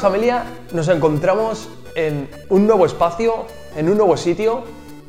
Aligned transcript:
Familia, 0.00 0.44
nos 0.72 0.88
encontramos 0.88 1.68
en 1.94 2.30
un 2.48 2.66
nuevo 2.66 2.86
espacio, 2.86 3.44
en 3.76 3.90
un 3.90 3.98
nuevo 3.98 4.16
sitio. 4.16 4.62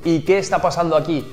¿Y 0.04 0.26
qué 0.26 0.38
está 0.38 0.62
pasando 0.62 0.98
aquí? 0.98 1.26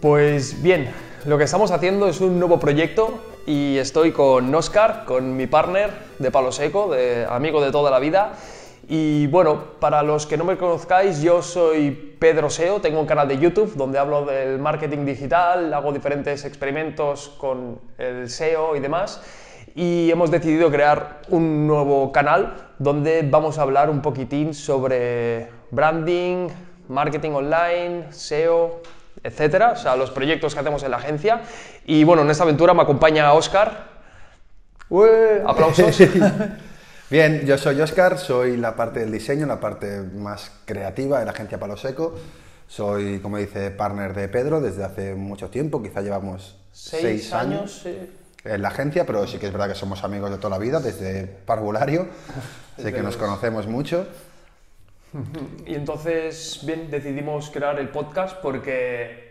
Pues 0.00 0.60
bien, 0.60 0.90
lo 1.24 1.38
que 1.38 1.44
estamos 1.44 1.70
haciendo 1.70 2.08
es 2.08 2.20
un 2.20 2.40
nuevo 2.40 2.58
proyecto 2.58 3.14
y 3.46 3.78
estoy 3.78 4.10
con 4.10 4.52
Oscar, 4.52 5.04
con 5.06 5.36
mi 5.36 5.46
partner 5.46 5.90
de 6.18 6.32
Palo 6.32 6.50
Seco, 6.50 6.92
de 6.92 7.24
amigo 7.30 7.62
de 7.62 7.70
toda 7.70 7.92
la 7.92 8.00
vida. 8.00 8.32
Y 8.88 9.28
bueno, 9.28 9.62
para 9.78 10.02
los 10.02 10.26
que 10.26 10.36
no 10.36 10.42
me 10.42 10.58
conozcáis, 10.58 11.22
yo 11.22 11.42
soy 11.42 11.92
Pedro 12.18 12.50
SEO, 12.50 12.80
tengo 12.80 12.98
un 12.98 13.06
canal 13.06 13.28
de 13.28 13.38
YouTube 13.38 13.76
donde 13.76 14.00
hablo 14.00 14.24
del 14.24 14.58
marketing 14.58 15.04
digital, 15.04 15.72
hago 15.72 15.92
diferentes 15.92 16.44
experimentos 16.44 17.32
con 17.38 17.78
el 17.98 18.28
SEO 18.28 18.74
y 18.74 18.80
demás. 18.80 19.22
Y 19.76 20.10
hemos 20.10 20.30
decidido 20.30 20.70
crear 20.70 21.20
un 21.28 21.68
nuevo 21.68 22.10
canal 22.10 22.65
donde 22.78 23.26
vamos 23.28 23.58
a 23.58 23.62
hablar 23.62 23.90
un 23.90 24.02
poquitín 24.02 24.54
sobre 24.54 25.48
branding, 25.70 26.48
marketing 26.88 27.30
online, 27.30 28.12
SEO, 28.12 28.82
etcétera, 29.22 29.72
o 29.72 29.76
sea, 29.76 29.96
los 29.96 30.10
proyectos 30.10 30.54
que 30.54 30.60
hacemos 30.60 30.82
en 30.82 30.90
la 30.90 30.98
agencia. 30.98 31.42
Y 31.84 32.04
bueno, 32.04 32.22
en 32.22 32.30
esta 32.30 32.44
aventura 32.44 32.74
me 32.74 32.82
acompaña 32.82 33.32
Oscar. 33.32 33.96
Aplausos. 35.46 35.98
Bien, 37.10 37.46
yo 37.46 37.56
soy 37.56 37.80
Oscar, 37.80 38.18
soy 38.18 38.56
la 38.56 38.74
parte 38.74 39.00
del 39.00 39.12
diseño, 39.12 39.46
la 39.46 39.60
parte 39.60 40.00
más 40.00 40.50
creativa 40.64 41.20
de 41.20 41.24
la 41.24 41.30
agencia 41.30 41.58
Palo 41.58 41.76
Seco. 41.76 42.14
Soy, 42.66 43.20
como 43.20 43.38
dice, 43.38 43.70
partner 43.70 44.12
de 44.12 44.28
Pedro 44.28 44.60
desde 44.60 44.82
hace 44.82 45.14
mucho 45.14 45.48
tiempo, 45.48 45.80
quizá 45.80 46.00
llevamos 46.00 46.58
seis, 46.72 47.32
años, 47.32 47.86
en 48.46 48.62
la 48.62 48.68
agencia, 48.68 49.04
pero 49.06 49.26
sí 49.26 49.38
que 49.38 49.46
es 49.46 49.52
verdad 49.52 49.68
que 49.68 49.74
somos 49.74 50.04
amigos 50.04 50.30
de 50.30 50.36
toda 50.36 50.50
la 50.50 50.58
vida, 50.58 50.80
desde 50.80 51.26
parvulario, 51.26 52.08
sé 52.78 52.92
que 52.92 53.02
nos 53.02 53.16
conocemos 53.16 53.66
mucho. 53.66 54.06
Y 55.66 55.74
entonces, 55.74 56.60
bien, 56.64 56.90
decidimos 56.90 57.50
crear 57.50 57.78
el 57.78 57.88
podcast 57.88 58.36
porque 58.42 59.26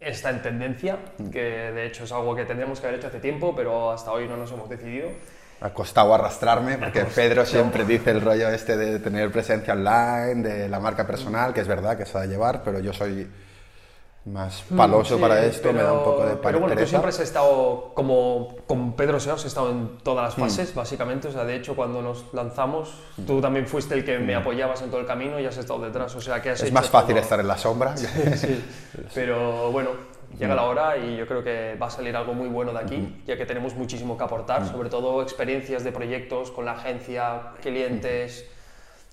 está 0.00 0.30
en 0.30 0.42
tendencia, 0.42 0.98
que 1.30 1.40
de 1.40 1.86
hecho 1.86 2.04
es 2.04 2.12
algo 2.12 2.34
que 2.34 2.44
tendríamos 2.44 2.80
que 2.80 2.86
haber 2.86 2.98
hecho 2.98 3.08
hace 3.08 3.20
tiempo, 3.20 3.54
pero 3.54 3.90
hasta 3.90 4.12
hoy 4.12 4.26
no 4.26 4.36
nos 4.36 4.50
hemos 4.52 4.68
decidido. 4.68 5.08
Ha 5.60 5.70
costado 5.70 6.14
arrastrarme, 6.14 6.78
porque 6.78 7.04
Pedro 7.14 7.44
siempre 7.44 7.84
dice 7.84 8.10
el 8.10 8.22
rollo 8.22 8.48
este 8.48 8.76
de 8.76 8.98
tener 8.98 9.30
presencia 9.30 9.74
online, 9.74 10.48
de 10.48 10.68
la 10.68 10.80
marca 10.80 11.06
personal, 11.06 11.52
que 11.52 11.60
es 11.60 11.68
verdad 11.68 11.98
que 11.98 12.06
se 12.06 12.16
ha 12.16 12.22
de 12.22 12.28
llevar, 12.28 12.62
pero 12.64 12.80
yo 12.80 12.92
soy 12.92 13.28
más 14.26 14.64
mm, 14.68 14.76
paloso 14.76 15.18
para 15.18 15.44
esto, 15.44 15.72
me 15.72 15.82
da 15.82 15.92
un 15.92 16.04
poco 16.04 16.26
de 16.26 16.36
Pero 16.36 16.60
bueno, 16.60 16.76
tú 16.76 16.86
siempre 16.86 17.08
has 17.08 17.20
estado, 17.20 17.92
como 17.94 18.56
con 18.66 18.92
Pedro 18.92 19.18
Seos, 19.18 19.40
has 19.40 19.46
estado 19.46 19.70
en 19.70 19.98
todas 20.02 20.24
las 20.24 20.38
mm. 20.38 20.40
fases, 20.40 20.74
básicamente. 20.74 21.28
O 21.28 21.32
sea, 21.32 21.44
de 21.44 21.56
hecho, 21.56 21.74
cuando 21.74 22.02
nos 22.02 22.32
lanzamos, 22.34 22.94
tú 23.26 23.40
también 23.40 23.66
fuiste 23.66 23.94
el 23.94 24.04
que 24.04 24.18
me 24.18 24.34
mm. 24.34 24.40
apoyabas 24.40 24.82
en 24.82 24.90
todo 24.90 25.00
el 25.00 25.06
camino 25.06 25.40
y 25.40 25.46
has 25.46 25.56
estado 25.56 25.80
detrás. 25.80 26.14
O 26.14 26.20
sea, 26.20 26.42
que 26.42 26.50
has 26.50 26.62
Es 26.62 26.72
más 26.72 26.88
fácil 26.90 27.16
estar 27.16 27.40
en 27.40 27.48
la 27.48 27.56
sombra. 27.56 27.94
Sí, 28.00 28.06
sí. 28.36 28.64
Pero 29.14 29.70
bueno, 29.72 29.90
llega 30.38 30.54
la 30.54 30.64
hora 30.64 30.96
y 30.96 31.16
yo 31.16 31.26
creo 31.26 31.42
que 31.42 31.76
va 31.80 31.86
a 31.86 31.90
salir 31.90 32.16
algo 32.16 32.34
muy 32.34 32.48
bueno 32.48 32.72
de 32.72 32.78
aquí, 32.78 33.22
ya 33.26 33.36
que 33.36 33.44
tenemos 33.46 33.74
muchísimo 33.74 34.16
que 34.16 34.24
aportar, 34.24 34.66
sobre 34.66 34.88
todo 34.88 35.22
experiencias 35.22 35.84
de 35.84 35.92
proyectos 35.92 36.50
con 36.50 36.64
la 36.64 36.72
agencia, 36.72 37.52
clientes. 37.60 38.46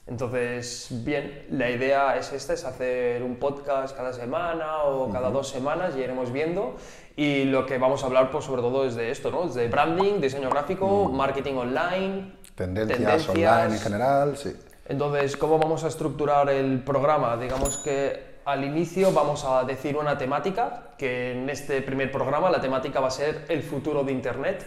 Entonces, 0.08 0.88
bien, 1.04 1.46
la 1.52 1.70
idea 1.70 2.16
es 2.18 2.32
esta, 2.32 2.54
es 2.54 2.64
hacer 2.64 3.22
un 3.24 3.36
podcast 3.36 3.96
cada 3.96 4.14
semana 4.14 4.84
o 4.84 5.12
cada 5.12 5.30
dos 5.30 5.50
semanas 5.50 5.96
y 5.98 6.00
iremos 6.00 6.32
viendo. 6.32 6.76
Y 7.18 7.44
lo 7.46 7.66
que 7.66 7.78
vamos 7.78 8.04
a 8.04 8.06
hablar, 8.06 8.32
pues 8.32 8.46
sobre 8.46 8.62
todo 8.62 8.86
es 8.86 8.96
de 8.96 9.12
esto, 9.12 9.32
¿no? 9.32 9.46
Es 9.46 9.56
de 9.56 9.68
branding, 9.68 10.22
diseño 10.22 10.50
gráfico, 10.50 11.10
marketing 11.10 11.56
online. 11.56 12.32
Tendencias, 12.56 13.28
online 13.28 13.76
en 13.76 13.80
general, 13.80 14.38
sí. 14.38 14.56
Entonces, 14.88 15.36
¿cómo 15.36 15.60
vamos 15.60 15.84
a 15.84 15.90
estructurar 15.90 16.50
el 16.50 16.82
programa? 16.84 17.36
Digamos 17.36 17.78
que 17.78 18.38
al 18.46 18.64
inicio 18.64 19.12
vamos 19.12 19.44
a 19.44 19.66
decir 19.66 19.98
una 19.98 20.18
temática, 20.18 20.92
que 20.98 21.34
en 21.34 21.50
este 21.50 21.82
primer 21.82 22.10
programa 22.12 22.50
la 22.50 22.62
temática 22.62 23.02
va 23.02 23.10
a 23.10 23.12
ser 23.12 23.44
el 23.50 23.62
futuro 23.62 24.06
de 24.06 24.14
Internet. 24.14 24.66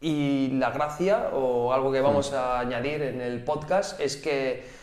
Y 0.00 0.48
la 0.52 0.70
gracia 0.70 1.30
o 1.34 1.72
algo 1.72 1.92
que 1.92 2.00
vamos 2.00 2.32
a 2.32 2.58
añadir 2.58 3.02
en 3.02 3.20
el 3.20 3.44
podcast 3.44 4.00
es 4.00 4.16
que 4.16 4.80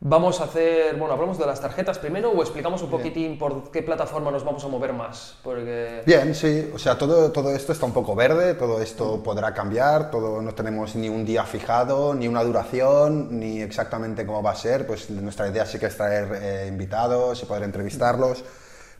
vamos 0.00 0.40
a 0.40 0.44
hacer, 0.44 0.96
bueno, 0.96 1.14
hablamos 1.14 1.38
de 1.38 1.46
las 1.46 1.60
tarjetas 1.60 1.98
primero 1.98 2.30
o 2.30 2.42
explicamos 2.42 2.82
un 2.82 2.90
poquitín 2.90 3.38
por 3.38 3.70
qué 3.70 3.82
plataforma 3.82 4.30
nos 4.30 4.44
vamos 4.44 4.64
a 4.64 4.68
mover 4.68 4.92
más. 4.92 5.36
Porque... 5.44 6.02
Bien, 6.04 6.34
sí, 6.34 6.70
o 6.74 6.78
sea, 6.78 6.98
todo, 6.98 7.30
todo 7.30 7.54
esto 7.54 7.72
está 7.72 7.86
un 7.86 7.92
poco 7.92 8.16
verde, 8.16 8.54
todo 8.54 8.82
esto 8.82 9.22
podrá 9.22 9.54
cambiar, 9.54 10.10
todo 10.10 10.42
no 10.42 10.52
tenemos 10.52 10.96
ni 10.96 11.08
un 11.08 11.24
día 11.24 11.44
fijado, 11.44 12.14
ni 12.14 12.26
una 12.26 12.42
duración, 12.42 13.38
ni 13.38 13.60
exactamente 13.60 14.26
cómo 14.26 14.42
va 14.42 14.50
a 14.50 14.56
ser, 14.56 14.86
pues 14.86 15.10
nuestra 15.10 15.48
idea 15.48 15.64
sí 15.64 15.78
que 15.78 15.86
es 15.86 15.96
traer 15.96 16.40
eh, 16.42 16.66
invitados 16.68 17.40
y 17.42 17.46
poder 17.46 17.62
entrevistarlos. 17.62 18.44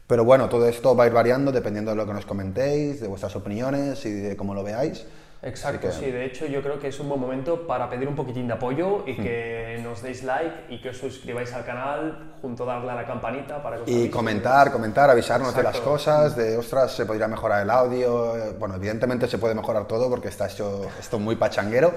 Pero 0.06 0.24
bueno, 0.24 0.48
todo 0.48 0.68
esto 0.68 0.94
va 0.94 1.02
a 1.02 1.06
ir 1.08 1.12
variando 1.12 1.50
dependiendo 1.50 1.90
de 1.90 1.96
lo 1.96 2.06
que 2.06 2.12
nos 2.12 2.24
comentéis, 2.24 3.00
de 3.00 3.08
vuestras 3.08 3.34
opiniones 3.34 4.04
y 4.06 4.12
de 4.12 4.36
cómo 4.36 4.54
lo 4.54 4.62
veáis. 4.62 5.04
Exacto, 5.46 5.92
sí, 5.92 6.10
de 6.10 6.24
hecho 6.24 6.44
yo 6.46 6.60
creo 6.60 6.80
que 6.80 6.88
es 6.88 6.98
un 6.98 7.08
buen 7.08 7.20
momento 7.20 7.68
para 7.68 7.88
pedir 7.88 8.08
un 8.08 8.16
poquitín 8.16 8.48
de 8.48 8.54
apoyo 8.54 9.04
y 9.06 9.14
que 9.16 9.78
nos 9.80 10.02
deis 10.02 10.24
like 10.24 10.74
y 10.74 10.80
que 10.80 10.88
os 10.88 10.98
suscribáis 10.98 11.52
al 11.52 11.64
canal, 11.64 12.34
junto 12.42 12.64
a 12.64 12.74
darle 12.74 12.90
a 12.90 12.94
la 12.96 13.06
campanita 13.06 13.62
para 13.62 13.76
que 13.76 13.82
os 13.82 13.88
Y 13.88 14.10
comentar, 14.10 14.72
comentar, 14.72 15.08
avisarnos 15.08 15.54
de 15.54 15.62
las 15.62 15.78
cosas, 15.80 16.34
de 16.34 16.56
ostras, 16.56 16.96
se 16.96 17.06
podría 17.06 17.28
mejorar 17.28 17.62
el 17.62 17.70
audio, 17.70 18.54
bueno, 18.58 18.74
evidentemente 18.74 19.28
se 19.28 19.38
puede 19.38 19.54
mejorar 19.54 19.86
todo 19.86 20.10
porque 20.10 20.28
está 20.28 20.48
hecho 20.48 20.88
esto 20.98 21.20
muy 21.20 21.36
pachanguero. 21.36 21.94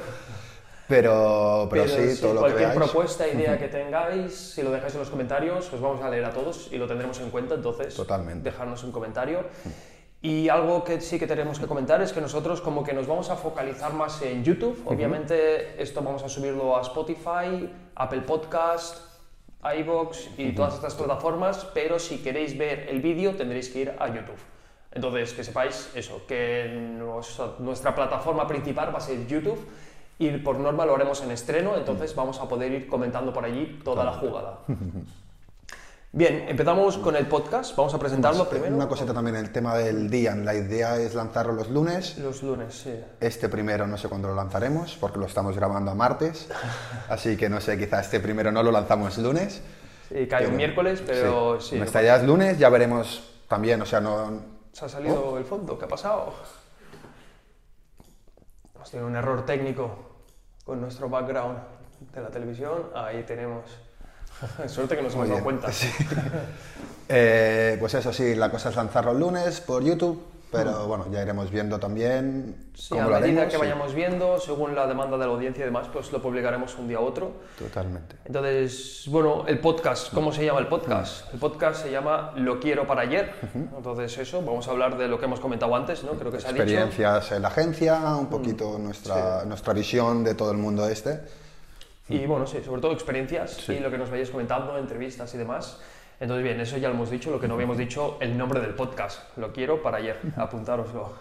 Pero, 0.88 1.68
pero, 1.70 1.88
sí, 1.88 2.20
todo 2.20 2.34
lo 2.34 2.46
que 2.46 2.54
Cualquier 2.54 2.74
propuesta, 2.74 3.28
idea 3.28 3.60
que 3.60 3.68
tengáis, 3.68 4.36
si 4.36 4.64
lo 4.64 4.72
dejáis 4.72 4.94
en 4.96 5.00
los 5.02 5.10
comentarios, 5.12 5.72
os 5.72 5.80
vamos 5.80 6.02
a 6.04 6.10
leer 6.10 6.26
a 6.26 6.32
todos 6.32 6.68
y 6.72 6.80
lo 6.80 6.88
tendremos 6.88 7.20
en 7.20 7.30
cuenta, 7.30 7.54
entonces 7.54 7.94
Totalmente. 7.96 8.50
dejarnos 8.50 8.84
un 8.84 8.92
comentario. 8.92 9.46
Y 10.22 10.50
algo 10.50 10.84
que 10.84 11.00
sí 11.00 11.18
que 11.18 11.28
tenemos 11.28 11.60
que 11.60 11.68
comentar 11.68 12.02
es 12.02 12.12
que 12.12 12.20
nosotros 12.20 12.60
como 12.60 12.84
que 12.84 12.94
nos 12.94 13.08
vamos 13.08 13.30
a 13.30 13.38
focalizar 13.38 13.94
más 13.94 14.22
en 14.22 14.44
YouTube. 14.44 14.82
Obviamente 14.86 15.82
esto 15.82 16.02
vamos 16.02 16.24
a 16.24 16.30
subirlo 16.30 16.78
a 16.78 16.82
Spotify, 16.82 17.70
Apple 17.96 18.22
Podcast, 18.22 18.98
iVoox 19.64 20.38
y 20.38 20.52
todas 20.52 20.76
estas 20.76 20.96
plataformas, 20.96 21.66
pero 21.74 22.00
si 22.00 22.18
queréis 22.18 22.58
ver 22.58 22.88
el 22.90 23.02
vídeo 23.02 23.36
tendréis 23.36 23.70
que 23.70 23.80
ir 23.80 23.94
a 23.98 24.08
YouTube. 24.08 24.40
Entonces, 24.92 25.34
que 25.34 25.44
sepáis 25.44 25.92
eso, 25.96 26.26
que 26.28 26.98
nuestra 27.60 27.94
plataforma 27.94 28.48
principal 28.48 28.94
va 28.94 28.98
a 28.98 29.02
ser 29.02 29.28
YouTube 29.28 29.68
y 30.18 30.32
por 30.38 30.58
norma 30.58 30.86
lo 30.86 30.96
haremos 30.96 31.22
en 31.22 31.32
estreno, 31.32 31.78
entonces 31.78 32.16
vamos 32.16 32.40
a 32.40 32.48
poder 32.48 32.72
ir 32.72 32.88
comentando 32.88 33.32
por 33.32 33.46
allí 33.46 33.80
toda 33.84 34.04
la 34.04 34.14
jugada. 34.14 34.60
Bien, 36.12 36.46
empezamos 36.48 36.98
con 36.98 37.16
el 37.16 37.28
podcast. 37.28 37.76
Vamos 37.76 37.94
a 37.94 38.00
presentarlo 38.00 38.50
primero. 38.50 38.76
Una 38.76 38.88
cosita 38.88 39.14
también, 39.14 39.36
el 39.36 39.52
tema 39.52 39.78
del 39.78 40.10
día. 40.10 40.36
La 40.36 40.56
idea 40.56 40.98
es 40.98 41.14
lanzarlo 41.14 41.54
los 41.54 41.70
lunes. 41.70 42.18
Los 42.18 42.42
lunes, 42.42 42.74
sí. 42.74 43.00
Este 43.20 43.48
primero 43.48 43.86
no 43.86 43.96
sé 43.96 44.10
cuándo 44.10 44.28
lo 44.28 44.34
lanzaremos, 44.34 44.98
porque 45.00 45.20
lo 45.20 45.28
estamos 45.28 45.56
grabando 45.56 45.92
a 45.92 45.94
martes. 45.94 46.50
así 47.10 47.38
que 47.38 47.48
no 47.48 47.62
sé, 47.62 47.78
quizá 47.78 48.02
este 48.02 48.20
primero 48.20 48.52
no 48.52 48.64
lo 48.64 48.72
lanzamos 48.72 49.20
lunes. 49.20 49.62
Sí, 50.10 50.26
cae 50.28 50.48
un 50.48 50.56
miércoles, 50.56 51.04
pero 51.06 51.62
sí. 51.62 51.78
Nuestra 51.78 52.02
idea 52.02 52.16
es 52.16 52.24
lunes, 52.24 52.58
ya 52.58 52.70
veremos 52.70 53.44
también, 53.48 53.80
o 53.80 53.86
sea, 53.86 54.02
no... 54.02 54.42
¿Se 54.72 54.86
ha 54.86 54.90
salido 54.90 55.34
oh. 55.34 55.38
el 55.38 55.46
fondo? 55.46 55.78
¿Qué 55.78 55.86
ha 55.86 55.90
pasado? 55.90 56.34
Hemos 58.74 58.90
tenido 58.90 59.08
un 59.08 59.16
error 59.16 59.46
técnico 59.46 59.92
con 60.66 60.82
nuestro 60.82 61.08
background 61.08 61.60
de 62.12 62.20
la 62.20 62.30
televisión. 62.30 62.90
Ahí 62.96 63.22
tenemos 63.28 63.66
Suerte 64.68 64.96
que 64.96 65.02
nos 65.02 65.14
hemos 65.14 65.30
dado 65.30 65.44
cuenta. 65.44 65.70
Eh, 67.12 67.76
pues 67.80 67.96
eso 67.96 68.14
sí, 68.14 68.36
la 68.36 68.52
cosa 68.52 68.70
es 68.70 68.76
lanzarlo 68.76 69.14
el 69.14 69.20
lunes 69.20 69.62
por 69.62 69.84
YouTube, 69.84 70.22
pero 70.52 70.86
mm. 70.86 70.88
bueno, 70.88 71.06
ya 71.12 71.24
iremos 71.24 71.50
viendo 71.50 71.80
también 71.80 72.70
sí, 72.76 72.90
cómo 72.90 73.16
a 73.16 73.20
medida 73.20 73.48
que 73.48 73.58
vayamos 73.58 73.96
viendo, 73.96 74.40
según 74.40 74.76
la 74.76 74.86
demanda 74.86 75.18
de 75.18 75.26
la 75.26 75.32
audiencia 75.32 75.64
y 75.64 75.66
demás, 75.66 75.88
pues 75.92 76.12
lo 76.12 76.22
publicaremos 76.22 76.76
un 76.78 76.88
día 76.88 77.00
u 77.00 77.06
otro. 77.06 77.32
Totalmente. 77.58 78.18
Entonces, 78.26 79.06
bueno, 79.08 79.44
el 79.48 79.58
podcast, 79.58 80.14
¿cómo 80.14 80.32
se 80.32 80.46
llama 80.46 80.60
el 80.60 80.68
podcast? 80.68 81.26
Mm. 81.26 81.34
El 81.34 81.40
podcast 81.40 81.82
se 81.82 81.90
llama 81.90 82.32
Lo 82.36 82.60
quiero 82.60 82.86
para 82.86 83.02
ayer. 83.02 83.34
Entonces, 83.56 84.16
eso, 84.20 84.44
vamos 84.44 84.68
a 84.68 84.72
hablar 84.72 84.96
de 84.96 85.08
lo 85.08 85.18
que 85.18 85.26
hemos 85.26 85.40
comentado 85.40 85.76
antes, 85.76 86.04
¿no? 86.04 86.12
Creo 86.12 86.32
que 86.32 86.40
se 86.40 86.46
ha 86.46 86.52
Experiencias 86.52 87.32
en 87.32 87.42
la 87.42 87.48
agencia, 87.48 88.16
un 88.16 88.28
poquito 88.28 88.78
mm. 88.78 88.84
nuestra, 88.84 89.46
nuestra 89.46 89.74
visión 89.74 90.24
de 90.24 90.36
todo 90.36 90.52
el 90.52 90.58
mundo 90.60 90.88
este. 90.88 91.39
Y 92.10 92.26
bueno, 92.26 92.48
sí, 92.48 92.60
sobre 92.66 92.82
todo 92.82 92.92
experiencias 92.92 93.70
y 93.70 93.80
lo 93.80 93.92
que 93.92 93.98
nos 93.98 94.10
vayáis 94.10 94.32
comentando, 94.32 94.78
entrevistas 94.78 95.34
y 95.36 95.38
demás. 95.38 95.80
Entonces, 96.20 96.44
bien, 96.44 96.60
eso 96.60 96.78
ya 96.78 96.90
lo 96.90 96.96
hemos 96.96 97.10
dicho, 97.10 97.32
lo 97.32 97.40
que 97.40 97.48
no 97.48 97.54
habíamos 97.54 97.78
dicho, 97.78 98.18
el 98.20 98.38
nombre 98.38 98.60
del 98.60 98.74
podcast. 98.74 99.38
Lo 99.38 99.54
quiero 99.54 99.82
para 99.82 99.98
ayer, 99.98 100.20
apuntároslo. 100.36 101.14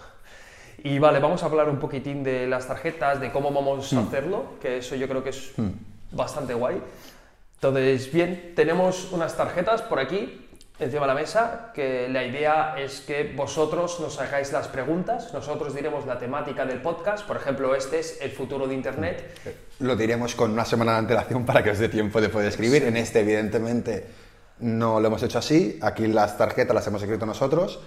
Y 0.82 0.98
vale, 0.98 1.18
vamos 1.18 1.42
a 1.42 1.46
hablar 1.46 1.68
un 1.68 1.78
poquitín 1.78 2.24
de 2.24 2.46
las 2.46 2.66
tarjetas, 2.66 3.20
de 3.20 3.30
cómo 3.30 3.52
vamos 3.52 3.92
a 3.92 4.00
hacerlo, 4.00 4.54
que 4.60 4.78
eso 4.78 4.96
yo 4.96 5.08
creo 5.08 5.22
que 5.22 5.30
es 5.30 5.52
bastante 6.10 6.54
guay. 6.54 6.80
Entonces, 7.54 8.12
bien, 8.12 8.52
tenemos 8.56 9.12
unas 9.12 9.36
tarjetas 9.36 9.82
por 9.82 9.98
aquí 9.98 10.47
encima 10.78 11.02
de 11.02 11.06
la 11.08 11.14
mesa, 11.14 11.70
que 11.74 12.08
la 12.08 12.24
idea 12.24 12.74
es 12.78 13.00
que 13.00 13.32
vosotros 13.34 13.98
nos 14.00 14.20
hagáis 14.20 14.52
las 14.52 14.68
preguntas, 14.68 15.32
nosotros 15.32 15.74
diremos 15.74 16.06
la 16.06 16.18
temática 16.18 16.64
del 16.64 16.80
podcast, 16.80 17.26
por 17.26 17.36
ejemplo, 17.36 17.74
este 17.74 17.98
es 17.98 18.18
el 18.20 18.30
futuro 18.30 18.66
de 18.66 18.74
Internet. 18.74 19.38
Lo 19.80 19.96
diremos 19.96 20.34
con 20.34 20.52
una 20.52 20.64
semana 20.64 20.92
de 20.92 20.98
antelación 20.98 21.44
para 21.44 21.62
que 21.62 21.70
os 21.70 21.78
dé 21.78 21.88
tiempo 21.88 22.20
de 22.20 22.28
poder 22.28 22.48
escribir. 22.48 22.84
En 22.84 22.96
este, 22.96 23.20
evidentemente, 23.20 24.06
no 24.60 25.00
lo 25.00 25.06
hemos 25.08 25.22
hecho 25.22 25.38
así. 25.38 25.78
Aquí 25.82 26.06
las 26.06 26.36
tarjetas 26.36 26.74
las 26.74 26.86
hemos 26.86 27.02
escrito 27.02 27.26
nosotros. 27.26 27.80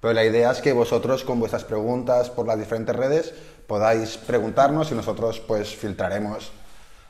Pero 0.00 0.12
la 0.12 0.24
idea 0.24 0.50
es 0.50 0.60
que 0.60 0.74
vosotros 0.74 1.24
con 1.24 1.40
vuestras 1.40 1.64
preguntas 1.64 2.28
por 2.28 2.46
las 2.46 2.58
diferentes 2.58 2.94
redes 2.94 3.32
podáis 3.66 4.18
preguntarnos 4.18 4.92
y 4.92 4.94
nosotros 4.94 5.40
pues 5.40 5.74
filtraremos 5.74 6.52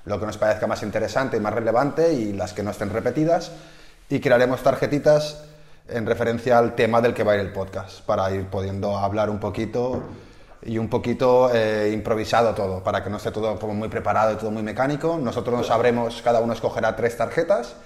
lo 0.05 0.21
que 0.21 0.27
nos 0.27 0.39
parezca 0.39 0.69
más 0.69 0.85
interesante 0.85 1.37
y 1.37 1.41
más 1.41 1.55
relevante 1.55 2.13
y 2.13 2.33
las 2.33 2.53
que 2.53 2.63
no 2.63 2.71
estén 2.71 2.91
repetidas 2.91 3.51
y 4.09 4.21
crearemos 4.21 4.62
tarjetitas 4.62 5.45
en 5.89 6.06
referencia 6.06 6.59
al 6.59 6.75
tema 6.75 7.01
del 7.01 7.15
que 7.15 7.25
va 7.25 7.33
a 7.33 7.35
ir 7.37 7.41
el 7.41 7.53
podcast 7.53 8.01
para 8.03 8.31
ir 8.31 8.47
pudiendo 8.47 8.97
hablar 8.97 9.31
un 9.31 9.39
poquito 9.39 10.03
y 10.62 10.79
un 10.79 10.89
poquito 10.89 11.51
eh, 11.53 11.91
improvisado 11.93 12.55
todo, 12.55 12.83
para 12.83 13.05
que 13.05 13.11
no 13.11 13.19
esté 13.19 13.31
todo 13.31 13.59
como 13.59 13.75
muy 13.75 13.89
preparado 13.89 14.33
y 14.33 14.37
todo 14.37 14.51
muy 14.51 14.62
mecánico. 14.62 15.19
Nosotros 15.19 15.56
nos 15.56 15.67
sabremos, 15.67 16.23
cada 16.23 16.41
uno 16.41 16.53
escogerá 16.55 16.97
tres 16.97 17.17
tarjetas 17.17 17.77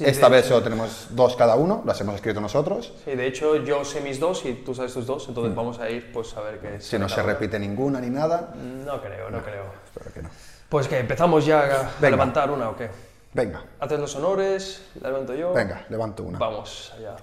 esta 0.00 0.30
vez 0.30 0.46
solo 0.46 0.62
tenemos 0.62 1.08
dos 1.10 1.36
cada 1.36 1.54
uno, 1.54 1.82
las 1.84 2.00
hemos 2.00 2.14
escrito 2.14 2.40
nosotros. 2.40 2.94
Sí, 3.04 3.14
de 3.14 3.26
hecho 3.26 3.56
yo 3.56 3.84
sé 3.84 4.00
mis 4.00 4.18
dos 4.18 4.42
y 4.46 4.54
tú 4.54 4.74
sabes 4.74 4.94
tus 4.94 5.06
dos, 5.06 5.28
entonces 5.28 5.52
mm. 5.52 5.56
vamos 5.56 5.78
a 5.78 5.90
ir 5.90 6.10
pues 6.12 6.34
a 6.34 6.40
ver 6.40 6.58
qué 6.60 6.80
Si 6.80 6.98
no 6.98 7.10
se 7.10 7.22
repite 7.22 7.58
ninguna 7.58 8.00
ni 8.00 8.08
nada. 8.08 8.54
No 8.54 9.02
creo, 9.02 9.28
no, 9.30 9.42
creo. 9.42 9.64
Espero 9.84 10.14
que 10.14 10.22
no. 10.22 10.30
Pues 10.70 10.88
que 10.88 10.98
empezamos 10.98 11.44
ya 11.44 11.90
a, 12.00 12.00
levantar 12.00 12.50
una 12.50 12.70
o 12.70 12.76
qué. 12.76 12.88
Venga. 13.36 13.62
Haces 13.80 14.00
los 14.00 14.16
honores, 14.16 14.82
la 14.98 15.10
levanto 15.10 15.34
yo. 15.34 15.52
Venga, 15.52 15.84
levanto 15.90 16.22
una. 16.22 16.38
Vamos, 16.38 16.94
allá. 16.96 17.16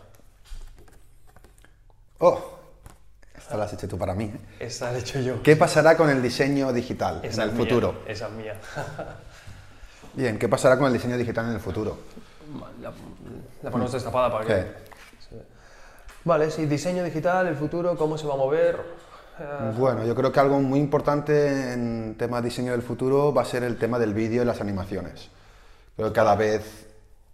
Oh, 2.20 2.40
esta 3.36 3.58
la 3.58 3.64
has 3.64 3.74
hecho 3.74 3.88
tú 3.88 3.98
para 3.98 4.14
mí. 4.14 4.26
¿eh? 4.26 4.40
Esta 4.60 4.92
la 4.92 5.00
he 5.00 5.02
hecho 5.02 5.20
yo. 5.20 5.42
¿Qué 5.42 5.56
pasará 5.56 5.98
con 5.98 6.12
el 6.12 6.22
diseño 6.22 6.72
digital 6.72 7.20
en 7.24 7.42
el 7.42 7.50
futuro? 7.50 8.04
Esa 8.08 8.28
es 8.28 8.34
mía. 8.34 8.54
Bien, 10.14 10.38
¿qué 10.38 10.48
pasará 10.48 10.78
con 10.78 10.86
el 10.86 10.94
diseño 10.94 11.18
digital 11.18 11.48
en 11.48 11.54
el 11.54 11.60
futuro? 11.60 11.98
La, 12.80 13.72
ponemos 13.72 13.92
destapada 13.92 14.32
para 14.32 14.46
que... 14.46 14.68
Vale, 16.26 16.52
sí, 16.52 16.68
diseño 16.68 17.04
digital, 17.04 17.48
el 17.48 17.56
futuro, 17.56 17.98
cómo 17.98 18.20
se 18.20 18.28
va 18.28 18.36
a 18.36 18.38
mover. 18.38 18.80
Eh, 19.40 19.74
bueno, 19.76 20.06
yo 20.06 20.14
creo 20.14 20.32
que 20.32 20.40
algo 20.40 20.60
muy 20.60 20.80
importante 20.80 21.74
en 21.74 22.14
tema 22.20 22.40
de 22.40 22.50
diseño 22.50 22.72
del 22.72 22.84
futuro 22.84 23.34
va 23.34 23.42
a 23.42 23.46
ser 23.46 23.64
el 23.64 23.80
tema 23.80 23.98
del 23.98 24.14
vídeo 24.14 24.44
y 24.44 24.46
las 24.46 24.62
animaciones. 24.62 25.32
Creo 25.96 26.08
que 26.08 26.14
cada 26.14 26.36
vez 26.36 26.88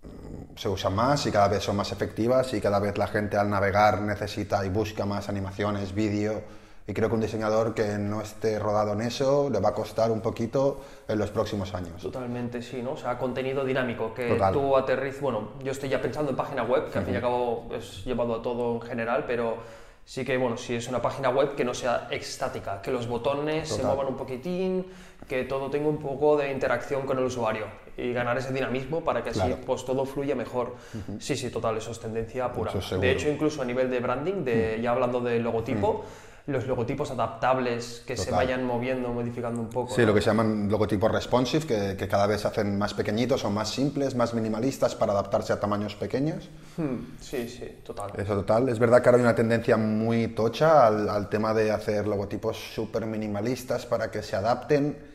mm, 0.03 0.57
se 0.57 0.69
usan 0.69 0.95
más 0.95 1.25
y 1.25 1.31
cada 1.31 1.47
vez 1.47 1.63
son 1.63 1.75
más 1.75 1.91
efectivas 1.91 2.53
y 2.53 2.61
cada 2.61 2.79
vez 2.79 2.97
la 2.97 3.07
gente 3.07 3.37
al 3.37 3.49
navegar 3.49 4.01
necesita 4.01 4.65
y 4.65 4.69
busca 4.69 5.05
más 5.05 5.29
animaciones, 5.29 5.93
vídeo 5.93 6.41
y 6.89 6.93
creo 6.93 7.07
que 7.07 7.15
un 7.15 7.21
diseñador 7.21 7.75
que 7.75 7.99
no 7.99 8.19
esté 8.19 8.57
rodado 8.57 8.93
en 8.93 9.01
eso 9.01 9.47
le 9.51 9.59
va 9.59 9.69
a 9.69 9.73
costar 9.75 10.09
un 10.09 10.21
poquito 10.21 10.81
en 11.07 11.19
los 11.19 11.29
próximos 11.29 11.75
años. 11.75 12.01
Totalmente, 12.01 12.63
sí, 12.63 12.81
¿no? 12.81 12.93
O 12.93 12.97
sea, 12.97 13.15
contenido 13.15 13.63
dinámico, 13.63 14.11
que 14.11 14.35
tú 14.51 14.75
aterriz, 14.75 15.21
bueno, 15.21 15.49
yo 15.63 15.71
estoy 15.71 15.89
ya 15.89 16.01
pensando 16.01 16.31
en 16.31 16.37
página 16.37 16.63
web, 16.63 16.89
que 16.89 16.97
al 16.97 17.05
fin 17.05 17.13
y 17.13 17.17
al 17.17 17.21
cabo 17.21 17.69
es 17.77 18.03
llevado 18.05 18.33
a 18.33 18.41
todo 18.41 18.73
en 18.73 18.81
general, 18.81 19.25
pero 19.27 19.57
sí 20.03 20.25
que, 20.25 20.35
bueno, 20.37 20.57
si 20.57 20.73
es 20.73 20.87
una 20.87 20.99
página 20.99 21.29
web 21.29 21.53
que 21.53 21.63
no 21.63 21.75
sea 21.75 22.07
estática, 22.09 22.81
que 22.81 22.89
los 22.89 23.07
botones 23.07 23.69
se 23.69 23.83
muevan 23.83 24.07
un 24.07 24.17
poquitín, 24.17 24.87
que 25.27 25.43
todo 25.43 25.69
tenga 25.69 25.89
un 25.89 25.99
poco 25.99 26.37
de 26.37 26.51
interacción 26.51 27.05
con 27.05 27.19
el 27.19 27.25
usuario 27.25 27.67
y 28.01 28.13
ganar 28.13 28.37
ese 28.37 28.53
dinamismo 28.53 29.03
para 29.03 29.23
que 29.23 29.29
así 29.31 29.55
pues 29.65 29.85
todo 29.85 30.05
fluya 30.05 30.35
mejor. 30.35 30.75
Sí, 31.19 31.35
sí, 31.35 31.49
total, 31.49 31.77
eso 31.77 31.91
es 31.91 31.99
tendencia 31.99 32.51
pura. 32.51 32.71
de 32.99 33.11
hecho, 33.11 33.29
incluso 33.29 33.61
a 33.61 33.65
nivel 33.65 33.89
de 33.89 33.99
branding, 33.99 34.43
de, 34.43 34.79
ya 34.81 34.91
hablando 34.91 35.19
de 35.19 35.39
logotipo, 35.39 36.05
los 36.47 36.65
logotipos 36.65 37.11
adaptables 37.11 38.03
que 38.05 38.17
se 38.17 38.31
vayan 38.31 38.65
moviendo, 38.65 39.09
modificando 39.09 39.61
un 39.61 39.69
poco. 39.69 39.93
Sí, 39.93 40.03
lo 40.05 40.13
que 40.13 40.21
se 40.21 40.27
llaman 40.27 40.67
logotipos 40.69 41.11
responsive, 41.11 41.65
que, 41.65 41.95
que, 41.95 42.07
cada 42.07 42.25
vez 42.25 42.41
se 42.41 42.47
hacen 42.47 42.77
más 42.77 42.93
pequeñitos 42.93 43.45
o 43.45 43.51
más 43.51 43.69
simples, 43.69 44.15
más 44.15 44.33
minimalistas 44.33 44.95
para 44.95 45.11
adaptarse 45.11 45.53
a 45.53 45.59
tamaños 45.59 45.95
pequeños. 45.95 46.49
Hmm, 46.77 47.17
sí, 47.21 47.47
sí, 47.47 47.79
total. 47.83 48.11
Eso 48.17 48.35
total. 48.35 48.69
Es 48.69 48.79
verdad 48.79 49.01
que 49.01 49.09
ahora 49.09 49.17
hay 49.17 49.23
una 49.23 49.35
tendencia 49.35 49.77
muy 49.77 50.29
tocha 50.29 50.87
al, 50.87 51.07
al 51.09 51.29
tema 51.29 51.53
de 51.53 51.71
hacer 51.71 52.07
logotipos 52.07 52.57
súper 52.57 53.05
minimalistas 53.05 53.85
para 53.85 54.09
que 54.09 54.23
se 54.23 54.35
adapten 54.35 55.08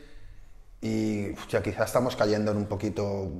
y 0.85 1.33
ya 1.49 1.63
quizás 1.63 1.87
estamos 1.87 2.15
cayendo 2.15 2.51
en 2.51 2.57
un 2.57 2.65
poquito 2.65 3.31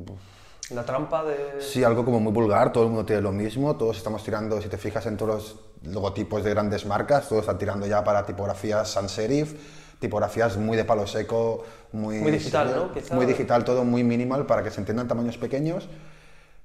la 0.72 0.84
trampa 0.84 1.24
de... 1.24 1.62
Sí, 1.62 1.84
algo 1.84 2.04
como 2.04 2.20
muy 2.20 2.34
vulgar, 2.34 2.74
todo 2.74 2.86
el 2.86 2.90
mundo 2.90 3.06
tiene 3.06 3.22
lo 3.22 3.32
mismo, 3.32 3.76
todos 3.76 3.98
estamos 3.98 4.24
tirando, 4.24 4.60
si 4.64 4.68
te 4.68 4.80
fijas 4.80 5.06
en 5.06 5.16
todos 5.16 5.60
los 5.84 5.94
logotipos 5.94 6.44
de 6.44 6.50
grandes 6.50 6.88
marcas, 6.88 7.30
todos 7.30 7.42
están 7.42 7.60
tirando 7.60 7.86
ya 7.86 8.04
para 8.04 8.26
tipografías 8.26 8.90
sans 8.90 9.12
serif, 9.12 9.54
tipografías 10.00 10.58
muy 10.58 10.76
de 10.76 10.86
palo 10.86 11.06
seco, 11.06 11.64
muy... 11.92 12.18
Muy 12.18 12.32
digital, 12.32 12.74
¿no? 12.76 13.16
Muy 13.16 13.28
digital, 13.28 13.64
todo 13.64 13.84
muy 13.84 14.04
minimal 14.04 14.48
para 14.48 14.64
que 14.64 14.72
se 14.72 14.80
entiendan 14.80 15.08
tamaños 15.08 15.38
pequeños, 15.38 15.88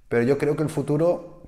pero 0.09 0.23
yo 0.23 0.39
creo 0.39 0.57
que 0.57 0.63
el 0.63 0.71
futuro 0.71 1.43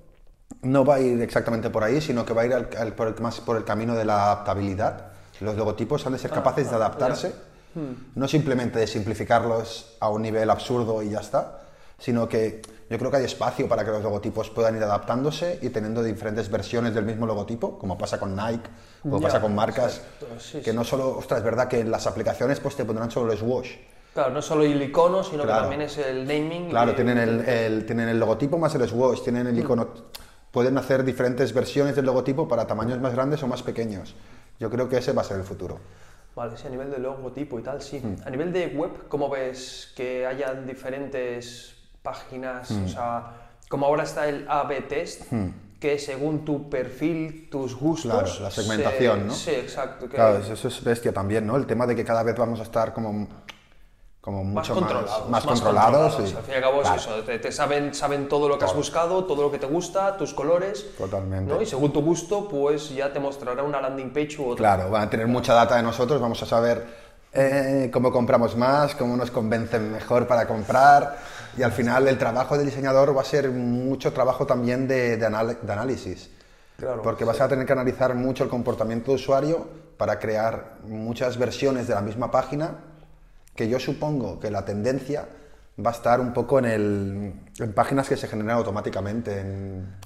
no 0.60 0.84
va 0.84 0.96
a 0.96 1.00
ir 1.00 1.22
exactamente 1.22 1.70
por 1.70 1.84
ahí, 1.84 2.02
sino 2.02 2.26
que 2.26 2.34
va 2.34 2.42
a 2.42 2.46
ir 2.46 3.20
más 3.20 3.40
por 3.40 3.56
el 3.56 3.64
camino 3.64 3.94
de 3.94 4.04
la 4.04 4.24
adaptabilidad. 4.24 5.12
Los 5.40 5.56
logotipos 5.56 6.06
han 6.06 6.12
de 6.12 6.18
ser 6.18 6.30
ah, 6.32 6.34
capaces 6.34 6.68
de 6.68 6.74
ah, 6.74 6.76
adaptarse, 6.76 7.32
hmm. 7.74 8.12
no 8.14 8.28
simplemente 8.28 8.78
de 8.78 8.86
simplificarlos 8.86 9.96
a 10.00 10.08
un 10.08 10.22
nivel 10.22 10.50
absurdo 10.50 11.02
y 11.02 11.10
ya 11.10 11.20
está, 11.20 11.62
sino 11.98 12.28
que 12.28 12.62
yo 12.90 12.98
creo 12.98 13.10
que 13.10 13.16
hay 13.18 13.24
espacio 13.24 13.68
para 13.68 13.84
que 13.84 13.90
los 13.90 14.02
logotipos 14.02 14.50
puedan 14.50 14.76
ir 14.76 14.82
adaptándose 14.82 15.58
y 15.62 15.70
teniendo 15.70 16.02
diferentes 16.02 16.50
versiones 16.50 16.94
del 16.94 17.06
mismo 17.06 17.26
logotipo, 17.26 17.78
como 17.78 17.96
pasa 17.96 18.18
con 18.18 18.36
Nike 18.36 18.68
o 19.08 19.20
pasa 19.20 19.40
con 19.40 19.54
marcas, 19.54 20.02
que 20.62 20.72
no 20.72 20.84
solo, 20.84 21.16
ostras, 21.16 21.38
es 21.38 21.44
verdad 21.44 21.68
que 21.68 21.80
en 21.80 21.90
las 21.90 22.06
aplicaciones 22.06 22.60
pues 22.60 22.76
te 22.76 22.84
pondrán 22.84 23.10
solo 23.10 23.32
el 23.32 23.38
swoosh. 23.38 23.76
Claro, 24.12 24.30
no 24.30 24.42
solo 24.42 24.64
el 24.64 24.82
icono, 24.82 25.24
sino 25.24 25.44
que 25.44 25.48
también 25.48 25.82
es 25.82 25.96
el 25.96 26.26
naming. 26.26 26.68
Claro, 26.68 26.94
tienen, 26.94 27.16
el, 27.18 27.86
tienen 27.86 28.08
el 28.10 28.20
logotipo 28.20 28.58
más 28.58 28.74
el 28.74 28.86
swoosh, 28.86 29.22
tienen 29.22 29.46
el 29.46 29.54
mm. 29.54 29.58
icono. 29.60 29.88
Pueden 30.50 30.76
hacer 30.76 31.02
diferentes 31.02 31.54
versiones 31.54 31.96
del 31.96 32.04
logotipo 32.04 32.46
para 32.46 32.66
tamaños 32.66 33.00
más 33.00 33.14
grandes 33.14 33.42
o 33.42 33.46
más 33.46 33.62
pequeños. 33.62 34.14
Yo 34.60 34.68
creo 34.68 34.86
que 34.86 34.98
ese 34.98 35.12
va 35.12 35.22
a 35.22 35.24
ser 35.24 35.38
el 35.38 35.44
futuro. 35.44 35.78
Vale, 36.34 36.56
sí, 36.56 36.66
a 36.66 36.70
nivel 36.70 36.90
de 36.90 36.98
logotipo 36.98 37.58
y 37.58 37.62
tal, 37.62 37.82
sí. 37.82 38.00
Mm. 38.02 38.26
A 38.26 38.30
nivel 38.30 38.52
de 38.52 38.68
web, 38.68 39.08
¿cómo 39.08 39.28
ves 39.28 39.92
que 39.94 40.26
hayan 40.26 40.66
diferentes 40.66 41.76
páginas, 42.02 42.70
o 42.70 42.74
hmm. 42.74 42.88
sea, 42.88 43.22
como 43.68 43.86
ahora 43.86 44.02
está 44.02 44.28
el 44.28 44.44
A-B 44.48 44.82
test, 44.82 45.32
hmm. 45.32 45.48
que 45.78 45.98
según 45.98 46.44
tu 46.44 46.68
perfil, 46.68 47.48
tus 47.50 47.76
gustos... 47.76 48.12
Claro, 48.12 48.42
la 48.42 48.50
segmentación, 48.50 49.26
¿no? 49.28 49.32
Sí, 49.34 49.50
exacto. 49.50 50.08
Claro, 50.08 50.38
eso 50.38 50.68
es 50.68 50.84
bestia 50.84 51.12
también, 51.12 51.46
¿no? 51.46 51.56
El 51.56 51.66
tema 51.66 51.86
de 51.86 51.94
que 51.94 52.04
cada 52.04 52.22
vez 52.22 52.36
vamos 52.36 52.60
a 52.60 52.64
estar 52.64 52.92
como 52.92 53.28
como 54.22 54.44
mucho 54.44 54.72
más 54.76 54.82
controlados. 54.82 55.28
Más, 55.28 55.44
controlados, 55.44 56.18
Al 56.20 56.26
fin 56.44 56.52
y 56.52 56.54
al 56.54 56.62
cabo 56.62 56.82
es 56.82 56.90
eso, 56.90 57.24
te, 57.24 57.50
saben, 57.50 57.92
saben 57.92 58.28
todo 58.28 58.48
lo 58.48 58.56
que 58.56 58.64
has 58.64 58.74
buscado, 58.74 59.24
todo 59.24 59.42
lo 59.42 59.50
que 59.50 59.58
te 59.58 59.66
gusta, 59.66 60.16
tus 60.16 60.32
colores. 60.32 60.96
Totalmente. 60.96 61.52
¿no? 61.52 61.60
Y 61.60 61.66
según 61.66 61.92
tu 61.92 62.00
gusto, 62.02 62.48
pues 62.48 62.90
ya 62.90 63.12
te 63.12 63.18
mostrará 63.18 63.64
una 63.64 63.80
landing 63.80 64.12
page 64.12 64.38
u 64.38 64.50
otra. 64.50 64.76
Claro, 64.76 64.90
van 64.90 65.02
a 65.02 65.10
tener 65.10 65.26
mucha 65.26 65.54
data 65.54 65.74
de 65.76 65.82
nosotros, 65.82 66.20
vamos 66.20 66.40
a 66.40 66.46
saber 66.46 66.86
eh, 67.32 67.90
cómo 67.92 68.12
compramos 68.12 68.56
más, 68.56 68.94
cómo 68.94 69.16
nos 69.16 69.32
convencen 69.32 69.90
mejor 69.90 70.28
para 70.28 70.46
comprar. 70.46 71.18
Y 71.58 71.64
al 71.64 71.72
final 71.72 72.06
el 72.06 72.16
trabajo 72.16 72.56
del 72.56 72.66
diseñador 72.66 73.16
va 73.16 73.22
a 73.22 73.24
ser 73.24 73.50
mucho 73.50 74.12
trabajo 74.12 74.46
también 74.46 74.86
de, 74.86 75.16
de, 75.16 75.26
análisis. 75.26 76.30
Claro, 76.76 77.02
porque 77.02 77.24
vas 77.24 77.40
a 77.40 77.48
tener 77.48 77.66
que 77.66 77.72
analizar 77.72 78.14
mucho 78.14 78.44
el 78.44 78.50
comportamiento 78.50 79.10
del 79.10 79.16
usuario 79.20 79.66
para 79.96 80.20
crear 80.20 80.76
muchas 80.84 81.36
versiones 81.38 81.88
de 81.88 81.94
la 81.94 82.00
misma 82.02 82.30
página, 82.30 82.76
que 83.54 83.68
yo 83.68 83.78
supongo 83.78 84.40
que 84.40 84.50
la 84.50 84.64
tendencia 84.64 85.28
va 85.84 85.90
a 85.90 85.94
estar 85.94 86.20
un 86.20 86.32
poco 86.32 86.58
en, 86.58 86.64
el, 86.66 87.34
en 87.58 87.72
páginas 87.72 88.08
que 88.08 88.16
se 88.16 88.28
generan 88.28 88.58
automáticamente, 88.58 89.40
en, 89.40 89.96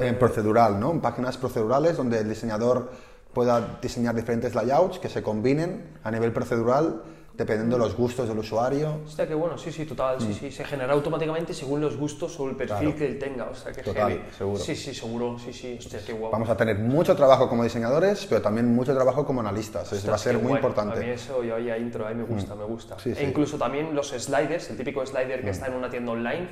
en 0.00 0.18
procedural, 0.18 0.80
¿no? 0.80 0.90
en 0.90 1.00
páginas 1.00 1.36
procedurales 1.36 1.96
donde 1.96 2.18
el 2.20 2.28
diseñador 2.28 2.90
pueda 3.32 3.78
diseñar 3.80 4.14
diferentes 4.14 4.54
layouts 4.54 4.98
que 4.98 5.08
se 5.08 5.22
combinen 5.22 5.98
a 6.02 6.10
nivel 6.10 6.32
procedural 6.32 7.02
dependiendo 7.38 7.76
de 7.76 7.84
los 7.84 7.96
gustos 7.96 8.28
del 8.28 8.38
usuario. 8.38 8.98
O 9.06 9.08
sea 9.08 9.26
que 9.26 9.34
bueno, 9.34 9.56
sí, 9.56 9.70
sí, 9.70 9.86
total, 9.86 10.20
sí, 10.20 10.26
mm. 10.26 10.34
sí, 10.34 10.50
se 10.50 10.64
genera 10.64 10.92
automáticamente 10.92 11.54
según 11.54 11.80
los 11.80 11.96
gustos 11.96 12.38
o 12.40 12.50
el 12.50 12.56
perfil 12.56 12.96
que 12.96 13.06
él 13.06 13.18
tenga, 13.18 13.44
o 13.44 13.54
sea 13.54 13.72
que 13.72 13.80
total, 13.80 14.20
seguro. 14.36 14.58
Sí, 14.58 14.74
sí, 14.74 14.92
seguro, 14.92 15.38
sí, 15.38 15.52
sí, 15.52 15.76
hostia, 15.78 16.00
qué 16.04 16.12
guapo. 16.12 16.32
Vamos 16.32 16.50
a 16.50 16.56
tener 16.56 16.76
mucho 16.80 17.14
trabajo 17.14 17.48
como 17.48 17.62
diseñadores, 17.62 18.26
pero 18.26 18.42
también 18.42 18.74
mucho 18.74 18.92
trabajo 18.92 19.24
como 19.24 19.40
analistas, 19.40 19.88
va 20.08 20.16
a 20.16 20.18
ser 20.18 20.36
muy 20.38 20.54
importante. 20.54 20.98
A 20.98 21.00
mí 21.00 21.10
eso, 21.10 21.44
yo 21.44 21.56
ya 21.60 21.78
intro, 21.78 22.08
a 22.08 22.10
mí 22.10 22.16
me 22.16 22.24
gusta, 22.24 22.56
mm. 22.56 22.58
me 22.58 22.64
gusta. 22.64 22.96
e 23.04 23.22
incluso 23.22 23.56
también 23.56 23.94
los 23.94 24.08
sliders, 24.08 24.70
el 24.70 24.76
típico 24.76 25.06
slider 25.06 25.40
que 25.40 25.46
mm. 25.46 25.50
está 25.50 25.66
en 25.68 25.74
una 25.74 25.88
tienda 25.88 26.10
online, 26.10 26.48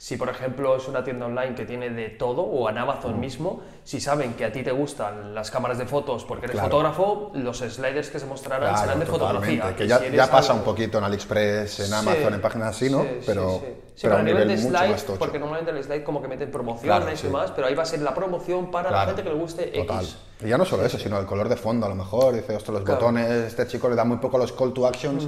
Si, 0.00 0.16
por 0.16 0.28
ejemplo, 0.28 0.76
es 0.76 0.86
una 0.86 1.02
tienda 1.02 1.26
online 1.26 1.56
que 1.56 1.64
tiene 1.64 1.90
de 1.90 2.08
todo, 2.10 2.42
o 2.42 2.70
en 2.70 2.78
Amazon 2.78 3.16
Mm. 3.16 3.20
mismo, 3.20 3.60
si 3.82 4.00
saben 4.00 4.34
que 4.34 4.44
a 4.44 4.52
ti 4.52 4.62
te 4.62 4.70
gustan 4.70 5.34
las 5.34 5.50
cámaras 5.50 5.76
de 5.76 5.86
fotos 5.86 6.24
porque 6.24 6.44
eres 6.46 6.54
Claro. 6.54 6.68
fotógrafo, 6.70 7.32
los 7.34 7.58
sliders 7.58 8.08
que 8.08 8.20
se 8.20 8.26
mostrarán 8.26 8.68
Claro, 8.70 8.78
serán 8.84 9.00
de 9.00 9.06
fotografía. 9.06 9.74
Que 9.74 9.88
ya, 9.88 9.98
si 9.98 10.12
ya 10.14 10.30
pasa 10.30 10.52
algo- 10.52 10.60
un 10.60 10.64
poquito 10.72 10.98
en 10.98 11.04
AliExpress, 11.04 11.80
en 11.80 11.86
Sí, 11.86 11.92
Amazon, 11.92 12.32
en 12.34 12.40
páginas 12.40 12.68
así, 12.76 12.88
¿no? 12.88 13.02
sí, 13.02 13.08
pero 13.26 13.58
sí. 13.58 13.66
Sí, 13.96 14.02
pero 14.02 14.14
a 14.14 14.18
un 14.20 14.24
nivel 14.26 14.46
nivel 14.46 14.56
de 14.56 14.62
mucho 14.62 14.78
slide, 14.78 14.92
más 14.92 15.04
tocho. 15.04 15.18
porque 15.18 15.38
normalmente 15.40 15.72
el 15.72 15.82
slide 15.82 16.04
como 16.04 16.22
que 16.22 16.28
meten 16.28 16.52
promociones 16.52 17.00
Claro, 17.04 17.18
y 17.18 17.22
demás, 17.22 17.50
pero 17.56 17.66
ahí 17.66 17.74
va 17.74 17.82
a 17.82 17.86
ser 17.86 18.00
la 18.00 18.14
promoción 18.14 18.70
para 18.70 18.92
la 18.92 19.04
gente 19.06 19.24
que 19.24 19.30
le 19.30 19.34
guste 19.34 19.64
total. 19.64 20.04
X. 20.04 20.16
Y 20.44 20.48
ya 20.48 20.56
no 20.56 20.64
solo 20.64 20.84
eso, 20.86 20.96
sino 21.00 21.18
el 21.18 21.26
color 21.26 21.48
de 21.48 21.56
fondo, 21.56 21.86
a 21.86 21.88
lo 21.88 21.96
mejor. 21.96 22.32
Dice, 22.34 22.54
ostras, 22.54 22.78
los 22.78 22.84
botones, 22.88 23.28
este 23.28 23.66
chico 23.66 23.88
le 23.88 23.96
da 23.96 24.04
muy 24.04 24.18
poco 24.18 24.38
los 24.38 24.52
call 24.52 24.72
to 24.72 24.86
actions. 24.86 25.26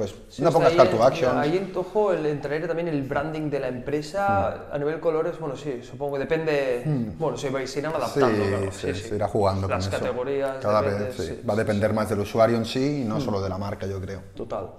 Pues 0.00 0.14
Sí, 0.30 0.40
no 0.42 0.50
pongas 0.50 0.72
call 0.72 0.88
to 0.88 1.02
actions. 1.04 1.34
Ahí 1.34 1.58
en 1.58 1.72
Tojo 1.72 2.12
el 2.14 2.24
en 2.24 2.40
traer 2.40 2.66
también 2.66 2.88
el 2.88 3.02
branding 3.02 3.50
de 3.50 3.60
la 3.60 3.68
empresa 3.68 4.68
a 4.72 4.78
nivel 4.78 4.98
colores, 4.98 5.38
bueno, 5.38 5.54
sí, 5.56 5.82
supongo 5.82 6.14
que 6.14 6.20
depende. 6.20 6.82
Bueno, 7.18 7.36
se, 7.36 7.48
irán 7.48 7.66
Sí, 7.66 7.78
adaptando, 7.98 8.44
claro. 8.46 8.72
sí, 8.72 8.94
se 8.94 9.14
irá 9.14 9.28
jugando 9.28 9.68
Las 9.68 9.86
con 9.88 9.94
eso. 9.94 10.02
categorías, 10.04 10.56
Cada 10.62 10.80
depende, 10.80 11.04
vez 11.04 11.38
va 11.46 11.52
a 11.52 11.56
depender 11.56 11.92
más 11.92 12.08
del 12.08 12.20
usuario 12.20 12.56
en 12.56 12.64
sí 12.64 13.02
y 13.02 13.04
no 13.04 13.20
solo 13.20 13.42
de 13.42 13.50
la 13.50 13.58
marca, 13.58 13.86
yo 13.86 14.00
creo. 14.00 14.22
Total. 14.34 14.70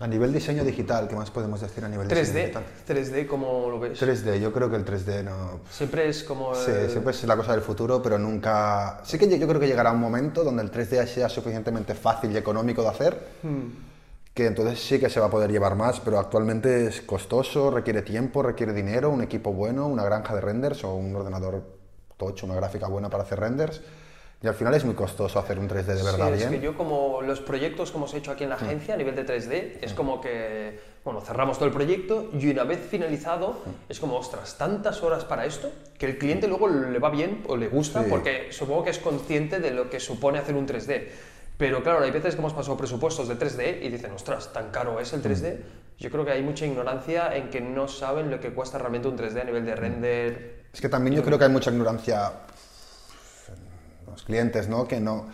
A 0.00 0.06
nivel 0.08 0.32
diseño 0.32 0.64
digital, 0.64 1.06
¿qué 1.06 1.14
más 1.14 1.30
podemos 1.30 1.60
decir 1.60 1.84
a 1.84 1.88
nivel 1.88 2.08
diseño 2.08 2.26
3D, 2.28 2.40
digital? 2.40 2.64
3D, 2.88 3.26
¿cómo 3.28 3.70
lo 3.70 3.78
ves? 3.78 4.00
3D, 4.02 4.40
yo 4.40 4.52
creo 4.52 4.68
que 4.68 4.76
el 4.76 4.84
3D 4.84 5.22
no... 5.22 5.60
Siempre 5.70 6.08
es 6.08 6.24
como. 6.24 6.54
Sí, 6.56 6.72
el- 6.72 6.90
siempre 6.90 7.12
es 7.12 7.22
la 7.24 7.36
cosa 7.36 7.52
del 7.52 7.60
futuro, 7.60 8.02
pero 8.02 8.18
nunca... 8.18 9.00
Sí 9.04 9.16
que 9.16 9.28
yo 9.28 9.36
yo 9.36 9.46
creo 9.46 9.60
que 9.60 9.68
llegará 9.68 9.92
un 9.92 10.00
momento 10.00 10.42
donde 10.42 10.62
el 10.62 10.72
3D 10.72 11.06
sea 11.06 11.28
suficientemente 11.28 11.94
fácil 11.94 12.32
y 12.32 12.36
económico 12.36 12.82
de 12.82 12.88
hacer, 12.88 13.16
que 14.34 14.46
entonces 14.46 14.80
sí 14.82 14.98
que 14.98 15.08
se 15.08 15.20
va 15.20 15.26
a 15.26 15.30
poder 15.30 15.52
llevar 15.52 15.76
más, 15.76 16.00
pero 16.00 16.18
actualmente 16.18 16.86
es 16.88 17.00
costoso, 17.02 17.70
requiere 17.70 18.02
tiempo, 18.02 18.42
requiere 18.42 18.72
dinero, 18.72 19.10
un 19.10 19.22
equipo 19.22 19.52
bueno, 19.52 19.86
una 19.86 20.04
granja 20.04 20.34
de 20.34 20.40
renders 20.40 20.82
o 20.84 20.94
un 20.94 21.14
ordenador 21.14 21.62
tocho, 22.16 22.44
una 22.46 22.56
gráfica 22.56 22.88
buena 22.88 23.08
para 23.08 23.22
hacer 23.22 23.38
renders. 23.38 23.80
Y 24.46 24.48
al 24.48 24.54
final 24.54 24.72
es 24.74 24.84
muy 24.84 24.94
costoso 24.94 25.40
hacer 25.40 25.58
un 25.58 25.68
3D 25.68 25.86
de 25.96 26.02
verdad 26.04 26.28
Sí, 26.28 26.32
es 26.34 26.38
bien. 26.38 26.50
que 26.52 26.60
yo 26.60 26.76
como 26.76 27.20
los 27.20 27.40
proyectos 27.40 27.90
que 27.90 27.96
hemos 27.96 28.14
hecho 28.14 28.30
aquí 28.30 28.44
en 28.44 28.50
la 28.50 28.54
agencia 28.54 28.94
a 28.94 28.96
nivel 28.96 29.16
de 29.16 29.26
3D, 29.26 29.78
es 29.82 29.92
como 29.92 30.20
que, 30.20 30.78
bueno, 31.04 31.20
cerramos 31.20 31.56
todo 31.58 31.66
el 31.66 31.74
proyecto 31.74 32.30
y 32.32 32.48
una 32.50 32.62
vez 32.62 32.78
finalizado, 32.88 33.58
es 33.88 33.98
como, 33.98 34.16
ostras, 34.16 34.56
tantas 34.56 35.02
horas 35.02 35.24
para 35.24 35.46
esto, 35.46 35.68
que 35.98 36.06
el 36.06 36.16
cliente 36.18 36.46
luego 36.46 36.68
le 36.68 36.96
va 37.00 37.10
bien 37.10 37.42
o 37.48 37.56
le 37.56 37.66
gusta, 37.66 38.04
Sí. 38.04 38.06
porque 38.08 38.52
supongo 38.52 38.84
que 38.84 38.90
es 38.90 39.00
consciente 39.00 39.58
de 39.58 39.72
lo 39.72 39.90
que 39.90 39.98
supone 39.98 40.38
hacer 40.38 40.54
un 40.54 40.64
3D. 40.68 41.08
Pero 41.58 41.82
claro, 41.82 42.04
hay 42.04 42.12
veces 42.12 42.36
que 42.36 42.40
hemos 42.40 42.52
pasado 42.52 42.76
presupuestos 42.76 43.26
de 43.26 43.34
3D 43.36 43.80
y 43.82 43.88
dicen, 43.88 44.12
ostras, 44.12 44.52
tan 44.52 44.70
caro 44.70 45.00
es 45.00 45.12
el 45.12 45.22
3D. 45.24 45.56
Yo 45.98 46.08
creo 46.12 46.24
que 46.24 46.30
hay 46.30 46.42
mucha 46.44 46.64
ignorancia 46.66 47.34
en 47.34 47.50
que 47.50 47.60
no 47.60 47.88
saben 47.88 48.30
lo 48.30 48.38
que 48.38 48.50
cuesta 48.54 48.78
realmente 48.78 49.08
un 49.08 49.16
3D 49.18 49.40
a 49.40 49.44
nivel 49.44 49.64
de 49.66 49.74
render. 49.74 50.56
Es 50.72 50.80
que 50.80 50.88
también 50.88 51.16
yo 51.16 51.24
creo 51.24 51.36
que 51.36 51.46
hay 51.46 51.50
mucha 51.50 51.72
ignorancia 51.72 52.30
los 54.16 54.24
clientes, 54.24 54.66
¿no? 54.68 54.88
Que 54.88 54.98
no 54.98 55.26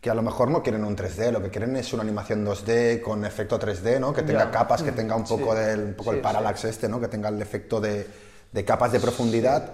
que 0.00 0.08
a 0.08 0.14
lo 0.14 0.22
mejor 0.22 0.50
no 0.50 0.62
quieren 0.62 0.82
un 0.82 0.96
3D, 0.96 1.30
lo 1.30 1.42
que 1.42 1.50
quieren 1.50 1.76
es 1.76 1.92
una 1.92 2.02
animación 2.02 2.42
2D 2.46 3.02
con 3.02 3.22
efecto 3.26 3.58
3D, 3.60 4.00
¿no? 4.00 4.14
Que 4.14 4.22
tenga 4.22 4.46
Ya. 4.46 4.50
capas, 4.50 4.82
que 4.82 4.92
tenga 4.92 5.14
un 5.14 5.24
poco, 5.24 5.52
Sí. 5.52 5.60
del, 5.60 5.80
un 5.80 5.94
poco 5.94 6.12
Sí, 6.12 6.16
el 6.16 6.22
parallax 6.22 6.64
este, 6.64 6.88
¿no? 6.88 6.98
Que 6.98 7.08
tenga 7.08 7.28
el 7.28 7.42
efecto 7.42 7.82
de, 7.82 8.06
de 8.50 8.64
capas 8.64 8.92
de 8.92 9.00
profundidad. 9.00 9.72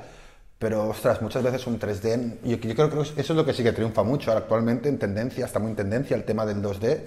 Pero, 0.59 0.89
ostras, 0.89 1.23
muchas 1.23 1.45
veces 1.45 1.65
un 1.69 1.79
3D, 1.79 2.39
yo, 2.43 2.57
yo 2.57 2.75
creo 2.75 2.91
que 2.91 3.01
eso 3.03 3.13
es 3.21 3.31
lo 3.31 3.45
que 3.47 3.53
sí 3.53 3.63
que 3.63 3.71
triunfa 3.71 4.03
mucho 4.03 4.33
actualmente 4.33 4.89
en 4.89 4.99
tendencia, 4.99 5.45
está 5.47 5.61
muy 5.61 5.71
en 5.71 5.77
tendencia 5.77 6.17
el 6.17 6.25
tema 6.25 6.45
del 6.45 6.61
2D 6.61 6.99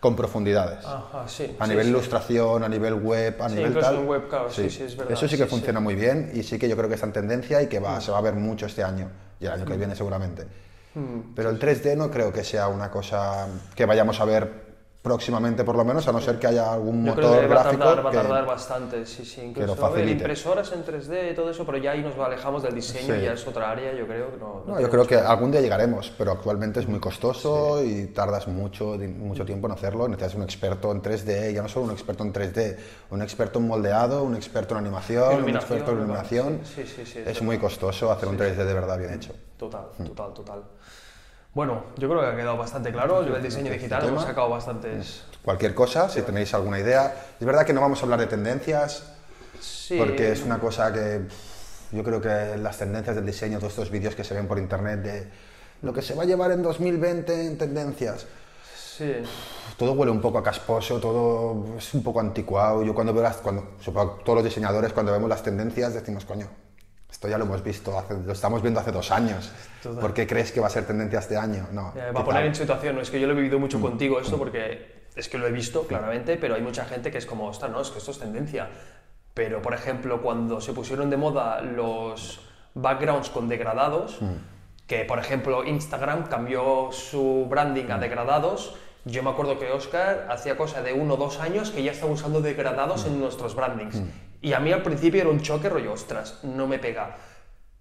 con 0.00 0.16
profundidades. 0.16 0.86
Ajá, 0.86 1.28
sí. 1.28 1.54
A 1.58 1.64
sí, 1.66 1.70
nivel 1.70 1.84
sí. 1.84 1.90
ilustración, 1.90 2.64
a 2.64 2.68
nivel 2.70 2.94
web, 2.94 3.42
a 3.42 3.50
Sí, 3.50 3.56
nivel 3.56 3.74
tal. 3.78 3.96
en 3.96 4.06
web, 4.08 4.26
claro, 4.30 4.50
sí, 4.50 4.70
sí, 4.70 4.84
es 4.84 4.96
verdad, 4.96 5.12
Eso 5.12 5.28
sí 5.28 5.36
que 5.36 5.44
sí, 5.44 5.50
funciona 5.50 5.80
muy 5.80 5.96
bien 5.96 6.30
y 6.32 6.42
sí 6.42 6.58
que 6.58 6.66
yo 6.66 6.76
creo 6.78 6.88
que 6.88 6.94
está 6.94 7.06
en 7.08 7.12
tendencia 7.12 7.60
y 7.60 7.66
que 7.66 7.78
va, 7.78 8.00
se 8.00 8.10
va 8.10 8.16
a 8.16 8.22
ver 8.22 8.36
mucho 8.36 8.64
este 8.64 8.82
año 8.82 9.10
y 9.38 9.44
el 9.44 9.52
año 9.52 9.66
que 9.66 9.76
viene 9.76 9.94
seguramente. 9.94 10.46
Mm, 10.94 11.34
Pero 11.34 11.50
el 11.50 11.58
3D 11.58 11.96
no 11.96 12.10
creo 12.10 12.32
que 12.32 12.44
sea 12.44 12.68
una 12.68 12.90
cosa 12.90 13.46
que 13.74 13.84
vayamos 13.84 14.20
a 14.20 14.24
ver 14.24 14.63
próximamente, 15.14 15.64
por 15.64 15.76
lo 15.76 15.84
menos, 15.84 16.08
a 16.08 16.12
no 16.12 16.20
ser 16.22 16.38
que 16.38 16.46
haya 16.46 16.72
algún 16.72 17.04
Yo 17.04 17.14
creo 17.14 17.26
motor 17.28 17.40
que 17.42 17.46
va 17.54 17.60
gráfico 17.62 17.84
tardar, 17.84 18.06
va 18.06 18.08
a 18.08 18.12
tardar 18.14 18.46
bastante, 18.46 19.04
sí, 19.04 19.22
sí. 19.26 19.42
Incluso 19.42 19.84
a 19.84 19.90
ver, 19.90 20.08
impresoras 20.08 20.72
en 20.72 20.82
3D 20.82 21.32
y 21.32 21.34
todo 21.34 21.50
eso, 21.50 21.66
pero 21.66 21.76
ya 21.76 21.90
ahí 21.90 22.00
nos 22.02 22.16
alejamos 22.16 22.62
del 22.62 22.74
diseño 22.74 23.14
Sí. 23.14 23.20
y 23.20 23.24
ya 23.24 23.34
es 23.34 23.46
otra 23.46 23.70
área, 23.70 23.92
yo 23.92 24.06
creo. 24.06 24.30
que 24.32 24.38
No, 24.38 24.62
no 24.66 24.74
No, 24.74 24.80
yo 24.80 24.88
creo 24.88 25.02
mucho- 25.02 25.08
que 25.10 25.16
algún 25.16 25.50
día 25.50 25.60
llegaremos, 25.60 26.10
pero 26.16 26.32
actualmente 26.32 26.80
es 26.80 26.88
muy 26.88 27.00
costoso 27.00 27.84
y 27.84 28.06
tardas 28.06 28.48
mucho, 28.48 28.96
mucho 28.98 29.44
tiempo 29.44 29.66
en 29.66 29.74
hacerlo. 29.74 30.08
Necesitas 30.08 30.36
un 30.36 30.42
experto 30.44 30.90
en 30.90 31.02
3D, 31.02 31.52
ya 31.52 31.60
no 31.60 31.68
solo 31.68 31.84
un 31.84 31.90
experto 31.92 32.24
en 32.24 32.32
3D, 32.32 32.78
un 33.10 33.20
experto 33.20 33.58
en 33.58 33.66
moldeado, 33.68 34.22
un 34.22 34.34
experto 34.34 34.72
en 34.72 34.78
animación, 34.86 35.44
un 35.44 35.50
experto 35.50 35.90
en 35.92 35.98
iluminación. 35.98 36.60
Sí, 36.64 36.82
sí, 36.86 36.92
sí, 36.96 37.04
sí, 37.04 37.18
es 37.18 37.26
es 37.28 37.42
muy 37.42 37.58
costoso 37.58 38.10
hacer 38.10 38.26
un 38.30 38.38
3D 38.38 38.64
de 38.64 38.72
verdad 38.72 38.96
bien 38.98 39.12
hecho. 39.12 39.34
Total, 39.58 39.84
total, 40.02 40.32
total. 40.32 40.62
Bueno, 41.54 41.84
yo 41.96 42.08
creo 42.08 42.20
que 42.20 42.26
ha 42.26 42.36
quedado 42.36 42.56
bastante 42.56 42.90
claro. 42.92 43.20
El 43.22 43.42
diseño 43.42 43.70
digital 43.72 44.00
tema. 44.00 44.12
hemos 44.12 44.24
sacado 44.24 44.48
bastantes. 44.50 45.24
Cualquier 45.44 45.74
cosa, 45.74 46.08
si 46.08 46.22
tenéis 46.22 46.52
alguna 46.52 46.80
idea. 46.80 47.14
Es 47.38 47.46
verdad 47.46 47.64
que 47.64 47.72
no 47.72 47.80
vamos 47.80 48.00
a 48.00 48.02
hablar 48.04 48.18
de 48.20 48.26
tendencias, 48.26 49.04
Sí. 49.60 49.96
porque 49.96 50.32
es 50.32 50.42
una 50.42 50.58
cosa 50.58 50.92
que 50.92 51.22
yo 51.92 52.02
creo 52.02 52.20
que 52.20 52.56
las 52.56 52.76
tendencias 52.78 53.14
del 53.14 53.24
diseño, 53.24 53.58
todos 53.58 53.72
estos 53.72 53.90
vídeos 53.90 54.14
que 54.16 54.24
se 54.24 54.34
ven 54.34 54.48
por 54.48 54.58
internet 54.58 55.00
de 55.00 55.28
lo 55.82 55.92
que 55.92 56.02
se 56.02 56.14
va 56.14 56.24
a 56.24 56.26
llevar 56.26 56.50
en 56.50 56.62
2020 56.62 57.46
en 57.46 57.56
tendencias, 57.56 58.26
Sí. 58.96 59.12
todo 59.76 59.92
huele 59.92 60.10
un 60.10 60.20
poco 60.20 60.38
a 60.38 60.42
casposo, 60.42 60.98
todo 60.98 61.76
es 61.78 61.94
un 61.94 62.02
poco 62.02 62.18
anticuado. 62.20 62.82
Yo 62.82 62.94
cuando 62.94 63.12
veo 63.14 63.22
las, 63.22 63.36
cuando, 63.36 63.74
supongo 63.80 64.20
todos 64.24 64.36
los 64.38 64.44
diseñadores 64.44 64.92
cuando 64.92 65.12
vemos 65.12 65.28
las 65.28 65.42
tendencias 65.42 65.94
decimos, 65.94 66.24
coño, 66.24 66.48
esto 67.24 67.30
ya 67.30 67.38
lo 67.38 67.44
hemos 67.44 67.62
visto, 67.64 67.98
hace- 67.98 68.14
lo 68.22 68.32
estamos 68.32 68.60
viendo 68.60 68.80
hace 68.80 68.92
dos 68.92 69.10
años. 69.10 69.50
Total. 69.82 69.98
¿Por 70.00 70.12
qué 70.12 70.26
crees 70.26 70.52
que 70.52 70.60
va 70.60 70.66
a 70.66 70.70
ser 70.70 70.86
tendencia 70.86 71.18
este 71.20 71.36
año? 71.36 71.66
No. 71.72 71.88
Eh, 71.90 71.92
¿qué 72.08 72.12
va 72.12 72.20
a 72.20 72.24
poner 72.24 72.44
en 72.44 72.54
situación, 72.54 72.96
no 72.96 73.00
es 73.00 73.10
que 73.10 73.18
yo 73.18 73.26
lo 73.26 73.32
he 73.32 73.36
vivido 73.36 73.58
Mm. 73.58 73.62
mucho 73.62 73.80
contigo 73.80 74.20
esto 74.20 74.36
porque 74.36 75.04
es 75.16 75.28
que 75.28 75.38
lo 75.38 75.46
he 75.46 75.52
visto 75.52 75.86
claramente, 75.86 76.36
pero 76.36 76.54
hay 76.54 76.60
mucha 76.62 76.84
gente 76.84 77.10
que 77.10 77.18
es 77.18 77.24
como, 77.26 77.46
ostras, 77.46 77.70
no, 77.70 77.80
es 77.80 77.90
que 77.90 77.98
esto 77.98 78.10
es 78.10 78.18
tendencia. 78.18 78.68
Pero, 79.32 79.62
por 79.62 79.72
ejemplo, 79.74 80.20
cuando 80.22 80.60
se 80.60 80.72
pusieron 80.74 81.08
de 81.10 81.16
moda 81.16 81.60
los 81.62 82.40
backgrounds 82.74 83.30
con 83.30 83.48
degradados, 83.48 84.20
Mm. 84.20 84.26
que 84.86 85.04
por 85.06 85.18
ejemplo 85.18 85.64
Instagram 85.64 86.26
cambió 86.28 86.90
su 86.92 87.46
branding 87.48 87.86
Mm. 87.86 87.92
a 87.92 87.98
degradados, 87.98 88.74
yo 89.06 89.22
me 89.22 89.30
acuerdo 89.30 89.58
que 89.58 89.70
Oscar 89.72 90.26
hacía 90.30 90.56
cosa 90.58 90.82
de 90.82 90.92
uno 90.92 91.14
o 91.14 91.16
dos 91.16 91.40
años 91.40 91.70
que 91.70 91.82
ya 91.82 91.92
estaba 91.92 92.12
usando 92.12 92.40
Mm. 92.40 92.42
degradados 92.42 93.06
en 93.06 93.18
nuestros 93.18 93.54
brandings. 93.54 94.02
Y 94.44 94.52
a 94.52 94.60
mí 94.60 94.70
al 94.72 94.82
principio 94.82 95.22
era 95.22 95.30
un 95.30 95.40
choque 95.40 95.70
rollo, 95.70 95.92
ostras, 95.94 96.38
no 96.42 96.66
me 96.66 96.78
pega. 96.78 97.16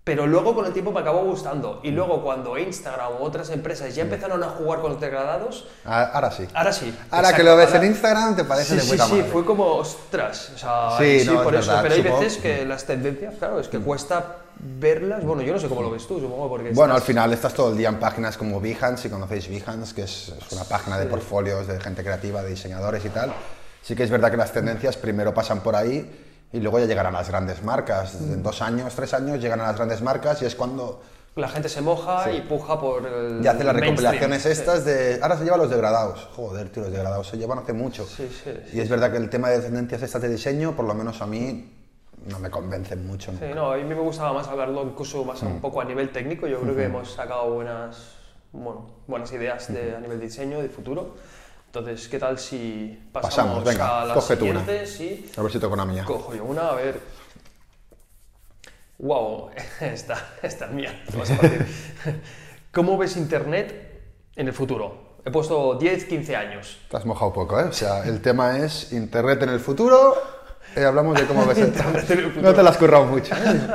Pero 0.06 0.28
luego 0.28 0.54
con 0.56 0.66
el 0.66 0.74
tiempo 0.74 0.92
me 0.94 1.00
acabó 1.02 1.24
gustando. 1.24 1.80
Mm. 1.84 1.88
Y 1.88 1.92
luego 1.92 2.24
cuando 2.24 2.58
Instagram 2.58 3.14
u 3.20 3.24
otras 3.24 3.50
empresas 3.50 3.94
ya 3.96 4.04
empezaron 4.04 4.42
a 4.44 4.48
jugar 4.50 4.80
con 4.82 4.92
los 4.94 5.02
degradados, 5.02 5.68
Ah, 5.86 6.10
Ahora 6.14 6.32
sí. 6.32 6.48
ahora 6.54 6.72
sí. 6.74 6.86
Ahora 7.12 7.30
exacto, 7.30 7.38
que 7.38 7.44
lo 7.50 7.56
ves 7.58 7.68
ahora- 7.68 7.80
en 7.84 7.92
Instagram 7.92 8.36
te 8.38 8.44
parece 8.46 8.70
Sí, 8.72 8.76
de 8.76 8.82
sí, 8.82 8.92
puta 8.92 9.06
sí, 9.06 9.12
madre. 9.14 9.24
fue 9.26 9.46
como, 9.46 9.66
ostras. 9.76 10.52
O 10.56 10.58
sea, 10.58 10.90
Sí, 10.98 11.20
sí, 11.22 11.26
no, 11.28 11.34
es 11.36 11.42
por 11.42 11.56
eso. 11.56 11.68
verdad, 11.68 11.82
Pero 11.84 11.96
hay 11.96 12.02
supongo- 12.04 12.20
veces 12.22 12.38
que 12.42 12.66
las 12.66 12.86
tendencias, 12.86 13.36
claro, 13.40 13.60
es 13.60 13.68
que 13.68 13.80
cuesta 13.80 14.38
verlas. 14.60 15.24
Bueno, 15.26 15.42
yo 15.42 15.54
no 15.54 15.60
sé 15.60 15.68
cómo 15.68 15.82
lo 15.82 15.92
ves 15.92 16.08
tú, 16.08 16.20
supongo, 16.20 16.48
porque. 16.50 16.70
Bueno, 16.72 16.94
al 16.94 16.98
estás- 17.00 17.08
final 17.08 17.34
estás 17.34 17.54
todo 17.54 17.72
el 17.72 17.78
día 17.78 17.90
en 17.90 18.00
páginas 18.00 18.38
como 18.38 18.60
Behance, 18.62 19.04
si 19.04 19.10
conocéis 19.10 19.50
Behance, 19.50 19.94
que 19.96 20.04
es, 20.04 20.30
es 20.30 20.52
una 20.54 20.64
página 20.64 20.98
de 20.98 21.06
portfolios 21.08 21.68
de 21.68 21.80
gente 21.82 22.04
creativa, 22.04 22.42
de 22.42 22.50
diseñadores 22.52 23.04
y 23.06 23.10
tal. 23.10 23.34
Sí 23.82 23.96
que 23.96 24.04
es 24.04 24.10
verdad 24.10 24.32
que 24.32 24.38
las 24.38 24.52
tendencias 24.54 24.96
primero 24.96 25.34
pasan 25.34 25.60
por 25.62 25.76
ahí 25.76 26.23
y 26.54 26.60
luego 26.60 26.80
ya 26.80 26.86
llegarán 26.86 27.14
a 27.16 27.18
las 27.20 27.30
grandes 27.30 27.62
marcas. 27.64 28.22
Mm. 28.22 28.34
En 28.34 28.44
dos 28.44 28.62
años, 28.62 28.94
tres 28.96 29.14
años 29.14 29.42
llegan 29.42 29.60
a 29.60 29.64
las 29.64 29.76
grandes 29.76 30.02
marcas 30.02 30.42
y 30.42 30.46
es 30.46 30.56
cuando 30.56 31.02
La 31.36 31.50
gente 31.50 31.68
se 31.68 31.82
moja 31.82 32.32
y 32.32 32.42
puja 32.42 32.80
por 32.80 33.06
el. 33.08 33.42
ya 33.42 33.52
hacen 33.52 33.66
las 33.66 33.76
recopilaciones 33.76 34.46
estas 34.46 34.86
de... 34.86 35.20
Ahora 35.22 35.36
se 35.36 35.44
llevan 35.44 35.60
los 35.62 35.70
degradados. 35.72 36.30
Joder, 36.36 36.70
tío, 36.70 36.84
los 36.84 36.92
degradados 36.92 37.28
se 37.28 37.38
llevan 37.38 37.58
hace 37.58 37.74
mucho. 37.74 38.06
Sí, 38.06 38.30
sí, 38.44 38.52
y 38.72 38.80
es 38.80 38.88
verdad 38.88 39.12
que 39.12 39.18
el 39.18 39.30
tema 39.32 39.50
de 39.50 39.60
tendencias 39.60 40.04
estas 40.04 40.22
de 40.22 40.30
diseño, 40.30 40.76
por 40.76 40.86
lo 40.86 40.94
menos 40.94 41.22
a 41.24 41.26
mí, 41.26 41.74
no 42.28 42.38
me 42.38 42.52
convencen 42.52 43.06
mucho. 43.08 43.32
¿no? 43.32 43.40
Sí, 43.40 43.46
no, 43.56 43.72
a 43.72 43.78
mí 43.78 43.84
me 43.84 43.96
gustaba 43.96 44.32
más 44.32 44.48
hablarlo 44.48 44.84
incluso 44.84 45.26
más 45.26 45.42
Mm. 45.42 45.48
un 45.48 45.60
poco 45.62 45.82
a 45.82 45.86
nivel 45.86 46.12
técnico. 46.12 46.46
Yo 46.46 46.62
creo 46.62 46.76
que 46.76 46.84
hemos 46.86 47.12
sacado 47.12 47.52
buenas, 47.52 48.14
bueno, 48.52 48.92
buenas 49.08 49.32
ideas 49.34 49.74
de, 49.74 49.96
a 49.96 50.00
nivel 50.00 50.20
de 50.20 50.26
diseño, 50.28 50.62
de 50.62 50.70
futuro. 50.70 51.16
Entonces, 51.76 52.08
¿qué 52.08 52.20
tal 52.20 52.38
si 52.38 53.02
pasamos, 53.12 53.36
Pasamos, 53.36 53.64
venga, 53.64 54.02
a 54.04 54.06
la 54.06 54.14
coge 54.14 54.38
tú 54.38 54.46
una. 54.46 54.64
Sí. 54.86 55.28
A 55.36 55.42
ver 55.42 55.52
si 55.52 55.58
toco 55.58 55.74
una 55.74 55.86
mía. 55.86 56.06
Cojo 56.06 56.36
yo 56.36 56.44
una, 56.44 56.68
a 56.68 56.76
ver. 56.76 57.02
Wow, 59.00 59.50
esta, 59.82 60.36
esta 60.44 60.66
es 60.66 60.72
mía. 60.72 61.04
¿Cómo 62.72 62.96
ves 62.96 63.18
Internet 63.18 64.04
en 64.36 64.50
el 64.50 64.54
futuro? 64.54 65.18
He 65.26 65.32
puesto 65.32 65.74
10, 65.74 66.06
15 66.06 66.36
años. 66.36 66.78
Te 66.92 66.98
has 66.98 67.06
mojado 67.08 67.34
poco, 67.34 67.60
¿eh? 67.60 67.64
O 67.64 67.74
sea, 67.74 68.04
el 68.04 68.22
tema 68.22 68.60
es 68.60 68.94
Internet 68.94 69.42
en 69.42 69.50
el 69.50 69.60
futuro 69.60 70.16
y 70.76 70.80
hablamos 70.80 71.20
de 71.20 71.26
cómo 71.26 71.44
ves 71.48 71.58
el 71.58 71.68
Internet 71.70 72.08
en 72.08 72.20
el 72.20 72.26
futuro. 72.26 72.50
No 72.50 72.54
te 72.54 72.62
lo 72.62 72.70
has 72.70 72.78
currado 72.78 73.06
mucho. 73.06 73.34
¿eh? 73.34 73.70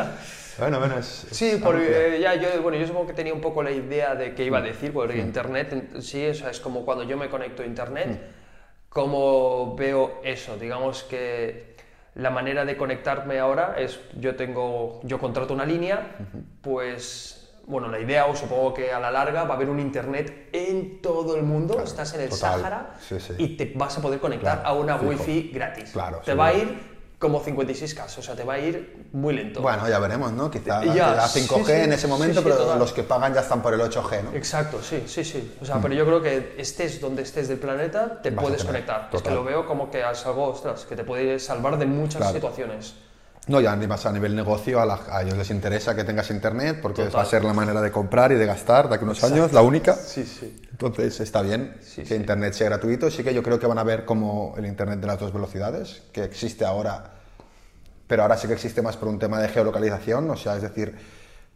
Bueno, 0.58 0.78
bueno, 0.78 0.98
es... 0.98 1.26
Sí, 1.30 1.46
es 1.50 1.62
porque 1.62 1.82
amplia. 1.82 2.06
eh, 2.16 2.20
ya 2.20 2.34
yo, 2.34 2.62
bueno, 2.62 2.78
yo 2.78 2.86
supongo 2.86 3.06
que 3.06 3.12
tenía 3.14 3.32
un 3.34 3.40
poco 3.40 3.62
la 3.62 3.70
idea 3.70 4.14
de 4.14 4.34
qué 4.34 4.44
iba 4.44 4.58
a 4.58 4.62
decir, 4.62 4.92
porque 4.92 5.18
Internet 5.18 6.00
sí 6.00 6.26
o 6.26 6.34
sea, 6.34 6.50
es 6.50 6.60
como 6.60 6.84
cuando 6.84 7.04
yo 7.04 7.16
me 7.16 7.28
conecto 7.28 7.62
a 7.62 7.66
Internet, 7.66 8.20
cómo 8.88 9.74
veo 9.76 10.20
eso, 10.24 10.56
digamos 10.56 11.02
que 11.04 11.76
la 12.14 12.30
manera 12.30 12.64
de 12.64 12.76
conectarme 12.76 13.38
ahora 13.38 13.76
es, 13.78 14.00
yo 14.18 14.34
tengo, 14.34 15.00
yo 15.04 15.18
contrato 15.20 15.54
una 15.54 15.64
línea, 15.64 16.16
pues, 16.62 17.60
bueno, 17.66 17.88
la 17.88 18.00
idea, 18.00 18.26
o 18.26 18.34
supongo 18.34 18.74
que 18.74 18.92
a 18.92 18.98
la 18.98 19.10
larga 19.10 19.44
va 19.44 19.54
a 19.54 19.56
haber 19.56 19.68
un 19.68 19.78
internet 19.78 20.48
en 20.52 21.00
todo 21.00 21.36
el 21.36 21.42
mundo, 21.42 21.80
estás 21.82 22.14
en 22.14 22.22
el. 22.22 22.32
Sáhara 22.32 22.94
Sí, 22.98 23.20
sí. 23.20 23.34
y 23.38 23.56
te 23.56 23.72
vas 23.76 23.96
a 23.98 24.02
poder 24.02 24.18
conectar 24.20 24.62
Claro, 24.62 24.68
a 24.68 24.80
una 24.80 24.98
fijo. 24.98 25.10
wifi 25.10 25.50
gratis. 25.52 25.90
Claro, 25.92 26.20
te 26.24 26.34
va 26.34 26.46
a 26.46 26.54
ir 26.54 26.87
como 27.18 27.42
56K, 27.44 28.18
o 28.18 28.22
sea, 28.22 28.36
te 28.36 28.44
va 28.44 28.54
a 28.54 28.58
ir 28.60 29.08
muy 29.12 29.34
lento. 29.34 29.60
Bueno, 29.60 29.88
ya 29.88 29.98
veremos, 29.98 30.30
¿no? 30.32 30.48
Quizá 30.50 30.84
Ya, 30.84 31.26
sí, 31.26 31.40
5G 31.40 31.64
sí, 31.66 31.72
en 31.72 31.92
ese 31.92 32.06
momento, 32.06 32.40
sí, 32.40 32.44
pero 32.44 32.56
total. 32.58 32.78
los 32.78 32.92
que 32.92 33.02
pagan 33.02 33.34
ya 33.34 33.40
están 33.40 33.60
por 33.60 33.74
el 33.74 33.80
8G, 33.80 34.22
¿no? 34.22 34.32
Exacto, 34.34 34.80
sí, 34.82 35.02
sí, 35.08 35.24
sí. 35.24 35.56
O 35.60 35.64
sea, 35.64 35.80
pero 35.82 35.94
yo 35.94 36.04
creo 36.06 36.22
que 36.22 36.54
estés 36.58 37.00
donde 37.00 37.22
estés 37.22 37.48
del 37.48 37.58
planeta, 37.58 38.22
te 38.22 38.30
Vas 38.30 38.44
puedes 38.44 38.62
conectar. 38.62 39.10
Es 39.12 39.20
que 39.22 39.30
lo 39.32 39.42
veo 39.42 39.66
como 39.66 39.90
que 39.90 40.00
es 40.08 40.26
algo, 40.26 40.44
ostras, 40.44 40.84
que 40.84 40.94
te 40.94 41.02
puede 41.02 41.40
salvar 41.40 41.76
de 41.78 41.86
muchas 41.86 42.18
Claro. 42.22 42.34
situaciones. 42.34 42.94
No, 43.48 43.60
ya 43.62 43.72
además 43.72 44.04
a 44.04 44.12
nivel 44.12 44.36
negocio 44.36 44.78
a, 44.80 44.84
la- 44.86 45.00
a 45.10 45.22
ellos 45.22 45.36
les 45.38 45.50
interesa 45.50 45.96
que 45.96 46.04
tengas 46.04 46.30
internet 46.30 46.78
porque 46.82 47.04
Total. 47.04 47.18
va 47.20 47.22
a 47.22 47.26
ser 47.26 47.44
la 47.44 47.54
manera 47.54 47.80
de 47.80 47.90
comprar 47.90 48.30
y 48.30 48.34
de 48.36 48.44
gastar 48.46 48.88
de 48.90 48.94
aquí 48.96 49.04
unos 49.04 49.24
años, 49.24 49.52
la 49.54 49.62
única. 49.62 49.94
Sí, 49.94 50.24
sí. 50.24 50.54
Entonces 50.80 51.18
está 51.20 51.42
bien 51.42 51.74
Sí, 51.80 52.02
que 52.02 52.08
sí. 52.08 52.14
internet 52.14 52.52
sea 52.54 52.68
gratuito. 52.68 53.10
Sí 53.10 53.24
que 53.24 53.34
yo 53.34 53.42
creo 53.42 53.58
que 53.58 53.66
van 53.66 53.78
a 53.78 53.82
ver 53.84 54.04
como 54.04 54.54
el 54.56 54.64
internet 54.66 55.00
de 55.00 55.06
las 55.08 55.18
dos 55.18 55.32
velocidades, 55.32 56.02
que 56.12 56.22
existe 56.22 56.64
ahora, 56.64 57.14
pero 58.06 58.22
ahora 58.22 58.36
sí 58.36 58.46
que 58.46 58.54
existe 58.54 58.80
más 58.80 58.96
por 58.96 59.08
un 59.08 59.18
tema 59.18 59.40
de 59.40 59.48
geolocalización, 59.48 60.30
o 60.30 60.36
sea, 60.36 60.56
es 60.56 60.62
decir, 60.62 60.94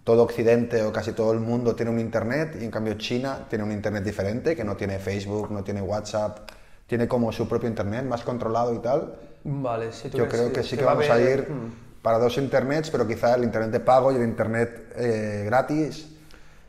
todo 0.03 0.25
Occidente 0.25 0.83
o 0.83 0.93
casi 0.93 1.13
todo 1.13 1.33
el 1.33 1.39
mundo 1.39 1.77
tiene 1.77 1.93
un 1.93 2.01
internet 2.01 2.57
y 2.61 2.65
en 2.65 2.71
cambio 2.73 2.95
China 2.95 3.47
tiene 3.49 3.65
un 3.65 3.71
internet 3.71 4.03
diferente, 4.03 4.57
que 4.57 4.65
no 4.65 4.77
tiene 4.77 4.99
Facebook, 4.99 5.53
no 5.53 5.63
tiene 5.63 5.81
WhatsApp, 5.81 6.51
tiene 6.89 7.07
como 7.07 7.31
su 7.33 7.49
propio 7.49 7.69
internet 7.69 8.05
más 8.05 8.23
controlado 8.23 8.75
y 8.75 8.79
tal. 8.81 9.15
Vale, 9.45 9.93
sí, 9.93 10.09
tú 10.09 10.19
Yo 10.19 10.29
creo 10.29 10.53
que 10.53 10.63
sí 10.65 10.77
que 10.77 10.85
va 10.85 10.95
vamos 10.95 11.09
a 11.09 11.15
haber- 11.15 11.39
ir 11.41 11.51
mm. 11.51 12.03
para 12.03 12.19
dos 12.19 12.37
internets, 12.39 12.91
pero 12.91 13.07
quizá 13.07 13.35
el 13.37 13.45
internet 13.45 13.71
de 13.71 13.81
pago 13.81 14.11
y 14.13 14.17
el 14.17 14.23
internet 14.25 14.93
eh, 14.97 15.43
gratis. 15.47 16.09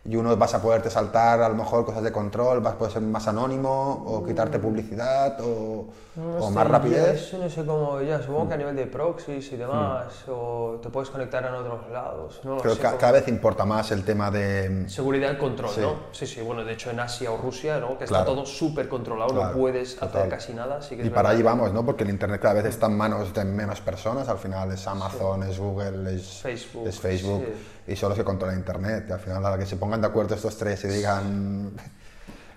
Y 0.05 0.17
uno 0.17 0.35
vas 0.35 0.53
a 0.53 0.61
poderte 0.61 0.89
saltar 0.89 1.41
a 1.41 1.47
lo 1.47 1.55
mejor 1.55 1.85
cosas 1.85 2.03
de 2.03 2.11
control, 2.11 2.59
vas 2.59 2.73
a 2.73 2.77
poder 2.77 2.91
ser 2.91 3.01
más 3.03 3.25
anónimo 3.29 4.03
o 4.05 4.21
quitarte 4.25 4.59
publicidad 4.59 5.39
o, 5.39 5.85
No 6.17 6.37
o 6.39 6.47
sé, 6.49 6.53
más 6.53 6.67
rapidez. 6.67 7.21
Eso 7.21 7.37
no 7.37 7.49
sé 7.49 7.65
cómo, 7.65 8.01
ya, 8.01 8.21
supongo 8.21 8.49
que 8.49 8.53
a 8.55 8.57
nivel 8.57 8.75
de 8.75 8.85
proxies 8.87 9.49
y 9.53 9.55
demás, 9.55 10.07
o 10.27 10.77
te 10.83 10.89
puedes 10.89 11.09
conectar 11.09 11.45
en 11.45 11.53
otros 11.53 11.89
lados. 11.89 12.41
No 12.43 12.57
Creo 12.57 12.75
que 12.75 12.83
cómo- 12.83 12.97
cada 12.97 13.13
vez 13.13 13.29
importa 13.29 13.63
más 13.63 13.91
el 13.91 14.03
tema 14.03 14.29
de... 14.29 14.89
Seguridad 14.89 15.31
y 15.31 15.37
control, 15.37 15.69
Sí. 15.73 15.79
¿no? 15.79 15.95
Sí, 16.11 16.27
sí, 16.27 16.41
bueno, 16.41 16.65
de 16.65 16.73
hecho 16.73 16.89
en 16.91 16.99
Asia 16.99 17.31
o 17.31 17.37
Rusia, 17.37 17.79
¿no? 17.79 17.97
Que 17.97 18.03
Claro. 18.03 18.23
está 18.23 18.25
todo 18.25 18.45
súper 18.45 18.89
controlado, 18.89 19.33
Claro, 19.33 19.53
no 19.53 19.57
puedes 19.57 19.95
total. 19.95 20.09
hacer 20.09 20.29
casi 20.29 20.53
nada, 20.53 20.81
sí 20.81 20.97
que 20.97 21.05
Y 21.05 21.11
para 21.11 21.29
allí 21.29 21.43
vamos, 21.43 21.71
¿no? 21.71 21.85
Porque 21.85 22.03
el 22.03 22.09
Internet 22.09 22.41
cada 22.41 22.55
vez 22.55 22.65
está 22.65 22.87
en 22.87 22.97
manos 22.97 23.33
de 23.33 23.45
menos 23.45 23.79
personas. 23.79 24.27
Al 24.27 24.37
final 24.37 24.69
es 24.73 24.85
Amazon, 24.85 25.43
es 25.43 25.57
Google, 25.57 26.13
es 26.13 26.41
Facebook, 26.41 26.87
es 26.89 26.99
Facebook 26.99 27.45
sí. 27.82 27.82
Y 27.87 27.95
son 27.95 28.09
los 28.09 28.17
que 28.17 28.23
controlan 28.23 28.57
Internet. 28.57 29.05
Y 29.09 29.11
al 29.11 29.19
final, 29.19 29.45
a 29.45 29.51
la 29.51 29.57
que 29.57 29.65
se 29.65 29.75
pongan 29.75 30.01
de 30.01 30.07
acuerdo 30.07 30.35
estos 30.35 30.57
tres 30.57 30.83
y 30.85 30.87
digan... 30.87 31.71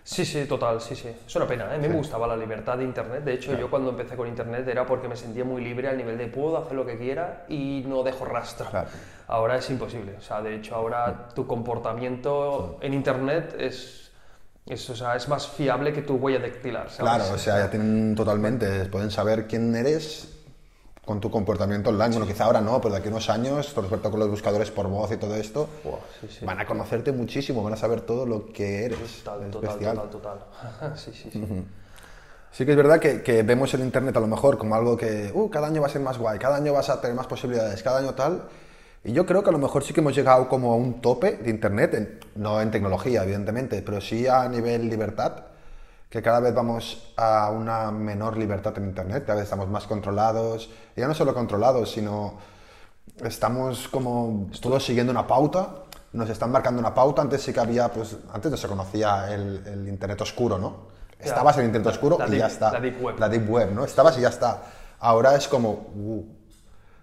Sí, 0.06 0.24
sí, 0.24 0.44
total, 0.44 0.80
sí, 0.80 0.94
sí. 0.94 1.08
Es 1.26 1.34
una 1.34 1.48
pena, 1.48 1.64
¿eh? 1.72 1.74
A 1.74 1.78
mí 1.78 1.88
me 1.88 1.96
gustaba 1.96 2.28
la 2.28 2.36
libertad 2.36 2.78
de 2.78 2.84
Internet. 2.84 3.24
De 3.24 3.34
hecho, 3.34 3.58
yo 3.58 3.68
cuando 3.68 3.90
empecé 3.90 4.14
con 4.14 4.28
Internet 4.28 4.66
era 4.68 4.86
porque 4.86 5.08
me 5.08 5.16
sentía 5.16 5.44
muy 5.44 5.64
libre 5.64 5.88
al 5.88 5.96
nivel 5.96 6.16
de 6.16 6.28
puedo 6.28 6.56
hacer 6.58 6.74
lo 6.74 6.86
que 6.86 6.96
quiera 6.96 7.44
y 7.48 7.82
no 7.88 8.04
dejo 8.04 8.24
rastro. 8.24 8.70
Claro. 8.70 8.88
Ahora 9.26 9.56
es 9.56 9.68
imposible. 9.68 10.14
O 10.16 10.20
sea, 10.20 10.40
de 10.42 10.54
hecho, 10.54 10.76
ahora 10.76 11.28
tu 11.34 11.44
comportamiento 11.48 12.78
en 12.82 12.94
Internet 12.94 13.56
es, 13.58 14.12
es, 14.64 14.88
o 14.88 14.94
sea, 14.94 15.16
es 15.16 15.26
más 15.28 15.48
fiable 15.48 15.92
que 15.92 16.02
tu 16.02 16.14
huella 16.14 16.38
dactilar. 16.38 16.88
¿sabes? 16.88 17.12
Claro, 17.12 17.34
o 17.34 17.38
sea, 17.38 17.58
ya 17.58 17.70
tienen 17.70 18.14
totalmente, 18.14 18.84
pueden 18.84 19.10
saber 19.10 19.48
quién 19.48 19.74
eres 19.74 20.35
con 21.06 21.20
tu 21.20 21.30
comportamiento 21.30 21.88
online. 21.90 22.10
Bueno, 22.10 22.26
quizá 22.26 22.44
ahora 22.44 22.60
no, 22.60 22.80
pero 22.80 22.92
de 22.94 22.98
aquí 23.00 23.08
a 23.08 23.12
unos 23.12 23.30
años, 23.30 23.68
por 23.68 23.84
supuesto 23.84 24.10
con 24.10 24.20
los 24.20 24.28
buscadores 24.28 24.70
por 24.72 24.88
voz 24.88 25.10
y 25.12 25.16
todo 25.16 25.36
esto, 25.36 25.68
Buah, 25.84 25.98
sí, 26.20 26.26
sí. 26.40 26.44
van 26.44 26.60
a 26.60 26.66
conocerte 26.66 27.12
muchísimo, 27.12 27.62
van 27.62 27.72
a 27.74 27.76
saber 27.76 28.00
todo 28.02 28.26
lo 28.26 28.52
que 28.52 28.84
eres. 28.86 29.22
Total, 29.24 29.44
es 29.46 29.50
total, 29.52 29.68
bestial. 29.70 29.96
total, 30.10 30.10
total. 30.10 30.96
sí, 30.98 31.12
sí, 31.14 31.30
sí. 31.32 31.64
Sí 32.50 32.64
que 32.64 32.70
es 32.72 32.76
verdad 32.76 32.98
que, 32.98 33.22
que 33.22 33.42
vemos 33.44 33.72
el 33.74 33.80
Internet 33.82 34.16
a 34.16 34.20
lo 34.20 34.26
mejor 34.26 34.58
como 34.58 34.74
algo 34.74 34.96
que, 34.96 35.30
uh, 35.32 35.48
cada 35.48 35.68
año 35.68 35.80
va 35.80 35.86
a 35.86 35.90
ser 35.90 36.00
más 36.02 36.18
guay, 36.18 36.38
cada 36.38 36.56
año 36.56 36.72
vas 36.72 36.88
a 36.90 37.00
tener 37.00 37.14
más 37.16 37.26
posibilidades, 37.26 37.82
cada 37.82 38.00
año 38.00 38.14
tal. 38.14 38.42
Y 39.04 39.12
yo 39.12 39.24
creo 39.24 39.44
que 39.44 39.50
a 39.50 39.52
lo 39.52 39.58
mejor 39.58 39.84
sí 39.84 39.94
que 39.94 40.00
hemos 40.00 40.16
llegado 40.16 40.48
como 40.48 40.72
a 40.72 40.76
un 40.76 41.00
tope 41.00 41.36
de 41.36 41.50
Internet, 41.50 41.94
en- 41.94 42.18
no 42.34 42.60
en 42.60 42.70
tecnología, 42.72 43.22
evidentemente, 43.22 43.80
pero 43.82 44.00
sí 44.00 44.26
a 44.26 44.48
nivel 44.48 44.88
libertad, 44.88 45.34
que 46.08 46.22
cada 46.22 46.40
vez 46.40 46.54
vamos 46.54 47.12
a 47.16 47.50
una 47.50 47.90
menor 47.90 48.36
libertad 48.36 48.72
en 48.78 48.84
Internet, 48.84 49.24
cada 49.26 49.36
vez 49.36 49.44
estamos 49.44 49.68
más 49.68 49.86
controlados, 49.86 50.70
y 50.96 51.00
ya 51.00 51.08
no 51.08 51.14
solo 51.14 51.34
controlados, 51.34 51.90
sino 51.90 52.34
estamos 53.24 53.88
como 53.88 54.48
todos 54.60 54.84
siguiendo 54.84 55.10
una 55.12 55.26
pauta, 55.26 55.68
nos 56.12 56.30
están 56.30 56.50
marcando 56.50 56.80
una 56.80 56.94
pauta, 56.94 57.22
antes 57.22 57.42
sí 57.42 57.52
que 57.52 57.60
había, 57.60 57.88
pues 57.88 58.16
antes 58.32 58.50
no 58.50 58.56
se 58.56 58.68
conocía 58.68 59.32
el, 59.34 59.62
el 59.66 59.88
Internet 59.88 60.20
oscuro, 60.20 60.58
¿no? 60.58 60.94
Ya. 61.18 61.26
Estabas 61.26 61.56
en 61.56 61.62
el 61.62 61.66
Internet 61.68 61.86
La- 61.86 61.92
oscuro 61.92 62.18
la 62.18 62.26
y 62.26 62.30
deep- 62.30 62.38
ya 62.38 62.46
está. 62.46 62.72
la 62.72 62.80
deep 62.80 63.02
web. 63.02 63.18
La 63.18 63.28
deep 63.28 63.50
web, 63.50 63.72
¿no? 63.72 63.84
Estabas 63.84 64.16
y 64.18 64.20
ya 64.22 64.28
está. 64.28 64.62
Ahora 65.00 65.34
es 65.34 65.48
como, 65.48 65.70
uh, 65.94 66.24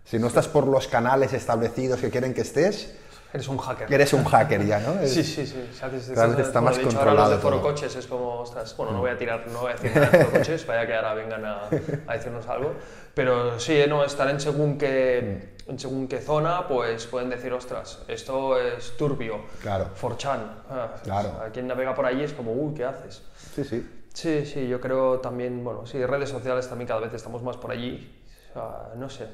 si 0.06 0.18
no 0.20 0.28
estás 0.28 0.48
por 0.48 0.68
los 0.68 0.88
canales 0.88 1.34
establecidos 1.34 2.00
que 2.00 2.10
quieren 2.10 2.34
que 2.34 2.42
estés, 2.42 2.96
Eres 3.34 3.48
un 3.48 3.58
hacker. 3.58 3.92
eres 3.92 4.14
un 4.14 4.24
hacker 4.24 4.66
ya, 4.66 4.80
¿no? 4.80 4.94
Sí, 5.08 5.24
sí, 5.24 5.46
sí. 5.48 5.70
O 5.72 5.74
sea, 5.74 5.88
vez 5.90 6.08
está 6.40 6.62
más 6.62 6.78
ahora 6.78 6.90
controlado 6.90 7.30
los 7.30 7.38
de 7.38 7.38
Foro 7.42 7.58
todo. 7.58 7.70
Coches 7.70 7.96
es 7.96 8.06
como, 8.06 8.40
ostras, 8.42 8.78
bueno, 8.78 8.92
no 8.94 9.00
voy 9.00 9.10
a 9.10 9.18
tirar, 9.18 9.48
no 9.48 9.62
voy 9.62 9.72
a 9.72 9.76
decir 9.76 9.92
nada 9.96 10.10
de 10.10 10.26
Foro 10.26 10.38
Coches, 10.38 10.68
vaya 10.68 10.86
que 10.86 10.94
ahora 10.96 11.14
vengan 11.16 11.44
a, 11.44 11.62
a 12.08 12.14
decirnos 12.14 12.48
algo. 12.48 12.74
Pero 13.16 13.60
sí, 13.60 13.74
¿eh? 13.74 13.88
no, 13.88 14.04
estar 14.04 14.30
en 14.30 14.40
según 14.40 14.78
qué, 14.78 15.56
en 15.68 15.80
según 15.80 16.08
qué 16.08 16.20
zona, 16.22 16.68
pues 16.68 17.08
pueden 17.08 17.30
decir, 17.30 17.52
ostras, 17.54 18.04
esto 18.08 18.60
es 18.60 18.96
turbio. 18.98 19.42
Claro. 19.62 19.90
Forchan. 19.96 20.64
Ah, 20.70 20.94
Claro. 21.04 21.42
A 21.44 21.50
quien 21.50 21.68
navega 21.68 21.96
por 21.96 22.06
allí 22.06 22.24
es 22.24 22.34
como, 22.34 22.52
uy, 22.54 22.74
¿qué 22.76 22.86
haces? 22.86 23.24
sí, 23.56 23.64
sí. 23.64 24.00
Sí, 24.14 24.46
sí, 24.46 24.68
yo 24.68 24.80
creo 24.80 25.20
también, 25.22 25.64
bueno, 25.64 25.88
sí, 25.88 26.06
redes 26.06 26.30
sociales 26.30 26.70
también 26.70 26.88
cada 26.88 27.00
vez 27.00 27.12
estamos 27.16 27.42
más 27.42 27.58
por 27.58 27.72
allí. 27.72 28.16
O 28.52 28.54
sea, 28.54 28.90
no 28.96 29.10
sé. 29.10 29.28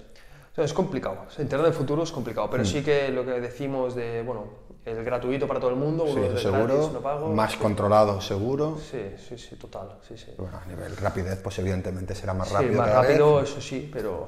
O 0.60 0.62
sea, 0.62 0.66
es 0.66 0.74
complicado. 0.74 1.26
Internet 1.38 1.68
del 1.68 1.74
futuro 1.74 2.04
es 2.04 2.12
complicado, 2.12 2.50
pero 2.50 2.66
sí 2.66 2.84
que 2.84 3.08
lo 3.10 3.24
que 3.24 3.40
decimos 3.40 3.96
de, 3.96 4.24
bueno, 4.24 4.46
el 4.84 5.06
gratuito 5.06 5.48
para 5.48 5.58
todo 5.62 5.70
el 5.70 5.78
mundo, 5.78 6.06
Sí, 6.06 6.14
uno 6.18 6.30
de 6.32 6.38
seguro. 6.38 6.64
gratis, 6.66 6.92
no 6.92 7.00
pago. 7.00 7.28
Más 7.34 7.56
controlado, 7.56 8.20
seguro. 8.20 8.78
Sí, 8.92 9.02
sí, 9.26 9.38
sí, 9.38 9.56
total, 9.56 9.98
sí, 10.06 10.18
sí. 10.18 10.34
Bueno, 10.38 10.58
a 10.62 10.66
nivel 10.66 10.98
rapidez, 10.98 11.40
pues 11.42 11.58
evidentemente 11.60 12.14
será 12.14 12.34
más 12.34 12.50
Sí, 12.50 12.56
rápido. 12.56 12.74
más 12.74 12.88
cada 12.90 13.02
vez. 13.02 13.10
rápido, 13.12 13.42
eso 13.42 13.62
sí, 13.62 13.90
pero... 13.94 14.28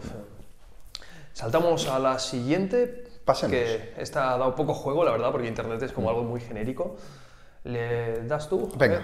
Saltamos 1.34 1.88
a 1.90 2.00
la 2.00 2.18
siguiente, 2.18 3.08
Pasemos. 3.26 3.52
que 3.52 3.94
esta 3.98 4.32
ha 4.34 4.38
dado 4.38 4.56
poco 4.56 4.74
juego, 4.74 5.04
la 5.04 5.12
verdad, 5.12 5.32
porque 5.34 5.48
Internet 5.50 5.82
es 5.84 5.92
como 5.92 6.10
algo 6.10 6.24
muy 6.24 6.40
genérico. 6.40 6.96
¿Le 7.66 8.24
das 8.26 8.48
tú? 8.48 8.72
Venga. 8.78 9.04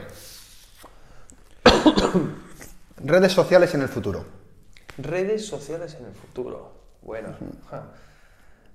Redes 3.04 3.34
sociales 3.34 3.74
en 3.76 3.82
el 3.82 3.90
futuro. 3.90 4.24
Redes 4.98 5.46
sociales 5.46 5.96
en 6.00 6.06
el 6.06 6.13
futuro. 6.13 6.77
Bueno. 7.02 7.30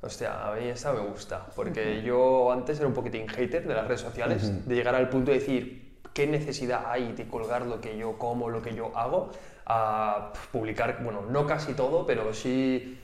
Hostia, 0.00 0.48
a 0.48 0.54
mí 0.56 0.66
esta 0.66 0.92
me 0.92 1.00
gusta, 1.00 1.46
porque 1.54 2.02
yo 2.02 2.50
antes 2.50 2.78
era 2.78 2.88
un 2.88 2.94
poquitín 2.94 3.28
hater 3.28 3.66
de 3.66 3.74
las 3.74 3.86
redes 3.86 4.00
sociales, 4.00 4.66
de 4.66 4.74
llegar 4.74 4.94
al 4.96 5.08
punto 5.08 5.30
de 5.30 5.38
decir 5.38 5.98
qué 6.12 6.26
necesidad 6.26 6.86
hay 6.90 7.12
de 7.12 7.28
colgar 7.28 7.66
lo 7.66 7.80
que 7.80 7.96
yo 7.96 8.18
como, 8.18 8.50
lo 8.50 8.60
que 8.60 8.74
yo 8.74 8.90
hago, 8.96 9.30
a 9.64 10.32
publicar, 10.50 10.98
bueno, 11.04 11.22
no 11.28 11.46
casi 11.46 11.74
todo, 11.74 12.04
pero 12.04 12.34
sí, 12.34 12.98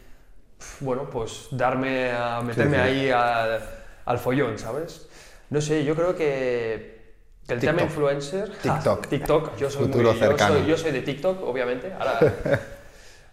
bueno, 0.81 1.09
pues 1.09 1.47
darme 1.53 2.11
a 2.11 2.41
meterme 2.41 2.77
sí. 2.77 2.83
ahí 2.83 3.11
al, 3.11 3.61
al 4.05 4.19
follón, 4.19 4.59
¿sabes? 4.59 5.09
No 5.51 5.61
sé, 5.61 5.85
yo 5.85 5.95
creo 5.95 6.17
que 6.17 6.99
el 7.47 7.61
tema 7.61 7.73
TikTok. 7.79 7.89
influencer... 7.91 8.51
TikTok. 8.59 9.07
TikTok, 9.07 9.57
yo 9.57 9.71
soy, 9.71 9.87
muy, 9.87 10.05
yo 10.19 10.37
soy- 10.37 10.67
yo 10.67 10.77
soy 10.77 10.91
de 10.91 11.03
TikTok, 11.03 11.45
obviamente. 11.45 11.93
Ahora, 11.93 12.19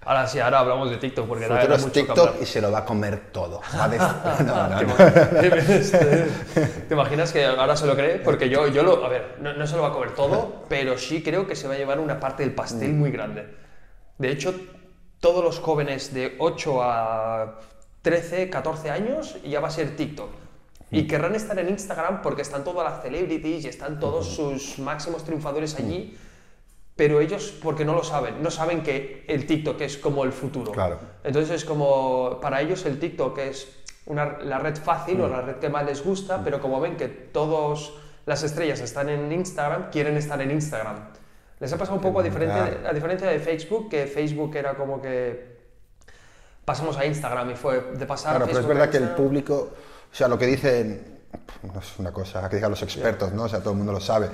ahora 0.05 0.27
sí, 0.27 0.39
ahora 0.39 0.59
hablamos 0.59 0.89
de 0.89 0.97
TikTok 0.97 1.27
porque 1.27 1.47
da, 1.47 1.65
mucho 1.67 1.91
TikTok 1.91 2.41
y 2.41 2.45
se 2.45 2.61
lo 2.61 2.71
va 2.71 2.79
a 2.79 2.85
comer 2.85 3.31
todo. 3.31 3.61
Va 3.77 3.85
a 3.85 3.89
decir- 3.89 4.45
no, 4.45 4.69
no, 4.69 4.77
¿Te, 4.77 4.85
no. 4.85 4.93
imaginas- 4.93 5.91
¿Te 6.87 6.93
imaginas 6.93 7.31
que 7.33 7.45
ahora 7.45 7.75
se 7.75 7.85
lo 7.87 7.95
cree? 7.95 8.17
Porque 8.19 8.49
yo, 8.49 8.67
yo 8.67 8.83
lo. 8.83 9.03
A 9.05 9.09
ver, 9.09 9.35
no, 9.41 9.53
no 9.53 9.67
se 9.67 9.75
lo 9.75 9.81
va 9.81 9.89
a 9.89 9.91
comer 9.93 10.11
todo, 10.11 10.63
pero 10.69 10.97
sí 10.97 11.21
creo 11.23 11.47
que 11.47 11.55
se 11.55 11.67
va 11.67 11.73
a 11.73 11.77
llevar 11.77 11.99
una 11.99 12.19
parte 12.19 12.43
del 12.43 12.53
pastel 12.53 12.93
Mm. 12.93 12.99
muy 12.99 13.11
grande. 13.11 13.47
De 14.17 14.29
hecho, 14.31 14.53
todos 15.19 15.43
los 15.43 15.59
jóvenes 15.59 16.13
de 16.13 16.35
8 16.39 16.81
a 16.83 17.59
13, 18.01 18.49
14 18.49 18.91
años 18.91 19.35
ya 19.43 19.59
va 19.59 19.67
a 19.69 19.71
ser 19.71 19.95
TikTok. 19.95 20.29
Mm. 20.91 20.95
Y 20.95 21.07
querrán 21.07 21.35
estar 21.35 21.57
en 21.57 21.69
Instagram 21.69 22.21
porque 22.21 22.43
están 22.43 22.63
todas 22.63 22.89
las 22.91 23.01
celebrities 23.03 23.65
y 23.65 23.67
están 23.67 23.99
todos 23.99 24.27
sus 24.35 24.77
máximos 24.79 25.23
triunfadores 25.23 25.75
allí. 25.75 26.15
Pero 26.95 27.19
ellos, 27.19 27.53
porque 27.61 27.83
no 27.83 27.93
lo 27.93 28.03
saben, 28.03 28.41
no 28.41 28.49
saben 28.49 28.81
que 28.81 29.25
el 29.27 29.45
TikTok 29.45 29.81
es 29.81 29.97
como 29.97 30.23
el 30.23 30.31
futuro. 30.31 30.71
Claro. 30.71 30.97
Entonces 31.23 31.51
es 31.51 31.65
como, 31.65 32.39
para 32.41 32.61
ellos 32.61 32.85
el 32.85 32.99
TikTok 32.99 33.37
es 33.39 33.67
una, 34.05 34.37
la 34.39 34.59
red 34.59 34.77
fácil 34.77 35.17
Mm. 35.17 35.21
o 35.21 35.27
la 35.27 35.41
red 35.41 35.55
que 35.55 35.67
más 35.69 35.85
les 35.85 36.03
gusta, 36.03 36.41
pero 36.43 36.61
como 36.61 36.79
ven 36.79 36.95
que 36.95 37.07
todas 37.09 37.91
las 38.25 38.43
estrellas 38.43 38.79
están 38.79 39.09
en 39.09 39.31
Instagram, 39.31 39.89
quieren 39.91 40.15
estar 40.15 40.41
en 40.41 40.51
Instagram. 40.51 40.95
Les 41.59 41.71
ha 41.73 41.77
pasado 41.77 41.97
un 41.97 42.01
poco 42.01 42.19
a 42.21 42.23
Claro. 42.23 42.87
a 42.87 42.93
diferencia 42.93 43.27
de 43.27 43.39
Facebook, 43.39 43.89
que 43.89 44.07
Facebook 44.07 44.55
era 44.55 44.75
como 44.75 45.01
que 45.01 45.55
pasamos 46.63 46.97
a 46.97 47.05
Instagram 47.05 47.51
y 47.51 47.55
fue 47.55 47.81
de 47.93 48.05
pasar 48.05 48.31
Claro, 48.37 48.45
pero 48.45 48.59
es 48.59 48.65
Facebook 48.65 48.79
verdad 48.79 48.91
que 48.91 48.97
el 48.97 49.09
público, 49.09 49.73
o 50.11 50.15
sea, 50.15 50.27
lo 50.27 50.37
que 50.37 50.45
dicen, 50.47 51.19
no 51.63 51.79
es 51.79 51.99
una 51.99 52.11
cosa 52.11 52.47
que 52.49 52.55
digan 52.55 52.71
los 52.71 52.81
expertos, 52.81 53.31
¿no? 53.33 53.43
O 53.43 53.49
sea, 53.49 53.59
todo 53.59 53.71
el 53.71 53.77
mundo 53.77 53.91
lo 53.91 53.99
sabe. 53.99 54.29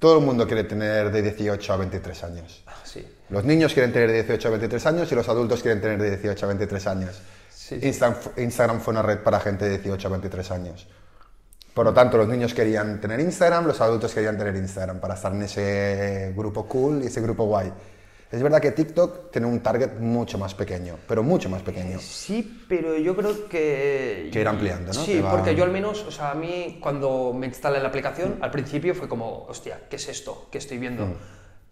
Todo 0.00 0.18
el 0.18 0.24
mundo 0.24 0.46
quiere 0.46 0.64
tener 0.64 1.12
de 1.12 1.20
18 1.20 1.72
a 1.72 1.76
23 1.76 2.24
años. 2.24 2.64
Ah, 2.66 2.74
Sí, 2.84 3.06
Los 3.28 3.44
niños 3.44 3.72
quieren 3.74 3.92
tener 3.92 4.08
de 4.08 4.22
18 4.22 4.48
a 4.48 4.50
23 4.52 4.86
años 4.86 5.12
y 5.12 5.14
los 5.14 5.28
adultos 5.28 5.62
quieren 5.62 5.80
tener 5.80 6.00
de 6.00 6.16
18 6.16 6.44
a 6.44 6.48
23 6.48 6.86
años. 6.86 7.20
Sí, 7.50 7.78
sí. 7.78 7.86
Instagram, 7.86 8.18
Instagram 8.38 8.80
fue 8.80 8.92
una 8.92 9.02
red 9.02 9.18
para 9.18 9.38
gente 9.38 9.66
de 9.66 9.78
18 9.78 10.08
a 10.08 10.10
23 10.10 10.50
años. 10.50 10.88
Por 11.74 11.84
lo 11.84 11.92
tanto, 11.92 12.16
los 12.16 12.28
niños 12.28 12.54
querían 12.54 12.98
tener 13.00 13.20
Instagram, 13.20 13.66
los 13.66 13.80
adultos 13.80 14.12
querían 14.12 14.36
tener 14.38 14.56
Instagram 14.56 15.00
para 15.00 15.14
estar 15.14 15.32
en 15.32 15.42
ese 15.42 16.32
grupo 16.34 16.66
cool 16.66 17.02
y 17.02 17.06
ese 17.06 17.20
grupo 17.20 17.44
guay. 17.44 17.70
Es 18.30 18.40
verdad 18.42 18.60
que 18.60 18.70
TikTok 18.70 19.32
tiene 19.32 19.48
un 19.48 19.58
target 19.60 19.98
mucho 19.98 20.38
más 20.38 20.54
pequeño, 20.54 20.96
pero 21.08 21.22
mucho 21.24 21.48
más 21.48 21.62
pequeño. 21.62 21.98
Sí, 21.98 22.62
pero 22.68 22.96
yo 22.96 23.16
creo 23.16 23.48
que... 23.48 24.30
Que 24.32 24.40
ir 24.40 24.46
ampliando, 24.46 24.92
¿no? 24.92 25.00
Sí, 25.04 25.14
Que 25.14 25.20
va- 25.22 25.32
porque 25.32 25.56
yo 25.56 25.64
al 25.64 25.72
menos, 25.72 26.04
o 26.04 26.12
sea, 26.12 26.30
a 26.30 26.34
mí 26.34 26.78
cuando 26.80 27.32
me 27.36 27.46
instalé 27.46 27.80
la 27.80 27.88
aplicación, 27.88 28.38
al 28.40 28.52
principio 28.52 28.94
fue 28.94 29.08
como, 29.08 29.46
hostia, 29.48 29.80
¿qué 29.90 29.96
es 29.96 30.08
esto? 30.08 30.46
¿Qué 30.52 30.58
estoy 30.58 30.78
viendo? 30.78 31.06
Mm. 31.06 31.14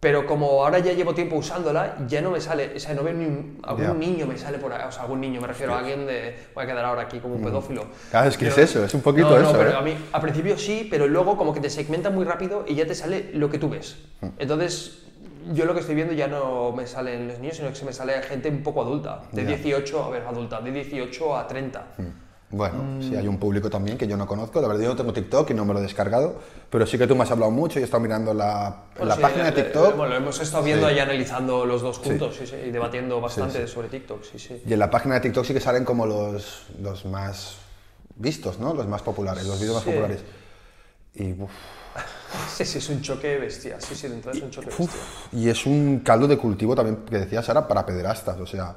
Pero 0.01 0.27
como 0.27 0.64
ahora 0.64 0.81
ya 0.81 0.92
llevo 0.92 1.14
tiempo 1.14 1.37
usándola, 1.37 1.97
ya 2.09 2.21
no 2.23 2.31
me 2.33 2.40
sale, 2.40 2.73
o 2.77 2.79
sea, 2.81 2.94
no 2.94 3.03
veo 3.05 3.14
ni 3.14 3.25
un, 3.25 3.61
algún 3.64 3.85
Ya. 3.87 3.94
niño 3.94 4.27
me 4.27 4.37
sale 4.38 4.59
por 4.59 4.73
ahí, 4.73 4.83
o 4.87 4.92
sea, 4.92 5.03
algún 5.03 5.21
niño, 5.21 5.40
me 5.40 5.47
refiero 5.49 5.75
a 5.75 5.79
alguien 5.79 6.07
de, 6.07 6.37
voy 6.55 6.64
a 6.64 6.66
quedar 6.66 6.85
ahora 6.85 7.03
aquí 7.03 7.18
como 7.21 7.35
un 7.37 7.42
pedófilo. 7.42 7.85
Claro, 8.11 8.29
es 8.29 8.37
que 8.37 8.47
Pero- 8.47 8.62
es 8.62 8.71
eso, 8.71 8.85
es 8.85 8.94
un 8.94 9.01
poquito 9.01 9.31
no, 9.31 9.38
no, 9.40 9.49
eso, 9.49 9.59
pero 9.59 9.71
¿eh? 9.71 9.75
a 9.77 9.81
mí, 9.81 9.97
al 10.12 10.21
principio 10.21 10.57
sí, 10.59 10.87
pero 10.90 11.07
luego 11.09 11.37
como 11.37 11.53
que 11.53 11.59
te 11.61 11.71
segmenta 11.71 12.11
muy 12.11 12.25
rápido 12.25 12.64
y 12.66 12.75
ya 12.77 12.87
te 12.87 12.94
sale 12.97 13.31
lo 13.35 13.49
que 13.51 13.59
tú 13.59 13.68
ves. 13.71 13.97
Mm. 14.21 14.27
Entonces, 14.38 15.05
yo 15.53 15.64
lo 15.64 15.74
que 15.74 15.81
estoy 15.81 15.94
viendo 15.94 16.12
ya 16.14 16.27
no 16.29 16.72
me 16.72 16.87
salen 16.87 17.29
los 17.29 17.38
niños, 17.38 17.57
sino 17.57 17.68
que 17.70 17.74
se 17.77 17.85
me 17.85 17.92
sale 17.92 18.20
gente 18.22 18.48
un 18.48 18.62
poco 18.62 18.83
adulta, 18.83 19.22
de 19.33 19.42
Ya. 19.42 19.48
18, 19.57 20.05
a 20.05 20.11
ver, 20.11 20.22
adulta, 20.27 20.61
de 20.61 20.70
18 20.72 21.37
a 21.37 21.46
30. 21.46 21.87
Bueno, 22.51 23.03
sí, 23.03 23.14
hay 23.14 23.29
un 23.29 23.38
público 23.38 23.68
también 23.68 23.98
que 23.98 24.07
yo 24.07 24.16
no 24.16 24.27
conozco. 24.27 24.59
La 24.62 24.68
verdad, 24.68 24.83
yo 24.85 24.88
no 24.88 24.96
tengo 24.96 25.12
TikTok 25.12 25.51
y 25.51 25.55
no 25.55 25.66
me 25.66 25.74
lo 25.74 25.81
he 25.81 25.83
descargado, 25.83 26.40
pero 26.70 26.87
sí 26.87 26.96
que 26.96 27.07
tú 27.07 27.14
me 27.14 27.24
has 27.24 27.31
hablado 27.31 27.51
mucho 27.53 27.79
y 27.79 27.83
he 27.83 27.85
estado 27.85 28.03
mirando 28.03 28.33
la, 28.33 28.85
Bueno, 28.94 29.09
la 29.11 29.16
sí, 29.16 29.20
página 29.20 29.44
de 29.51 29.53
TikTok. 29.53 29.96
Bueno, 29.96 30.12
lo 30.14 30.16
hemos 30.16 30.40
estado 30.40 30.62
viendo 30.64 30.88
Sí. 30.88 30.94
y 30.94 30.98
analizando 30.98 31.66
los 31.66 31.83
dos 31.83 31.98
juntos 31.98 32.40
y 32.66 32.70
debatiendo 32.70 33.20
bastante 33.20 33.66
sobre 33.68 33.88
TikTok, 33.88 34.24
sí, 34.24 34.38
sí. 34.38 34.62
Y 34.66 34.72
en 34.72 34.79
la 34.79 34.88
página 34.90 35.16
de 35.16 35.20
TikTok 35.20 35.44
sí 35.44 35.53
que 35.53 35.61
salen 35.61 35.85
como 35.85 36.07
los, 36.07 36.68
los 36.81 37.05
más 37.05 37.59
vistos, 38.16 38.59
¿no? 38.59 38.72
Los 38.72 38.87
más 38.87 39.03
populares, 39.03 39.44
los 39.46 39.61
vídeos 39.61 39.74
más 39.77 39.85
populares. 39.85 40.20
Y, 41.16 41.33
uf, 41.33 41.51
Sí, 42.55 42.64
sí, 42.64 42.79
es 42.79 42.88
un 42.91 43.01
choque 43.01 43.38
bestia, 43.38 43.81
sí, 43.81 43.95
sí, 43.95 44.07
entonces 44.07 44.37
es 44.37 44.43
un 44.45 44.51
choque 44.51 44.67
bestia. 44.69 44.87
y 45.33 45.49
es 45.49 45.64
un 45.67 46.01
caldo 46.01 46.27
de 46.29 46.37
cultivo 46.37 46.75
también 46.75 46.99
que 47.09 47.19
decía 47.19 47.43
Sara 47.43 47.67
para 47.67 47.87
pederastas, 47.87 48.38
o 48.38 48.47
sea, 48.47 48.77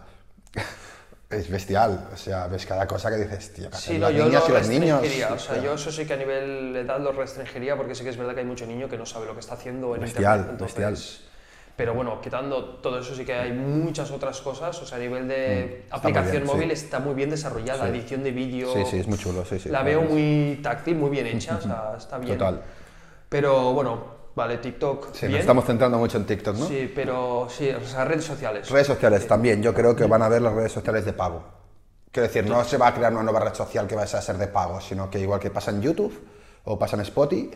es 1.29 1.49
bestial. 1.49 2.09
O 2.13 2.17
sea, 2.17 2.47
ves 2.47 2.65
cada 2.65 2.87
cosa 2.87 3.09
que 3.09 3.17
dices, 3.17 3.53
tío, 3.53 3.69
¿qué 3.69 3.77
Sí, 3.77 3.93
no, 3.97 4.09
las 4.09 4.13
yo 4.17 4.25
niñas 4.25 4.43
lo 4.43 4.49
y 4.49 4.57
los 4.59 4.67
niños. 4.69 5.01
o 5.31 5.39
sea, 5.39 5.61
yo 5.61 5.73
eso 5.73 5.91
sí 5.91 6.05
que 6.05 6.13
a 6.13 6.17
nivel 6.17 6.73
de 6.73 6.81
edad 6.81 6.99
lo 6.99 7.11
restringiría 7.11 7.75
porque 7.75 7.95
sí 7.95 8.03
que 8.03 8.09
es 8.09 8.17
verdad 8.17 8.33
que 8.33 8.41
hay 8.41 8.45
mucho 8.45 8.65
niño 8.65 8.87
que 8.89 8.97
no 8.97 9.05
sabe 9.05 9.25
lo 9.25 9.33
que 9.33 9.39
está 9.41 9.55
haciendo 9.55 9.95
en 9.95 10.01
Bestial, 10.01 10.39
internet. 10.51 10.61
bestial. 10.61 10.97
Pero 11.77 11.93
bueno, 11.93 12.19
quitando 12.21 12.63
todo 12.81 12.99
eso 12.99 13.15
sí 13.15 13.23
que 13.25 13.33
hay 13.33 13.53
muchas 13.53 14.11
otras 14.11 14.39
cosas, 14.41 14.79
o 14.81 14.85
sea, 14.85 14.97
a 14.97 15.01
nivel 15.01 15.27
de 15.27 15.85
muy 15.89 15.97
aplicación 15.99 16.31
bien, 16.33 16.45
sí. 16.45 16.53
móvil 16.53 16.71
está 16.71 16.99
muy 16.99 17.15
bien 17.15 17.29
desarrollada, 17.29 17.85
Sí. 17.85 17.91
edición 17.91 18.23
de 18.23 18.31
vídeo. 18.31 18.73
Sí, 18.73 18.83
sí, 18.91 18.97
es 18.99 19.07
muy 19.07 19.17
chulo, 19.17 19.43
sí, 19.45 19.57
sí. 19.57 19.69
La 19.69 19.81
veo 19.81 20.01
muy 20.01 20.59
táctil, 20.61 20.95
muy 20.97 21.09
bien 21.09 21.25
hecha, 21.27 21.55
o 21.57 21.61
sea, 21.61 21.93
está 21.97 22.17
bien. 22.17 22.37
Total. 22.37 22.61
Pero 23.31 23.71
bueno, 23.71 24.03
vale, 24.35 24.57
TikTok, 24.57 25.13
Sí, 25.13 25.21
bien. 25.21 25.31
nos 25.31 25.39
estamos 25.39 25.63
centrando 25.63 25.97
mucho 25.97 26.17
en 26.17 26.25
TikTok, 26.25 26.57
¿no? 26.57 26.67
Sí, 26.67 26.91
pero 26.93 27.47
sí, 27.49 27.69
o 27.69 27.79
sea, 27.87 28.03
redes 28.03 28.25
sociales. 28.25 28.69
Redes 28.69 28.87
sociales 28.87 29.25
también, 29.25 29.63
yo 29.63 29.73
creo 29.73 29.95
que 29.95 30.03
van 30.05 30.21
a 30.21 30.27
ver 30.27 30.41
las 30.41 30.53
redes 30.53 30.73
sociales 30.73 31.05
de 31.05 31.13
pago. 31.13 31.41
Quiero 32.11 32.27
decir, 32.27 32.45
no 32.45 32.61
se 32.65 32.75
va 32.75 32.87
a 32.87 32.93
crear 32.93 33.13
una 33.13 33.23
nueva 33.23 33.39
red 33.39 33.53
social 33.53 33.87
que 33.87 33.95
vaya 33.95 34.19
a 34.19 34.21
ser 34.21 34.37
de 34.37 34.47
pago, 34.47 34.81
sino 34.81 35.09
que 35.09 35.17
igual 35.19 35.39
que 35.39 35.49
pasa 35.49 35.71
en 35.71 35.81
YouTube 35.81 36.13
o 36.65 36.77
pasa 36.77 36.97
en 36.97 37.03
Spotify, 37.03 37.51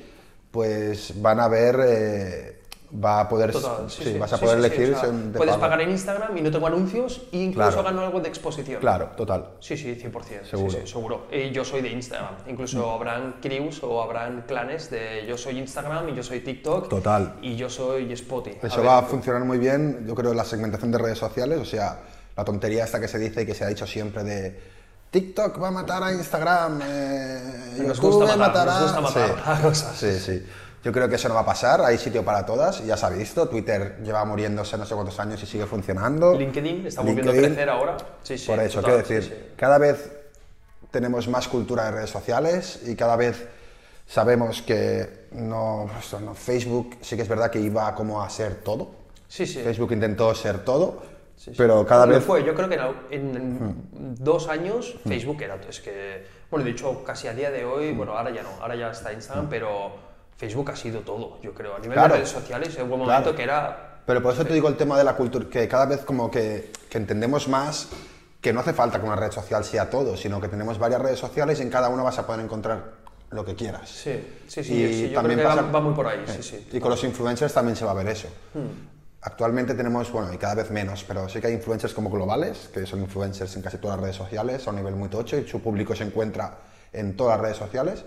pues 0.49 1.21
van 1.21 1.41
a 1.41 1.49
ver, 1.49 1.77
eh, 1.85 2.54
va 2.93 3.21
a 3.21 3.29
poder, 3.29 3.51
Total, 3.51 3.89
sí, 3.89 4.03
sí, 4.03 4.11
sí, 4.13 4.17
vas 4.19 4.31
a 4.33 4.37
poder 4.37 4.57
elegir 4.59 4.93
o 4.93 4.99
sea, 4.99 5.09
puedes 5.33 5.49
pago. 5.53 5.59
pagar 5.61 5.81
en 5.81 5.89
Instagram 5.91 6.37
y 6.37 6.41
no 6.41 6.51
tengo 6.51 6.67
anuncios 6.67 7.23
e 7.31 7.37
incluso 7.37 7.69
Claro. 7.71 7.83
gano 7.83 8.01
algo 8.01 8.19
de 8.21 8.29
exposición. 8.29 8.79
Claro, 8.79 9.11
total. 9.17 9.49
Sí, 9.59 9.75
sí, 9.77 9.95
100%. 9.95 10.45
Seguro. 10.45 10.87
Seguro. 10.87 11.27
Y 11.31 11.51
yo 11.51 11.65
soy 11.65 11.81
de 11.81 11.89
Instagram. 11.89 12.35
Incluso 12.47 12.91
habrán 12.91 13.35
crews 13.41 13.81
o 13.83 14.01
habrán 14.01 14.43
clanes 14.47 14.89
de 14.89 15.25
yo 15.27 15.37
soy 15.37 15.57
Instagram 15.59 16.09
y 16.09 16.15
yo 16.15 16.23
soy 16.23 16.41
TikTok. 16.41 16.89
Total. 16.89 17.35
Y 17.41 17.55
yo 17.55 17.69
soy 17.69 18.11
Spotify. 18.13 18.59
Eso 18.63 18.77
ver, 18.77 18.87
va 18.87 18.97
a 18.99 19.03
funcionar 19.03 19.43
muy 19.43 19.57
bien, 19.57 20.05
yo 20.07 20.15
creo, 20.15 20.33
la 20.33 20.45
segmentación 20.45 20.91
de 20.91 20.97
redes 20.97 21.17
sociales, 21.17 21.59
o 21.59 21.65
sea, 21.65 21.99
la 22.37 22.43
tontería 22.45 22.83
esta 22.83 22.99
que 22.99 23.07
se 23.07 23.17
dice 23.19 23.41
y 23.41 23.45
que 23.45 23.53
se 23.55 23.63
ha 23.63 23.67
dicho 23.67 23.87
siempre 23.87 24.23
de 24.23 24.75
TikTok 25.11 25.61
va 25.63 25.69
a 25.69 25.71
matar 25.71 26.03
a 26.03 26.11
Instagram, 26.11 26.81
eh, 26.83 27.41
Nos 27.87 27.97
YouTube 27.97 28.19
gusta 28.25 28.35
matar, 28.35 28.67
matará... 28.67 28.79
nos 28.81 28.81
gusta 28.95 29.01
matar 29.01 29.27
Sí. 29.27 29.41
a 29.45 29.61
cosas. 29.67 29.97
Sí, 29.97 30.19
sí. 30.19 30.45
Yo 30.85 30.91
creo 30.91 31.09
que 31.09 31.15
eso 31.15 31.27
no 31.27 31.33
va 31.33 31.41
a 31.41 31.45
pasar, 31.45 31.81
hay 31.81 31.97
sitio 31.97 32.23
para 32.23 32.45
todas, 32.45 32.85
ya 32.85 32.95
se 32.95 33.05
ha 33.07 33.09
visto, 33.09 33.49
Twitter 33.49 33.97
lleva 34.03 34.23
muriéndose 34.23 34.77
no 34.77 34.85
sé 34.85 34.93
cuántos 34.93 35.19
años 35.19 35.41
y 35.41 35.47
sigue 35.47 35.65
funcionando. 35.65 36.35
LinkedIn 36.37 36.85
está 36.85 37.01
volviendo 37.01 37.31
a 37.31 37.33
LinkedIn, 37.33 37.53
crecer 37.55 37.69
ahora. 37.71 37.97
Sí, 38.21 38.37
sí, 38.37 38.45
Por 38.45 38.59
eso, 38.59 38.81
total, 38.81 38.83
quiero 39.03 39.07
decir, 39.19 39.23
sí, 39.35 39.53
cada 39.57 39.79
vez 39.79 40.11
tenemos 40.91 41.27
más 41.27 41.47
cultura 41.47 41.85
de 41.85 41.91
redes 41.91 42.11
sociales 42.11 42.81
y 42.85 42.95
cada 42.95 43.15
vez 43.15 43.47
sabemos 44.05 44.61
que 44.61 45.25
no, 45.31 45.89
no, 46.21 46.35
Facebook 46.35 46.97
sí 47.01 47.15
que 47.15 47.23
es 47.23 47.27
verdad 47.27 47.49
que 47.49 47.59
iba 47.59 47.95
como 47.95 48.21
a 48.21 48.29
ser 48.29 48.57
todo. 48.61 48.91
Sí, 49.27 49.47
sí. 49.47 49.61
Facebook 49.63 49.91
intentó 49.91 50.35
ser 50.35 50.59
todo, 50.59 51.01
Sí, 51.35 51.45
sí. 51.49 51.53
pero 51.57 51.83
cada 51.83 52.05
vez... 52.05 52.19
Hmm. 52.19 52.27
fue. 52.27 52.43
Yo 52.45 52.53
creo 52.53 52.69
que 52.69 52.75
en, 52.75 52.91
en- 53.09 53.35
en 53.97 54.15
dos 54.23 54.47
años 54.49 54.95
Facebook 55.07 55.41
era. 55.41 55.55
Es 55.67 55.81
que, 55.81 56.27
bueno, 56.51 56.63
de 56.63 56.71
hecho, 56.71 57.03
casi 57.03 57.27
a 57.27 57.33
día 57.33 57.49
de 57.49 57.65
hoy, 57.65 57.91
Hmm. 57.91 57.97
bueno, 57.97 58.15
ahora 58.15 58.29
ya 58.29 58.43
no, 58.43 58.49
ahora 58.61 58.75
ya 58.75 58.91
está 58.91 59.11
Instagram, 59.11 59.47
pero 59.49 60.04
Facebook 60.37 60.71
ha 60.71 60.75
sido 60.75 61.01
todo, 61.01 61.39
yo 61.41 61.53
creo. 61.53 61.75
A 61.75 61.79
nivel 61.79 61.93
Claro. 61.93 62.13
de 62.13 62.19
redes 62.19 62.29
sociales, 62.31 62.75
en 62.75 62.83
un 62.83 62.89
momento 62.89 63.07
Claro. 63.21 63.35
que 63.35 63.43
era. 63.43 64.01
Pero 64.05 64.21
por 64.21 64.33
eso 64.33 64.45
te 64.45 64.53
digo 64.53 64.67
el 64.67 64.75
tema 64.77 64.97
de 64.97 65.03
la 65.03 65.15
cultura, 65.15 65.45
que 65.49 65.67
cada 65.67 65.85
vez 65.85 66.01
como 66.01 66.29
que, 66.29 66.71
que 66.89 66.97
entendemos 66.97 67.47
más 67.47 67.87
que 68.41 68.53
no 68.53 68.59
hace 68.59 68.73
falta 68.73 68.99
que 68.99 69.05
una 69.07 69.15
red 69.15 69.31
social 69.31 69.63
sea 69.63 69.89
todo, 69.89 70.15
sino 70.15 70.39
que 70.39 70.47
tenemos 70.47 70.77
varias 70.77 71.01
redes 71.01 71.17
sociales 71.19 71.59
y 71.59 71.63
en 71.63 71.69
cada 71.71 71.89
una 71.89 72.03
vas 72.03 72.19
a 72.19 72.27
poder 72.27 72.41
encontrar 72.41 72.91
lo 73.31 73.43
que 73.43 73.55
quieras. 73.55 73.89
Sí, 73.89 74.23
sí, 74.47 74.63
sí, 74.63 74.73
Y 74.83 74.87
sí, 74.93 75.01
yo 75.01 75.07
creo 75.07 75.13
también 75.21 75.39
que 75.39 75.45
va, 75.45 75.55
pasa- 75.55 75.71
va 75.71 75.81
muy 75.81 75.93
por 75.95 76.05
ahí, 76.07 76.19
Eh, 76.27 76.31
sí, 76.31 76.43
sí. 76.43 76.67
Y 76.71 76.79
con 76.79 76.91
los 76.91 77.03
influencers 77.03 77.51
también 77.53 77.75
se 77.75 77.83
va 77.85 77.91
a 77.91 77.95
ver 77.95 78.07
eso. 78.09 78.27
Hmm. 78.53 78.93
Actualmente 79.21 79.73
tenemos, 79.73 80.11
bueno, 80.11 80.31
y 80.31 80.37
cada 80.37 80.53
vez 80.53 80.69
menos, 80.69 81.03
pero 81.07 81.27
sí 81.27 81.41
que 81.41 81.47
hay 81.47 81.53
influencers 81.53 81.95
como 81.95 82.11
globales, 82.11 82.69
que 82.71 82.85
son 82.85 83.01
influencers 83.01 83.55
en 83.55 83.63
casi 83.63 83.79
todas 83.79 83.97
las 83.97 84.03
redes 84.03 84.15
sociales, 84.17 84.67
a 84.67 84.69
un 84.69 84.75
nivel 84.75 84.95
muy 84.95 85.09
tocho, 85.09 85.35
y 85.39 85.47
su 85.47 85.59
público 85.61 85.95
se 85.95 86.03
encuentra 86.03 86.55
en 86.93 87.17
todas 87.17 87.37
las 87.37 87.41
redes 87.41 87.57
sociales. 87.57 88.05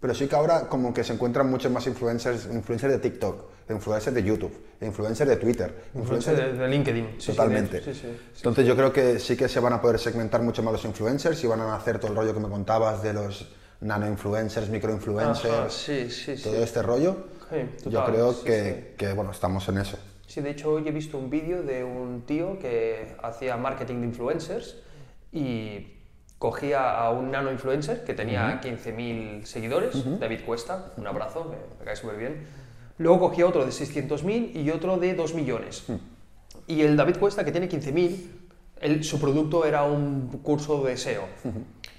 Pero 0.00 0.14
sí 0.14 0.28
que 0.28 0.36
ahora 0.36 0.68
como 0.68 0.94
que 0.94 1.02
se 1.02 1.12
encuentran 1.12 1.50
muchos 1.50 1.72
más 1.72 1.86
influencers, 1.88 2.46
influencers 2.52 2.92
de 2.92 2.98
TikTok, 3.00 3.50
influencers 3.68 4.14
de 4.14 4.22
YouTube, 4.22 4.56
influencers 4.80 5.28
de 5.28 5.36
Twitter, 5.36 5.74
Influencia 5.94 6.32
de, 6.34 6.52
de 6.52 6.68
LinkedIn. 6.68 7.06
sí, 7.06 7.14
sí, 7.18 7.26
Totalmente. 7.32 7.82
Sí, 7.82 7.94
sí, 7.94 8.00
sí. 8.02 8.08
Entonces 8.36 8.64
yo 8.66 8.76
creo 8.76 8.92
que 8.92 9.18
sí 9.18 9.36
que 9.36 9.48
se 9.48 9.58
van 9.58 9.72
a 9.72 9.82
poder 9.82 9.98
segmentar 9.98 10.40
mucho 10.42 10.62
más 10.62 10.72
los 10.72 10.84
influencers 10.84 11.42
y 11.42 11.48
van 11.48 11.60
a 11.60 11.74
hacer 11.74 11.98
todo 11.98 12.12
el 12.12 12.16
rollo 12.16 12.32
que 12.32 12.38
me 12.40 12.48
contabas 12.48 13.02
de 13.02 13.12
los 13.12 13.52
nano 13.80 14.06
influencers, 14.06 14.68
micro 14.68 14.92
influencers, 14.92 15.52
Ajá, 15.52 15.70
sí, 15.70 16.08
sí, 16.10 16.36
sí. 16.36 16.42
todo 16.44 16.62
este 16.62 16.80
rollo. 16.82 17.16
Sí, 17.50 17.56
yo 17.86 17.90
total, 17.90 18.12
creo 18.12 18.32
sí, 18.34 18.44
que, 18.44 18.94
que, 18.96 19.12
bueno, 19.14 19.32
estamos 19.32 19.68
en 19.68 19.78
eso. 19.78 19.98
Sí, 20.28 20.40
de 20.42 20.50
hecho 20.50 20.70
hoy 20.70 20.86
he 20.86 20.92
visto 20.92 21.18
un 21.18 21.28
vídeo 21.30 21.62
de 21.64 21.82
un 21.82 22.22
tío 22.26 22.58
que 22.60 23.16
hacía 23.22 23.56
marketing 23.56 24.00
de 24.00 24.06
influencers 24.06 24.76
y 25.32 25.97
cogía 26.38 26.98
a 26.98 27.10
un 27.10 27.30
nano 27.30 27.50
influencer 27.50 28.04
que 28.04 28.14
tenía 28.14 28.60
15.000 28.60 29.44
seguidores, 29.44 29.94
David 30.20 30.40
Cuesta, 30.46 30.92
un 30.96 31.06
abrazo, 31.06 31.44
me, 31.44 31.56
me 31.78 31.84
cae 31.84 31.96
súper 31.96 32.16
bien. 32.16 32.46
Luego 32.98 33.18
cogía 33.20 33.46
otro 33.46 33.64
de 33.64 33.70
600.000 33.72 34.54
y 34.54 34.70
otro 34.70 34.96
de 34.98 35.14
2 35.14 35.34
millones. 35.34 35.84
Y 36.66 36.82
el 36.82 36.96
David 36.96 37.16
Cuesta, 37.18 37.44
que 37.44 37.50
tiene 37.52 37.68
15.000, 37.68 38.30
él- 38.80 39.04
su 39.04 39.20
producto 39.20 39.64
era 39.64 39.82
un 39.84 40.28
curso 40.42 40.82
de 40.84 40.96
SEO. 40.96 41.24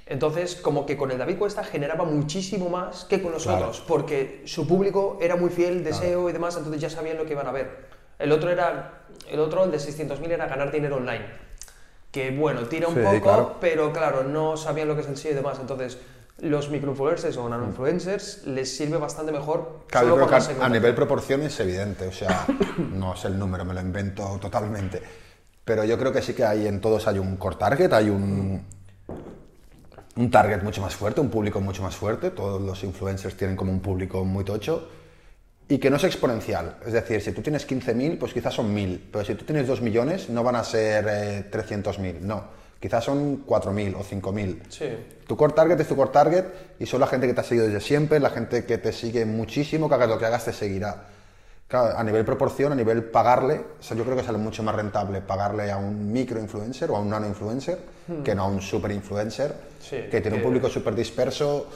Entonces, 0.05 0.55
como 0.55 0.85
que 0.85 0.97
con 0.97 1.11
el 1.11 1.17
David 1.17 1.37
Cuesta 1.37 1.63
generaba 1.63 2.03
muchísimo 2.05 2.69
más 2.69 3.05
que 3.05 3.21
con 3.21 3.31
nosotros, 3.31 3.83
porque 3.87 4.41
su 4.45 4.67
público 4.67 5.17
era 5.21 5.35
muy 5.35 5.49
fiel 5.49 5.83
de 5.83 5.91
SEO 5.93 6.29
y 6.29 6.33
demás, 6.33 6.55
entonces 6.57 6.81
ya 6.81 6.89
sabían 6.89 7.17
lo 7.17 7.25
que 7.25 7.33
iban 7.33 7.45
a 7.47 7.51
ver. 7.51 7.87
El 8.17 8.31
otro 8.31 8.49
era, 8.49 9.03
el 9.29 9.39
otro, 9.39 9.63
el 9.63 9.71
de 9.71 9.77
600.000 9.77 10.31
era 10.31 10.47
ganar 10.47 10.71
dinero 10.71 10.95
online. 10.97 11.25
Que 12.11 12.31
bueno, 12.31 12.63
tira 12.63 12.87
un 12.87 12.95
Sí, 12.95 13.01
poco, 13.01 13.21
claro. 13.21 13.55
pero 13.61 13.93
claro, 13.93 14.23
no 14.23 14.57
sabían 14.57 14.87
lo 14.87 14.95
que 14.95 15.01
es 15.01 15.07
el 15.07 15.17
SEO 15.17 15.31
y 15.31 15.35
demás. 15.35 15.57
Entonces, 15.59 15.97
los 16.41 16.69
microinfluencers 16.69 17.37
o 17.37 17.47
nanoinfluencers 17.49 18.47
les 18.47 18.75
sirve 18.75 18.97
bastante 18.97 19.31
mejor. 19.31 19.81
Claro, 19.87 20.07
yo 20.07 20.13
solo 20.13 20.27
creo 20.27 20.57
que 20.57 20.63
a, 20.63 20.69
nivel 20.69 20.95
proporción 20.95 21.41
es 21.43 21.59
evidente, 21.59 22.07
o 22.07 22.11
sea, 22.11 22.45
no 22.93 23.13
es 23.13 23.25
el 23.25 23.37
número, 23.37 23.65
me 23.65 23.73
lo 23.73 23.81
invento 23.81 24.37
totalmente. 24.41 25.01
Pero 25.63 25.83
yo 25.83 25.99
creo 25.99 26.11
que 26.11 26.21
sí 26.21 26.33
que 26.33 26.43
hay 26.45 26.65
en 26.67 26.81
todos 26.81 27.07
hay 27.07 27.19
un 27.19 27.37
core 27.37 27.57
target, 27.57 27.93
hay 27.93 28.09
un, 28.09 28.65
un 30.15 30.31
target 30.31 30.63
mucho 30.63 30.81
más 30.81 30.95
fuerte, 30.95 31.21
un 31.21 31.29
público 31.29 31.61
mucho 31.61 31.83
más 31.83 31.95
fuerte. 31.95 32.31
Todos 32.31 32.59
los 32.61 32.83
influencers 32.83 33.35
tienen 33.37 33.55
como 33.55 33.71
un 33.71 33.81
público 33.81 34.25
muy 34.25 34.43
tocho. 34.43 34.89
Y 35.69 35.77
que 35.77 35.89
no 35.89 35.97
es 35.97 36.03
exponencial. 36.03 36.77
Es 36.85 36.93
decir, 36.93 37.21
si 37.21 37.31
tú 37.31 37.41
tienes 37.41 37.67
15.000, 37.67 38.17
pues 38.17 38.33
quizás 38.33 38.53
son 38.55 38.73
1.000, 38.75 38.99
pero 39.11 39.23
si 39.23 39.35
tú 39.35 39.45
tienes 39.45 39.67
2 39.67 39.81
millones, 39.81 40.27
no 40.29 40.43
van 40.43 40.55
a 40.55 40.63
ser 40.63 41.05
eh, 41.07 41.45
300.000, 41.51 42.19
no. 42.21 42.43
Quizás 42.79 43.03
son 43.03 43.45
4.000 43.45 43.95
o 43.95 44.03
5.000. 44.03 44.59
Sí. 44.69 44.89
Tu 45.27 45.37
core 45.37 45.53
target 45.53 45.79
es 45.79 45.87
tu 45.87 45.95
core 45.95 46.09
target 46.11 46.45
y 46.79 46.85
son 46.85 46.99
la 47.01 47.07
gente 47.07 47.27
que 47.27 47.33
te 47.33 47.41
ha 47.41 47.43
seguido 47.43 47.67
desde 47.67 47.81
siempre, 47.81 48.19
la 48.19 48.29
gente 48.31 48.65
que 48.65 48.77
te 48.79 48.91
sigue 48.91 49.25
muchísimo, 49.25 49.87
que 49.87 49.95
hagas 49.95 50.09
lo 50.09 50.17
que 50.17 50.25
hagas 50.25 50.45
te 50.45 50.53
seguirá. 50.53 51.03
Claro, 51.67 51.95
a 51.95 52.03
nivel 52.03 52.25
proporción, 52.25 52.71
a 52.71 52.75
nivel 52.75 53.03
pagarle, 53.03 53.61
o 53.79 53.83
sea, 53.83 53.95
yo 53.95 54.03
creo 54.03 54.15
que 54.17 54.23
sale 54.23 54.39
mucho 54.39 54.63
más 54.63 54.73
rentable 54.73 55.21
pagarle 55.21 55.69
a 55.71 55.77
un 55.77 56.11
micro 56.11 56.39
influencer 56.39 56.89
o 56.89 56.95
a 56.95 56.99
un 56.99 57.09
nano 57.11 57.27
influencer 57.27 57.77
que 58.23 58.33
no 58.33 58.43
a 58.43 58.47
un 58.47 58.59
super 58.61 58.91
influencer 58.91 59.51
Hmm. 59.51 59.83
Sí, 59.89 59.95
que 60.11 60.19
tiene 60.19 60.37
un 60.37 60.41
que- 60.41 60.47
público 60.47 60.67
súper 60.67 60.93
disperso 60.95 61.67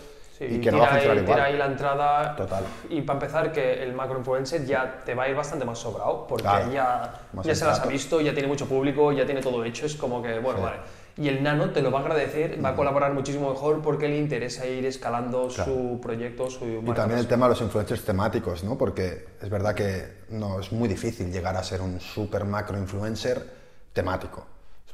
Sí, 0.49 0.55
y 0.55 0.61
que 0.61 0.71
no 0.71 0.79
va 0.79 0.85
a 0.85 0.89
funcionar 0.89 1.17
ahí, 1.17 1.23
igual. 1.23 1.35
tira 1.35 1.45
ahí 1.47 1.57
la 1.57 1.65
entrada. 1.65 2.35
Total. 2.35 2.63
Y 2.89 3.01
para 3.01 3.19
empezar, 3.19 3.51
que 3.51 3.83
el 3.83 3.93
macro 3.93 4.17
influencer 4.19 4.65
ya 4.65 5.01
te 5.05 5.15
va 5.15 5.23
a 5.23 5.29
ir 5.29 5.35
bastante 5.35 5.65
más 5.65 5.79
sobrado, 5.79 6.25
porque 6.27 6.43
Claro. 6.43 6.71
ya, 6.71 7.13
ya 7.43 7.55
se 7.55 7.65
las 7.65 7.79
ha 7.79 7.85
visto, 7.85 8.21
ya 8.21 8.33
tiene 8.33 8.47
mucho 8.47 8.67
público, 8.67 9.11
ya 9.11 9.25
tiene 9.25 9.41
todo 9.41 9.63
hecho. 9.63 9.85
Es 9.85 9.95
como 9.95 10.21
que, 10.21 10.39
bueno, 10.39 10.59
Sí. 10.59 10.63
vale. 10.65 10.77
Y 11.15 11.27
el 11.27 11.43
nano 11.43 11.69
te 11.69 11.83
lo 11.83 11.91
va 11.91 11.99
a 11.99 12.01
agradecer, 12.01 12.57
va 12.65 12.69
a 12.69 12.75
colaborar 12.75 13.13
muchísimo 13.13 13.51
mejor 13.51 13.83
porque 13.83 14.07
le 14.07 14.17
interesa 14.17 14.65
ir 14.65 14.83
escalando 14.87 15.47
Claro. 15.47 15.71
su 15.71 15.99
proyecto, 16.01 16.49
su 16.49 16.65
Y 16.65 16.91
también 16.93 17.19
el 17.19 17.27
tema 17.27 17.45
de 17.45 17.51
los 17.51 17.61
influencers 17.61 18.03
temáticos, 18.03 18.63
¿no? 18.63 18.79
Porque 18.79 19.27
es 19.39 19.47
verdad 19.49 19.75
que 19.75 20.23
no 20.29 20.59
es 20.59 20.71
muy 20.71 20.89
difícil 20.89 21.31
llegar 21.31 21.55
a 21.55 21.61
ser 21.63 21.81
un 21.81 21.99
super 21.99 22.45
macro 22.45 22.77
influencer 22.79 23.45
temático. 23.93 24.47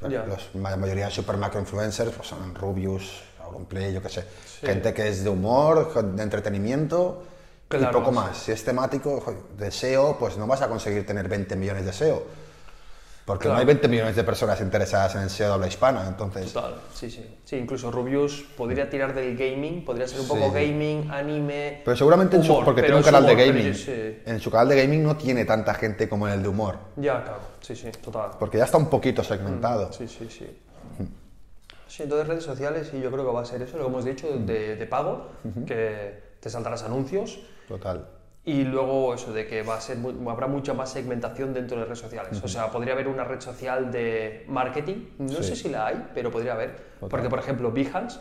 Ya. 0.08 0.24
los- 0.24 0.48
la 0.54 0.76
mayoría 0.78 1.06
de 1.06 1.10
super 1.10 1.36
macro 1.36 1.60
influencers 1.60 2.10
pues 2.12 2.26
son 2.26 2.54
Rubius, 2.54 3.22
Auronplay, 3.54 3.92
yo 3.92 4.02
qué 4.02 4.08
sé. 4.08 4.24
Gente 4.62 4.94
que 4.94 5.08
es 5.08 5.24
de 5.24 5.30
humor, 5.30 5.92
de 6.14 6.22
entretenimiento 6.22 7.24
Claro, 7.68 7.90
y 7.90 7.92
poco 7.92 8.10
sí. 8.10 8.16
más. 8.16 8.36
Si 8.38 8.52
es 8.52 8.64
temático, 8.64 9.22
de 9.56 9.70
SEO, 9.70 10.16
pues 10.18 10.36
no 10.36 10.46
vas 10.46 10.62
a 10.62 10.68
conseguir 10.68 11.04
tener 11.06 11.28
20 11.28 11.54
millones 11.56 11.84
de 11.84 11.92
SEO. 11.92 12.22
Porque 13.24 13.44
no 13.44 13.50
Claro. 13.54 13.60
hay 13.60 13.66
20 13.66 13.86
millones 13.86 14.16
de 14.16 14.24
personas 14.24 14.60
interesadas 14.60 15.14
en 15.14 15.22
el 15.22 15.30
SEO 15.30 15.48
de 15.48 15.54
habla 15.54 15.66
hispana. 15.68 16.08
Entonces, 16.08 16.52
Total, 16.52 16.74
sí, 16.92 17.08
sí. 17.10 17.38
Sí, 17.44 17.56
incluso 17.56 17.90
Rubius 17.92 18.42
podría 18.56 18.90
tirar 18.90 19.14
del 19.14 19.36
gaming, 19.36 19.84
podría 19.84 20.08
ser 20.08 20.18
un 20.20 20.26
Sí. 20.26 20.32
poco 20.32 20.50
gaming, 20.52 21.08
anime. 21.12 21.82
pero 21.84 21.96
seguramente 21.96 22.36
en 22.36 22.42
su- 22.42 22.52
humor, 22.52 22.64
porque 22.64 22.80
tiene 22.82 22.96
un 22.96 23.02
canal 23.04 23.24
de 23.26 23.32
humor, 23.34 23.44
pero 23.46 23.56
gaming. 23.58 23.74
sí. 23.74 24.18
En 24.26 24.40
su 24.40 24.50
canal 24.50 24.68
de 24.68 24.82
gaming 24.82 25.02
no 25.04 25.16
tiene 25.16 25.44
tanta 25.44 25.74
gente 25.74 26.08
como 26.08 26.26
en 26.26 26.34
el 26.34 26.42
de 26.42 26.48
humor. 26.48 26.76
Ya, 26.96 27.22
claro, 27.22 27.40
sí, 27.60 27.76
sí, 27.76 27.88
total. 28.02 28.30
Porque 28.38 28.58
ya 28.58 28.64
está 28.64 28.78
un 28.78 28.86
poquito 28.88 29.22
segmentado. 29.22 29.92
Sí, 29.92 30.08
sí, 30.08 30.26
sí. 30.28 30.46
Sí, 31.90 32.04
entonces 32.04 32.28
redes 32.28 32.44
sociales 32.44 32.92
y 32.94 33.00
yo 33.00 33.10
creo 33.10 33.26
que 33.26 33.32
va 33.32 33.42
a 33.42 33.44
ser 33.44 33.62
eso, 33.62 33.76
lo 33.76 33.82
que 33.84 33.90
hemos 33.90 34.04
dicho, 34.04 34.28
de, 34.38 34.76
de 34.76 34.86
pago, 34.86 35.26
que 35.66 36.22
te 36.38 36.48
saltarás 36.48 36.84
anuncios 36.84 37.40
Total. 37.66 38.04
Y 38.42 38.64
luego 38.64 39.14
eso 39.14 39.32
de 39.34 39.46
que 39.46 39.62
va 39.62 39.74
a 39.76 39.80
ser 39.80 39.98
habrá 40.28 40.46
mucha 40.46 40.72
más 40.72 40.90
segmentación 40.90 41.52
dentro 41.52 41.78
de 41.78 41.84
redes 41.84 41.98
sociales. 41.98 42.40
O 42.42 42.48
sea, 42.48 42.70
podría 42.70 42.94
haber 42.94 43.06
una 43.08 43.22
red 43.24 43.40
social 43.40 43.92
de 43.92 44.44
marketing, 44.48 45.08
no 45.18 45.36
Sí. 45.42 45.44
sé 45.44 45.56
si 45.56 45.68
la 45.68 45.86
hay, 45.88 46.06
pero 46.14 46.30
podría 46.30 46.54
haber. 46.54 46.90
Porque, 47.00 47.30
por 47.30 47.38
ejemplo, 47.38 47.70
Behance 47.72 48.18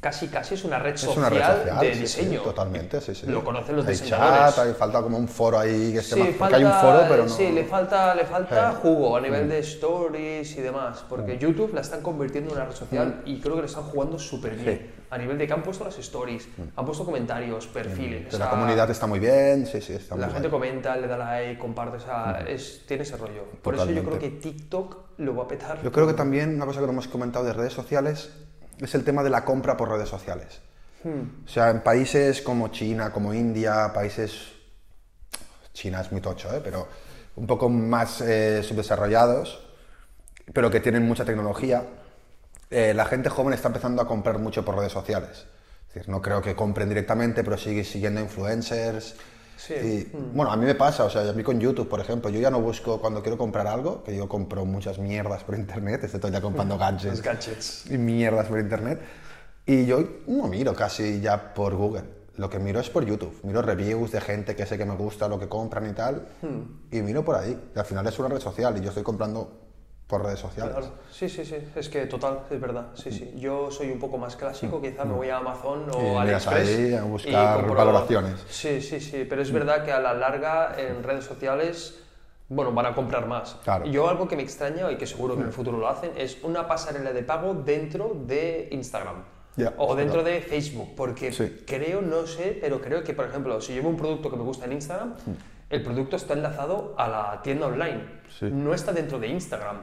casi 0.00 0.28
casi 0.28 0.54
es 0.54 0.64
una 0.64 0.78
red 0.78 0.94
Es 0.94 1.00
social, 1.02 1.18
una 1.18 1.28
red 1.30 1.42
social 1.42 1.80
de 1.80 1.88
sí, 1.88 1.94
sí, 1.94 2.00
diseño. 2.20 2.40
totalmente, 2.40 3.00
sí, 3.02 3.14
sí. 3.14 3.26
Lo 3.26 3.44
conocen 3.44 3.76
los 3.76 3.86
hay 3.86 3.92
diseñadores. 3.92 4.54
Chat, 4.54 4.66
hay 4.66 4.72
falta 4.72 5.02
como 5.02 5.18
un 5.18 5.28
foro 5.28 5.58
ahí 5.58 5.92
que 5.92 6.00
se 6.00 6.16
porque 6.16 6.32
falta, 6.32 6.56
hay 6.56 6.64
un 6.64 6.72
foro, 6.72 7.00
pero 7.08 7.22
no. 7.24 7.28
sí, 7.28 7.50
le 7.52 7.64
falta, 7.64 8.14
le 8.14 8.24
falta 8.24 8.70
Eh. 8.70 8.74
jugo 8.80 9.16
a 9.16 9.20
nivel 9.20 9.46
de 9.48 9.58
stories 9.58 10.56
y 10.56 10.60
demás, 10.62 11.04
porque 11.08 11.36
YouTube 11.38 11.74
la 11.74 11.82
están 11.82 12.00
convirtiendo 12.00 12.50
en 12.52 12.56
una 12.56 12.66
red 12.66 12.74
social 12.74 13.22
y 13.26 13.40
creo 13.40 13.56
que 13.56 13.60
le 13.62 13.66
están 13.66 13.84
jugando 13.84 14.18
súper 14.18 14.54
bien. 14.56 14.90
A 15.14 15.18
nivel 15.18 15.38
de 15.38 15.46
que 15.46 15.52
han 15.52 15.62
puesto 15.62 15.84
las 15.84 15.96
stories, 15.96 16.48
han 16.74 16.84
puesto 16.84 17.04
comentarios, 17.04 17.68
perfiles. 17.68 18.34
O 18.34 18.38
la 18.38 18.50
comunidad 18.50 18.90
está 18.90 19.06
muy 19.06 19.20
bien, 19.20 19.64
sí, 19.64 19.80
sí, 19.80 19.92
está 19.92 20.16
La 20.16 20.26
muy 20.26 20.32
gente 20.34 20.48
bien. 20.48 20.50
comenta, 20.50 20.96
le 20.96 21.06
da 21.06 21.16
like, 21.16 21.56
comparte, 21.56 21.98
o 21.98 22.00
sea, 22.00 22.44
es, 22.48 22.82
tiene 22.84 23.04
ese 23.04 23.16
rollo. 23.16 23.44
Por 23.62 23.76
eso 23.76 23.88
yo 23.92 24.02
creo 24.02 24.18
que 24.18 24.30
TikTok 24.30 25.18
lo 25.18 25.36
va 25.36 25.44
a 25.44 25.46
petar. 25.46 25.80
Yo 25.84 25.92
creo 25.92 26.08
que 26.08 26.14
también 26.14 26.56
una 26.56 26.66
cosa 26.66 26.80
que 26.80 26.86
no 26.86 26.92
hemos 26.92 27.06
comentado 27.06 27.44
de 27.44 27.52
redes 27.52 27.72
sociales 27.72 28.32
es 28.80 28.92
el 28.96 29.04
tema 29.04 29.22
de 29.22 29.30
la 29.30 29.44
compra 29.44 29.76
por 29.76 29.88
redes 29.88 30.08
sociales. 30.08 30.60
Hmm. 31.04 31.44
O 31.44 31.48
sea, 31.48 31.70
en 31.70 31.82
países 31.82 32.42
como 32.42 32.68
China, 32.68 33.12
como 33.12 33.32
India, 33.32 33.92
países... 33.94 34.48
China 35.72 36.00
es 36.00 36.10
muy 36.10 36.20
tocho, 36.20 36.52
¿eh? 36.52 36.60
pero 36.62 36.88
un 37.36 37.46
poco 37.46 37.68
más 37.68 38.20
eh, 38.20 38.64
subdesarrollados, 38.64 39.64
pero 40.52 40.72
que 40.72 40.80
tienen 40.80 41.06
mucha 41.06 41.24
tecnología, 41.24 41.84
eh, 42.74 42.92
la 42.92 43.04
gente 43.04 43.28
joven 43.28 43.54
está 43.54 43.68
empezando 43.68 44.02
a 44.02 44.06
comprar 44.08 44.38
mucho 44.38 44.64
por 44.64 44.76
redes 44.76 44.92
sociales. 44.92 45.46
Es 45.88 45.94
decir, 45.94 46.08
no 46.08 46.20
creo 46.20 46.42
que 46.42 46.56
compren 46.56 46.88
directamente, 46.88 47.44
pero 47.44 47.56
sigue 47.56 47.84
siguiendo 47.84 48.20
influencers. 48.20 49.14
Sí. 49.56 49.74
Y, 49.74 50.16
Bueno, 50.34 50.50
a 50.50 50.56
mí 50.56 50.66
me 50.66 50.74
pasa, 50.74 51.04
o 51.04 51.10
sea, 51.10 51.22
a 51.28 51.32
mí 51.32 51.44
con 51.44 51.60
YouTube, 51.60 51.88
por 51.88 52.00
ejemplo, 52.00 52.30
yo 52.30 52.40
ya 52.40 52.50
no 52.50 52.60
busco 52.60 53.00
cuando 53.00 53.22
quiero 53.22 53.38
comprar 53.38 53.68
algo, 53.68 54.02
que 54.02 54.16
yo 54.16 54.28
compro 54.28 54.64
muchas 54.64 54.98
mierdas 54.98 55.44
por 55.44 55.54
internet, 55.54 56.02
estoy 56.04 56.18
todo 56.18 56.28
el 56.28 56.32
día 56.32 56.42
comprando 56.42 56.76
gadgets 56.84 57.22
gadgets. 57.22 57.90
y 57.90 57.96
mierdas 57.96 58.48
por 58.48 58.58
internet. 58.58 59.00
Y 59.66 59.86
yo 59.86 60.02
no 60.26 60.48
miro 60.48 60.74
casi 60.74 61.20
ya 61.20 61.54
por 61.54 61.76
Google. 61.76 62.02
Lo 62.36 62.50
que 62.50 62.58
miro 62.58 62.80
es 62.80 62.90
por 62.90 63.04
YouTube. 63.04 63.38
Miro 63.44 63.62
reviews 63.62 64.10
de 64.10 64.20
gente 64.20 64.56
que 64.56 64.66
sé 64.66 64.76
que 64.76 64.84
me 64.84 64.96
gusta 64.96 65.28
lo 65.28 65.38
que 65.38 65.48
compran 65.48 65.88
y 65.88 65.92
tal. 65.92 66.26
Y 66.90 67.00
miro 67.00 67.24
por 67.24 67.36
ahí. 67.36 67.70
Y 67.74 67.78
al 67.78 67.84
final 67.84 68.04
es 68.08 68.18
una 68.18 68.28
red 68.28 68.40
social 68.40 68.76
y 68.76 68.80
yo 68.80 68.88
estoy 68.88 69.04
comprando 69.04 69.60
por 70.06 70.22
redes 70.22 70.38
sociales. 70.40 70.74
Claro. 70.74 70.92
Sí, 71.10 71.28
sí, 71.28 71.44
sí, 71.44 71.56
es 71.74 71.88
que 71.88 72.06
total, 72.06 72.40
es 72.50 72.60
verdad. 72.60 72.88
Sí, 72.94 73.10
sí. 73.10 73.32
Yo 73.36 73.70
soy 73.70 73.90
un 73.90 73.98
poco 73.98 74.18
más 74.18 74.36
clásico, 74.36 74.80
quizá 74.80 75.04
me 75.04 75.14
voy 75.14 75.30
a 75.30 75.38
Amazon 75.38 75.86
o 75.90 75.98
Mm. 75.98 76.04
Y 76.04 76.20
miras 76.26 76.46
AliExpress. 76.46 76.68
ahí 76.78 76.94
a 76.94 76.98
y 77.06 77.08
buscar 77.08 77.74
valoraciones. 77.74 78.44
Sí, 78.48 78.80
sí, 78.82 79.00
sí, 79.00 79.26
pero 79.28 79.40
es 79.42 79.50
verdad 79.50 79.84
que 79.84 79.92
a 79.92 80.00
la 80.00 80.12
larga 80.12 80.74
en 80.78 81.02
redes 81.02 81.24
sociales, 81.24 82.00
bueno, 82.50 82.72
van 82.72 82.86
a 82.86 82.94
comprar 82.94 83.26
más. 83.26 83.56
Claro. 83.64 83.86
Y 83.86 83.92
Yo 83.92 84.08
algo 84.08 84.28
que 84.28 84.36
me 84.36 84.42
extraña 84.42 84.90
y 84.92 84.96
que 84.96 85.06
seguro 85.06 85.34
que 85.36 85.40
en 85.40 85.46
el 85.46 85.52
futuro 85.52 85.78
lo 85.78 85.88
hacen 85.88 86.10
es 86.16 86.36
una 86.42 86.68
pasarela 86.68 87.12
de 87.12 87.22
pago 87.22 87.54
dentro 87.54 88.14
de 88.26 88.68
Instagram. 88.72 89.24
O 89.78 89.94
dentro 89.94 90.22
de 90.24 90.40
Facebook, 90.42 90.94
porque 90.96 91.32
Sí. 91.32 91.62
creo, 91.64 92.02
no 92.02 92.26
sé, 92.26 92.58
pero 92.60 92.80
creo 92.82 93.04
que, 93.04 93.14
por 93.14 93.24
ejemplo, 93.24 93.60
si 93.60 93.72
llevo 93.72 93.88
un 93.88 93.96
producto 93.96 94.28
que 94.28 94.36
me 94.36 94.42
gusta 94.42 94.64
en 94.66 94.72
Instagram, 94.72 95.10
Mm. 95.10 95.32
El 95.70 95.82
producto 95.82 96.16
está 96.16 96.34
enlazado 96.34 96.94
a 96.98 97.08
la 97.08 97.42
tienda 97.42 97.66
online, 97.66 98.22
Sí. 98.38 98.46
no 98.50 98.74
está 98.74 98.92
dentro 98.92 99.18
de 99.18 99.28
Instagram. 99.28 99.76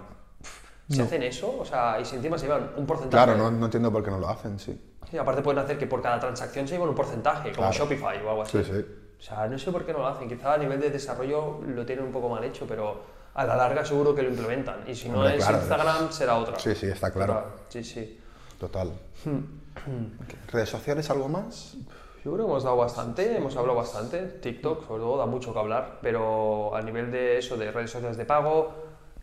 Si 0.89 1.00
hacen 1.02 1.24
eso, 1.24 1.58
o 1.60 1.63
sea, 1.63 2.00
y 2.02 2.06
si 2.06 2.17
encima 2.17 2.38
se 2.38 2.48
llevan 2.48 2.72
un 2.76 2.86
porcentaje. 2.86 3.24
Claro, 3.24 3.38
no, 3.38 3.50
no 3.50 3.65
entiendo 3.65 3.89
por 3.91 4.04
qué 4.04 4.12
no 4.12 4.20
lo 4.20 4.28
hacen, 4.28 4.60
sí. 4.60 4.78
Y 5.13 5.17
aparte 5.17 5.41
pueden 5.41 5.60
hacer 5.60 5.78
que 5.78 5.88
por 5.88 6.02
cada 6.02 6.20
transacción 6.20 6.67
se 6.67 6.74
llevan 6.74 6.89
un 6.89 6.96
porcentaje, 6.96 7.54
como 7.54 7.70
Claro. 7.70 7.74
Shopify 7.86 8.17
o 8.26 8.30
algo 8.30 8.41
así. 8.41 8.62
Sí, 8.62 8.72
sí. 8.72 8.86
O 9.17 9.22
sea, 9.22 9.48
no 9.48 9.58
sé 9.58 9.72
por 9.72 9.86
qué 9.86 9.94
no 9.94 10.00
lo 10.00 10.08
hacen. 10.08 10.28
Quizá 10.28 10.54
a 10.54 10.58
nivel 10.58 10.82
de 10.82 10.89
desarrollo 10.89 11.62
lo 11.65 11.86
tienen 11.86 12.04
un 12.06 12.12
poco 12.12 12.28
mal 12.28 12.44
hecho, 12.44 12.65
pero 12.67 13.04
a 13.34 13.46
la 13.46 13.56
larga 13.56 13.86
seguro 13.86 14.13
que 14.13 14.22
lo 14.24 14.30
implementan. 14.32 14.84
Y 14.86 14.94
si 14.96 15.08
no 15.08 15.20
Hombre, 15.20 15.38
es 15.38 15.46
claro, 15.46 15.60
Instagram, 15.60 16.12
será 16.12 16.36
otra. 16.38 16.60
Sí, 16.60 16.76
sí, 16.76 16.88
está 16.88 17.12
claro. 17.12 17.36
Total. 17.36 17.52
Sí, 17.70 17.84
sí. 17.86 18.20
Total. 18.60 18.91
¿Redes 20.52 20.70
sociales 20.70 21.10
algo 21.10 21.30
más? 21.30 21.76
Yo 22.23 22.31
creo 22.34 22.45
que 22.45 22.51
hemos 22.51 22.63
dado 22.63 22.77
bastante, 22.77 23.36
hemos 23.38 23.55
hablado 23.57 23.77
bastante. 23.77 24.19
TikTok, 24.19 24.88
sobre 24.88 25.01
todo, 25.01 25.17
da 25.17 25.25
mucho 25.25 25.53
que 25.53 25.60
hablar, 25.60 25.97
pero 26.01 26.75
a 26.75 26.81
nivel 26.81 27.12
de 27.12 27.39
eso, 27.39 27.57
de 27.57 27.71
redes 27.71 27.89
sociales 27.91 28.15
de 28.17 28.25
pago, 28.25 28.71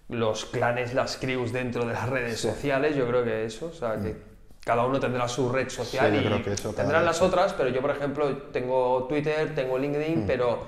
los 0.09 0.47
clanes, 0.47 0.95
las 0.95 1.17
crews 1.17 1.53
dentro 1.53 1.85
de 1.85 1.93
las 1.93 2.09
redes 2.09 2.41
sociales, 2.41 2.97
yo 2.97 3.07
creo 3.07 3.23
que 3.23 3.45
eso, 3.45 3.67
o 3.67 3.73
sea, 3.73 4.01
que 4.01 4.17
cada 4.65 4.85
uno 4.85 4.99
tendrá 4.99 5.29
su 5.29 5.49
red 5.51 5.69
social 5.69 6.11
Mm. 6.13 6.17
Sí, 6.43 6.43
y 6.47 6.51
eso 6.53 6.73
tendrán 6.73 7.05
las 7.05 7.23
otras, 7.23 7.53
pero 7.55 7.69
yo, 7.71 7.81
por 7.81 7.91
ejemplo, 7.91 8.37
tengo 8.53 9.05
Twitter, 9.09 9.55
tengo 9.55 9.79
Mm. 9.79 9.81
LinkedIn, 9.81 10.25
pero 10.27 10.59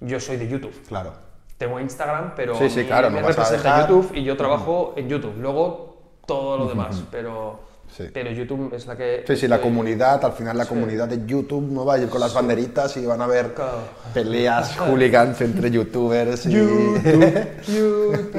yo 0.00 0.20
soy 0.20 0.36
de 0.36 0.46
YouTube. 0.48 0.74
Claro. 0.86 1.12
Tengo 1.58 1.78
Instagram, 1.80 2.34
pero 2.36 2.54
Sí, 2.54 2.84
claro, 2.86 3.10
no 3.10 3.16
me 3.16 3.22
a 3.22 3.28
representa 3.28 3.56
dejar- 3.74 3.88
YouTube 3.90 4.12
y 4.16 4.22
yo 4.24 4.36
trabajo 4.36 4.94
en 4.96 5.08
YouTube. 5.08 5.34
Luego 5.38 5.96
todo 6.26 6.56
lo 6.56 6.66
demás, 6.68 7.02
pero, 7.10 7.60
Sí. 7.96 8.04
pero 8.12 8.30
YouTube 8.30 8.72
es 8.74 8.86
la 8.86 8.96
que... 8.96 9.24
Sí, 9.26 9.36
sí, 9.36 9.48
la 9.48 9.56
estoy- 9.56 9.68
comunidad, 9.68 10.24
al 10.24 10.32
final 10.32 10.56
la 10.56 10.64
Sí. 10.64 10.68
comunidad 10.70 11.08
de 11.08 11.26
YouTube 11.26 11.70
no 11.70 11.84
va 11.84 11.94
a 11.94 11.98
ir 11.98 12.08
con 12.08 12.20
las 12.20 12.32
banderitas 12.32 12.96
y 12.96 13.04
van 13.04 13.20
a 13.20 13.26
ver 13.26 13.52
Claro. 13.54 13.78
peleas 14.14 14.76
hooligans 14.78 15.40
entre 15.40 15.70
youtubers 15.70 16.46
y... 16.46 16.52
YouTube. 16.52 18.34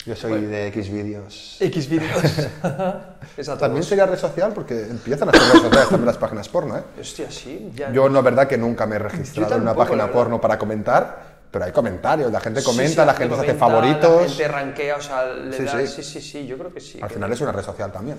Yo 0.06 0.14
soy 0.14 0.42
de 0.46 0.68
X 0.68 0.88
vídeos. 0.90 1.56
X 1.58 1.88
vídeos. 1.88 2.22
También 3.58 3.82
sería 3.82 4.06
red 4.06 4.16
social 4.18 4.52
porque 4.54 4.82
empiezan 4.82 5.28
a 5.28 5.32
ser 5.32 5.40
redes 5.42 5.62
sociales 5.62 5.88
también 5.88 6.06
las 6.06 6.16
páginas 6.16 6.48
porno, 6.48 6.76
¿eh? 6.78 6.82
Hostia, 7.00 7.28
sí. 7.28 7.72
Ya 7.74 7.90
Yo 7.92 8.08
la 8.08 8.20
verdad 8.20 8.46
que 8.46 8.56
nunca 8.56 8.86
me 8.86 8.96
he 8.96 8.98
registrado 9.00 9.56
en 9.56 9.62
una 9.62 9.74
página 9.74 10.10
porno 10.12 10.40
para 10.40 10.58
comentar, 10.58 11.35
pero 11.56 11.64
hay 11.64 11.72
comentarios, 11.72 12.30
la 12.30 12.38
gente 12.38 12.62
comenta, 12.62 13.00
sí, 13.02 13.06
la 13.06 13.14
gente 13.14 13.34
se 13.34 13.40
hace 13.40 13.56
comenta, 13.58 13.66
La 13.66 14.04
favoritos. 14.04 14.26
gente 14.36 14.48
rankea, 14.48 14.96
o 14.96 15.00
sea, 15.00 15.24
le 15.32 15.56
Sí, 15.56 15.62
da... 15.64 15.80
sí. 15.80 15.86
Sí, 15.86 16.02
sí, 16.02 16.20
sí, 16.20 16.46
yo 16.46 16.58
creo 16.58 16.70
que 16.70 16.80
sí. 16.82 16.98
Al 17.00 17.08
que- 17.08 17.14
final 17.14 17.32
es 17.32 17.40
una 17.40 17.50
red 17.52 17.64
social 17.64 17.90
también. 17.90 18.18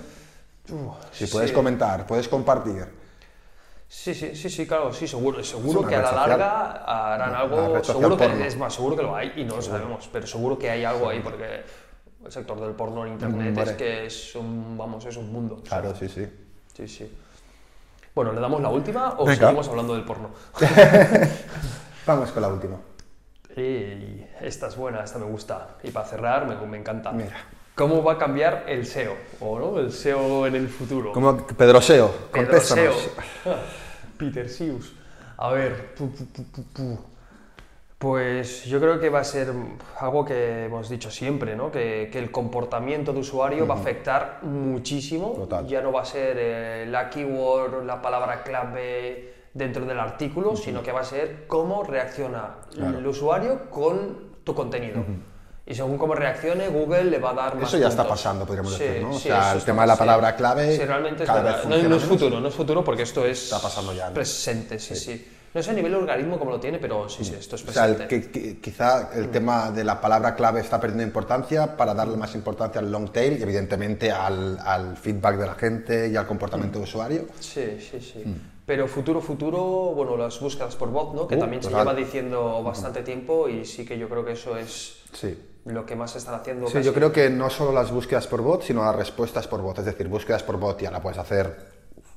Si 1.12 1.26
puedes 1.28 1.52
comentar, 1.52 2.04
puedes 2.04 2.26
compartir. 2.26 2.84
Sí, 3.86 4.12
sí, 4.12 4.34
sí, 4.34 4.50
sí, 4.50 4.66
claro, 4.66 4.92
sí, 4.92 5.06
seguro. 5.06 5.42
Seguro 5.44 5.86
que 5.86 5.94
a 5.94 6.02
la 6.02 6.08
social. 6.10 6.28
larga 6.30 7.12
harán 7.12 7.30
Una 7.30 7.38
algo. 7.38 7.84
Seguro 7.84 8.16
que 8.16 8.46
es 8.48 8.56
más, 8.56 8.74
seguro 8.74 8.96
que 8.96 9.02
lo 9.04 9.14
hay 9.14 9.32
y 9.36 9.44
no 9.44 9.54
lo 9.54 9.62
sabemos, 9.62 10.08
pero 10.12 10.26
seguro 10.26 10.58
que 10.58 10.68
hay 10.68 10.82
algo 10.84 11.08
ahí 11.08 11.20
porque 11.20 11.62
el 12.24 12.32
sector 12.32 12.60
del 12.60 12.72
porno 12.72 13.06
en 13.06 13.12
internet 13.12 13.56
es 13.58 13.72
que 13.74 14.06
es 14.06 14.34
un, 14.34 14.76
vamos, 14.76 15.04
es 15.04 15.16
un 15.16 15.32
mundo. 15.32 15.54
o 15.62 15.66
sea, 15.66 15.80
Claro, 15.80 15.94
sí, 15.96 16.08
sí. 16.08 16.26
Sí, 16.76 16.88
sí. 16.88 17.16
Bueno, 18.16 18.32
¿le 18.32 18.40
damos 18.40 18.60
la 18.60 18.68
última 18.68 19.14
o 19.16 19.24
Venga. 19.24 19.46
seguimos 19.46 19.68
hablando 19.68 19.94
del 19.94 20.04
porno? 20.04 20.30
Vamos 22.04 22.30
con 22.32 22.42
la 22.42 22.48
última. 22.48 22.76
Y 23.58 24.26
esta 24.40 24.68
es 24.68 24.76
buena, 24.76 25.02
esta 25.02 25.18
me 25.18 25.26
gusta. 25.26 25.76
Y 25.82 25.90
para 25.90 26.06
cerrar, 26.06 26.46
me, 26.46 26.54
me 26.66 26.78
encanta. 26.78 27.12
Mira. 27.12 27.36
¿Cómo 27.74 28.02
va 28.02 28.14
a 28.14 28.18
cambiar 28.18 28.64
el 28.66 28.84
SEO? 28.84 29.14
¿O 29.38 29.58
no? 29.58 29.78
El 29.78 29.92
SEO 29.92 30.46
en 30.46 30.56
el 30.56 30.68
futuro. 30.68 31.12
Pedro 31.56 31.80
Seo, 31.80 32.12
Pedro. 32.32 32.60
SEO. 32.60 32.92
Peter 34.18 34.48
Seuss. 34.48 34.92
A 35.36 35.52
ver. 35.52 35.94
pu, 35.94 36.10
pu, 36.10 36.26
pu, 36.26 36.42
pu, 36.44 36.62
pu. 36.74 36.98
Pues 37.98 38.64
yo 38.64 38.80
creo 38.80 38.98
que 38.98 39.08
va 39.10 39.20
a 39.20 39.24
ser 39.24 39.52
algo 39.98 40.24
que 40.24 40.64
hemos 40.64 40.88
dicho 40.88 41.10
siempre, 41.10 41.54
¿no? 41.56 41.70
Que, 41.70 42.08
que 42.12 42.18
el 42.18 42.30
comportamiento 42.30 43.12
de 43.12 43.20
usuario 43.20 43.66
va 43.66 43.76
a 43.76 43.78
afectar 43.78 44.40
muchísimo. 44.42 45.34
Total. 45.36 45.66
Ya 45.66 45.80
no 45.80 45.92
va 45.92 46.02
a 46.02 46.04
ser 46.04 46.36
eh, 46.38 46.86
la 46.88 47.10
keyword, 47.10 47.84
la 47.84 48.02
palabra 48.02 48.42
clave 48.42 49.37
dentro 49.58 49.84
del 49.84 49.98
artículo, 49.98 50.56
sino 50.56 50.82
que 50.82 50.92
va 50.92 51.00
a 51.00 51.04
ser 51.04 51.46
cómo 51.46 51.82
reacciona 51.82 52.54
el 52.76 53.06
usuario 53.06 53.68
con 53.70 54.38
tu 54.44 54.54
contenido. 54.54 55.04
Y 55.66 55.74
según 55.74 55.98
cómo 55.98 56.14
reaccione, 56.14 56.68
Google 56.68 57.04
le 57.04 57.18
va 57.18 57.30
a 57.32 57.34
dar 57.34 57.54
más 57.56 57.68
Eso 57.68 57.76
ya 57.76 57.88
está 57.88 58.02
puntos. 58.04 58.18
pasando, 58.22 58.46
podríamos 58.46 58.72
Sí, 58.72 58.84
decir, 58.84 59.02
¿no? 59.02 59.10
O 59.10 59.18
sí, 59.18 59.28
sea, 59.28 59.38
eso 59.40 59.52
el 59.52 59.58
está 59.58 59.66
tema 59.72 59.82
de 59.82 59.88
la 59.88 59.96
palabra 59.96 60.34
clave 60.34 60.76
Sí, 60.76 60.82
realmente 60.84 61.24
cada 61.24 61.42
vez 61.42 61.66
No, 61.66 61.76
no 61.88 61.96
es 61.96 62.04
futuro, 62.04 62.40
no 62.40 62.48
es 62.48 62.54
futuro 62.54 62.82
porque 62.82 63.02
esto 63.02 63.26
es 63.26 63.42
Está 63.44 63.58
pasando 63.60 63.92
ya, 63.92 64.08
¿no? 64.08 64.14
presente, 64.14 64.78
sí, 64.78 64.94
sí. 64.96 65.28
No 65.52 65.62
sé 65.62 65.70
a 65.70 65.74
nivel 65.74 65.94
algoritmo 65.94 66.38
cómo 66.38 66.52
lo 66.52 66.60
tiene, 66.60 66.78
pero 66.78 67.06
sí, 67.08 67.22
sí, 67.24 67.34
esto 67.38 67.56
es 67.56 67.68
O 67.68 67.72
sea, 67.72 67.84
el 67.86 67.96
presente. 67.96 68.30
que, 68.30 68.30
que- 68.30 68.60
quizá 68.60 69.10
el 69.14 69.28
tema 69.30 69.70
de 69.70 69.84
la 69.84 70.00
palabra 70.00 70.34
clave 70.34 70.60
está 70.60 70.78
perdiendo 70.80 71.02
importancia 71.04 71.76
para 71.76 71.92
darle 71.92 72.16
más 72.16 72.34
importancia 72.34 72.80
al 72.80 72.90
long 72.90 73.10
tail 73.12 73.38
y 73.38 73.42
evidentemente 73.42 74.10
al, 74.10 74.58
al 74.58 74.96
feedback 74.96 75.36
de 75.36 75.46
la 75.46 75.54
gente 75.54 76.08
y 76.08 76.16
al 76.16 76.26
comportamiento 76.26 76.78
de 76.78 76.84
usuario. 76.84 77.26
Sí, 77.40 77.78
sí, 77.80 78.00
sí. 78.00 78.22
Mm. 78.24 78.57
Pero 78.68 78.86
futuro, 78.86 79.22
futuro, 79.22 79.58
bueno, 79.96 80.14
las 80.18 80.38
búsquedas 80.40 80.76
por 80.76 80.90
bot, 80.90 81.14
¿no? 81.14 81.26
Que 81.26 81.36
Uh, 81.36 81.40
también 81.40 81.62
se 81.62 81.70
lleva 81.70 81.94
diciendo 81.94 82.62
bastante 82.62 83.02
tiempo 83.02 83.48
y 83.48 83.64
sí 83.64 83.86
que 83.86 83.98
yo 83.98 84.10
creo 84.10 84.26
que 84.26 84.32
eso 84.32 84.58
es 84.58 85.00
Sí. 85.14 85.36
lo 85.64 85.86
que 85.86 85.96
más 85.96 86.14
están 86.16 86.34
haciendo. 86.34 86.66
Sí, 86.66 86.74
casi. 86.74 86.84
yo 86.84 86.92
creo 86.92 87.10
que 87.10 87.30
no 87.30 87.48
solo 87.48 87.72
las 87.72 87.90
búsquedas 87.90 88.26
por 88.26 88.42
bot, 88.42 88.62
sino 88.62 88.84
las 88.84 88.94
respuestas 88.94 89.48
por 89.48 89.62
bot. 89.62 89.78
Es 89.78 89.86
decir, 89.86 90.06
búsquedas 90.08 90.42
por 90.42 90.58
bot 90.58 90.78
ya 90.82 90.90
la 90.90 91.00
puedes 91.00 91.18
hacer 91.18 91.56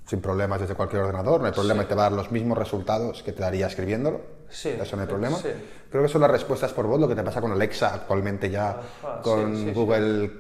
sin 0.06 0.20
problemas 0.20 0.60
desde 0.60 0.76
cualquier 0.76 1.04
ordenador, 1.04 1.40
no 1.40 1.46
hay 1.48 1.54
problema, 1.54 1.84
y 1.84 1.86
te 1.86 1.96
va 1.96 2.08
a 2.08 2.10
dar 2.10 2.18
los 2.18 2.32
mismos 2.34 2.58
resultados 2.58 3.24
que 3.24 3.32
te 3.32 3.42
daría 3.42 3.68
escribiéndolo. 3.68 4.20
Sí, 4.50 4.76
Eso 4.78 4.98
no 4.98 5.04
hay 5.04 5.08
problema. 5.08 5.38
sí. 5.38 5.48
Creo 5.90 6.04
que 6.04 6.10
son 6.10 6.20
las 6.20 6.32
respuestas 6.32 6.74
por 6.74 6.86
bot, 6.86 7.00
lo 7.00 7.08
que 7.08 7.16
te 7.16 7.24
pasa 7.24 7.40
con 7.40 7.54
Alexa 7.54 7.94
actualmente 7.94 8.50
ya, 8.50 8.72
Ajá, 8.72 9.22
con 9.22 9.56
sí, 9.56 9.62
sí, 9.62 9.68
sí. 9.70 9.74
Google, 9.74 10.32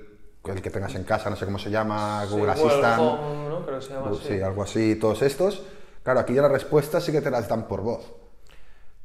el 0.43 0.61
que 0.61 0.69
tengas 0.69 0.93
en 0.95 1.05
casa, 1.05 1.29
no 1.29 1.37
sé 1.37 1.45
cómo 1.45 1.57
se 1.57 1.69
llama, 1.71 2.23
Sí, 2.25 2.31
Google 2.33 2.53
Google 2.53 2.67
Assistant. 2.69 2.99
Home, 3.01 3.49
¿no? 3.49 3.65
Creo 3.65 3.79
que 3.79 3.85
se 3.85 3.93
llama 3.93 4.09
así. 4.11 4.27
Sí, 4.27 4.41
algo 4.41 4.63
así, 4.63 4.95
todos 4.97 5.21
estos. 5.21 5.63
Claro, 6.03 6.19
aquí 6.19 6.33
ya 6.33 6.41
las 6.41 6.51
respuestas 6.51 7.03
sí 7.03 7.11
que 7.11 7.21
te 7.21 7.29
las 7.31 7.47
dan 7.47 7.67
por 7.67 7.81
voz. 7.81 8.13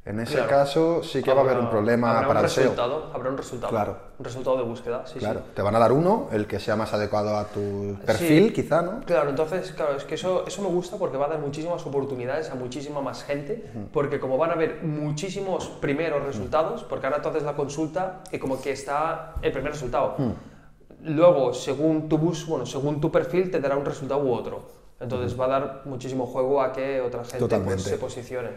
En 0.05 0.21
ese 0.21 0.35
Claro. 0.35 0.49
caso 0.49 1.03
sí 1.03 1.21
que 1.21 1.33
va 1.33 1.39
a 1.41 1.45
haber 1.45 1.55
un 1.57 1.65
Habrá- 1.65 1.71
problema 1.73 2.11
habrá 2.13 2.29
para 2.29 2.41
un 2.41 2.45
el 2.47 2.51
SEO. 2.51 2.63
resultado, 2.63 3.11
Habrá 3.13 3.29
un 3.31 3.37
resultado. 3.37 3.71
Claro. 3.73 3.99
Un 4.21 4.25
resultado 4.25 4.57
de 4.59 4.63
búsqueda, 4.63 5.05
sí, 5.05 5.19
Claro, 5.19 5.41
sí. 5.41 5.47
te 5.57 5.63
van 5.63 5.75
a 5.75 5.81
dar 5.81 5.91
uno, 5.91 6.29
el 6.31 6.47
que 6.47 6.61
sea 6.61 6.77
más 6.77 6.95
adecuado 6.95 7.37
a 7.37 7.47
tu 7.47 7.99
perfil, 8.07 8.47
Sí. 8.47 8.53
quizá, 8.53 8.83
¿no? 8.83 9.01
Claro, 9.05 9.31
entonces, 9.31 9.73
claro, 9.73 9.97
es 9.97 10.05
que 10.05 10.15
eso, 10.15 10.45
eso 10.47 10.63
me 10.63 10.69
gusta 10.69 10.97
porque 10.97 11.17
va 11.17 11.27
a 11.27 11.31
dar 11.31 11.41
muchísimas 11.41 11.85
oportunidades 11.85 12.51
a 12.51 12.55
muchísima 12.55 13.01
más 13.03 13.25
gente, 13.25 13.69
porque 13.93 14.21
como 14.21 14.39
van 14.39 14.51
a 14.51 14.53
haber 14.53 14.85
muchísimos 14.85 15.67
primeros 15.81 16.25
resultados, 16.25 16.85
porque 16.85 17.07
ahora 17.07 17.21
tú 17.21 17.31
haces 17.31 17.43
la 17.43 17.57
consulta 17.57 18.23
y 18.31 18.39
como 18.39 18.61
que 18.63 18.71
está 18.71 19.35
el 19.43 19.51
primer 19.51 19.73
resultado. 19.73 20.15
Luego, 21.03 21.53
según 21.53 22.09
tu 22.09 22.17
bus, 22.17 22.47
bueno, 22.47 22.65
según 22.65 23.01
tu 23.01 23.11
perfil, 23.11 23.51
te 23.51 23.59
dará 23.61 23.77
un 23.77 23.85
resultado 23.85 24.21
u 24.23 24.33
otro. 24.33 24.86
Entonces 25.01 25.39
va 25.39 25.45
a 25.45 25.49
dar 25.49 25.83
muchísimo 25.85 26.27
juego 26.27 26.63
a 26.63 26.73
que 26.73 27.01
otra 27.01 27.25
gente 27.25 27.59
pues, 27.61 27.83
se 27.83 27.99
posicione. 27.99 28.51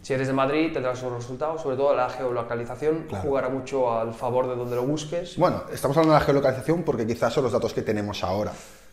Si 0.00 0.14
eres 0.14 0.28
de 0.28 0.32
Madrid, 0.32 0.72
tendrás 0.72 1.02
un 1.02 1.14
resultado, 1.14 1.58
sobre 1.58 1.76
todo 1.76 1.94
la 1.94 2.08
geolocalización 2.08 3.06
Claro. 3.08 3.24
jugará 3.24 3.48
mucho 3.48 3.92
al 3.92 4.14
favor 4.14 4.48
de 4.48 4.54
donde 4.54 4.76
lo 4.76 4.84
busques. 4.84 5.36
Bueno, 5.36 5.64
estamos 5.72 5.96
hablando 5.96 6.14
de 6.14 6.20
la 6.20 6.24
geolocalización 6.24 6.84
porque 6.84 7.04
quizás 7.06 7.32
son 7.32 7.44
los 7.44 7.52
datos 7.52 7.74
que 7.74 7.82
tenemos 7.82 8.22
ahora. 8.22 8.52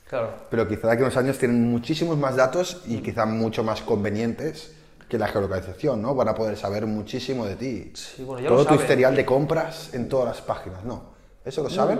Claro. 0.10 0.32
Pero 0.50 0.68
quizá 0.68 0.88
de 0.88 0.94
aquí 0.94 1.04
a 1.04 1.06
unos 1.06 1.18
años 1.18 1.38
tienen 1.38 1.70
muchísimos 1.70 2.18
más 2.18 2.36
datos 2.36 2.82
y 2.88 3.02
quizá 3.02 3.28
mucho 3.28 3.64
más 3.64 3.82
convenientes 3.82 4.76
que 5.08 5.20
la 5.20 5.28
geolocalización, 5.28 6.02
¿no? 6.02 6.16
Van 6.16 6.28
a 6.30 6.36
poder 6.36 6.58
saber 6.58 6.88
muchísimo 6.88 7.46
de 7.46 7.56
ti. 7.56 7.92
Sí, 7.96 8.24
bueno, 8.24 8.42
ya 8.42 8.50
Todo 8.50 8.64
lo 8.64 8.66
tu 8.66 8.74
historial 8.76 9.16
de 9.16 9.26
compras 9.26 9.94
en 9.94 10.10
todas 10.10 10.28
las 10.28 10.42
páginas, 10.42 10.84
¿no? 10.84 11.14
¿Eso 11.46 11.62
lo 11.64 11.70
saben? 11.70 12.00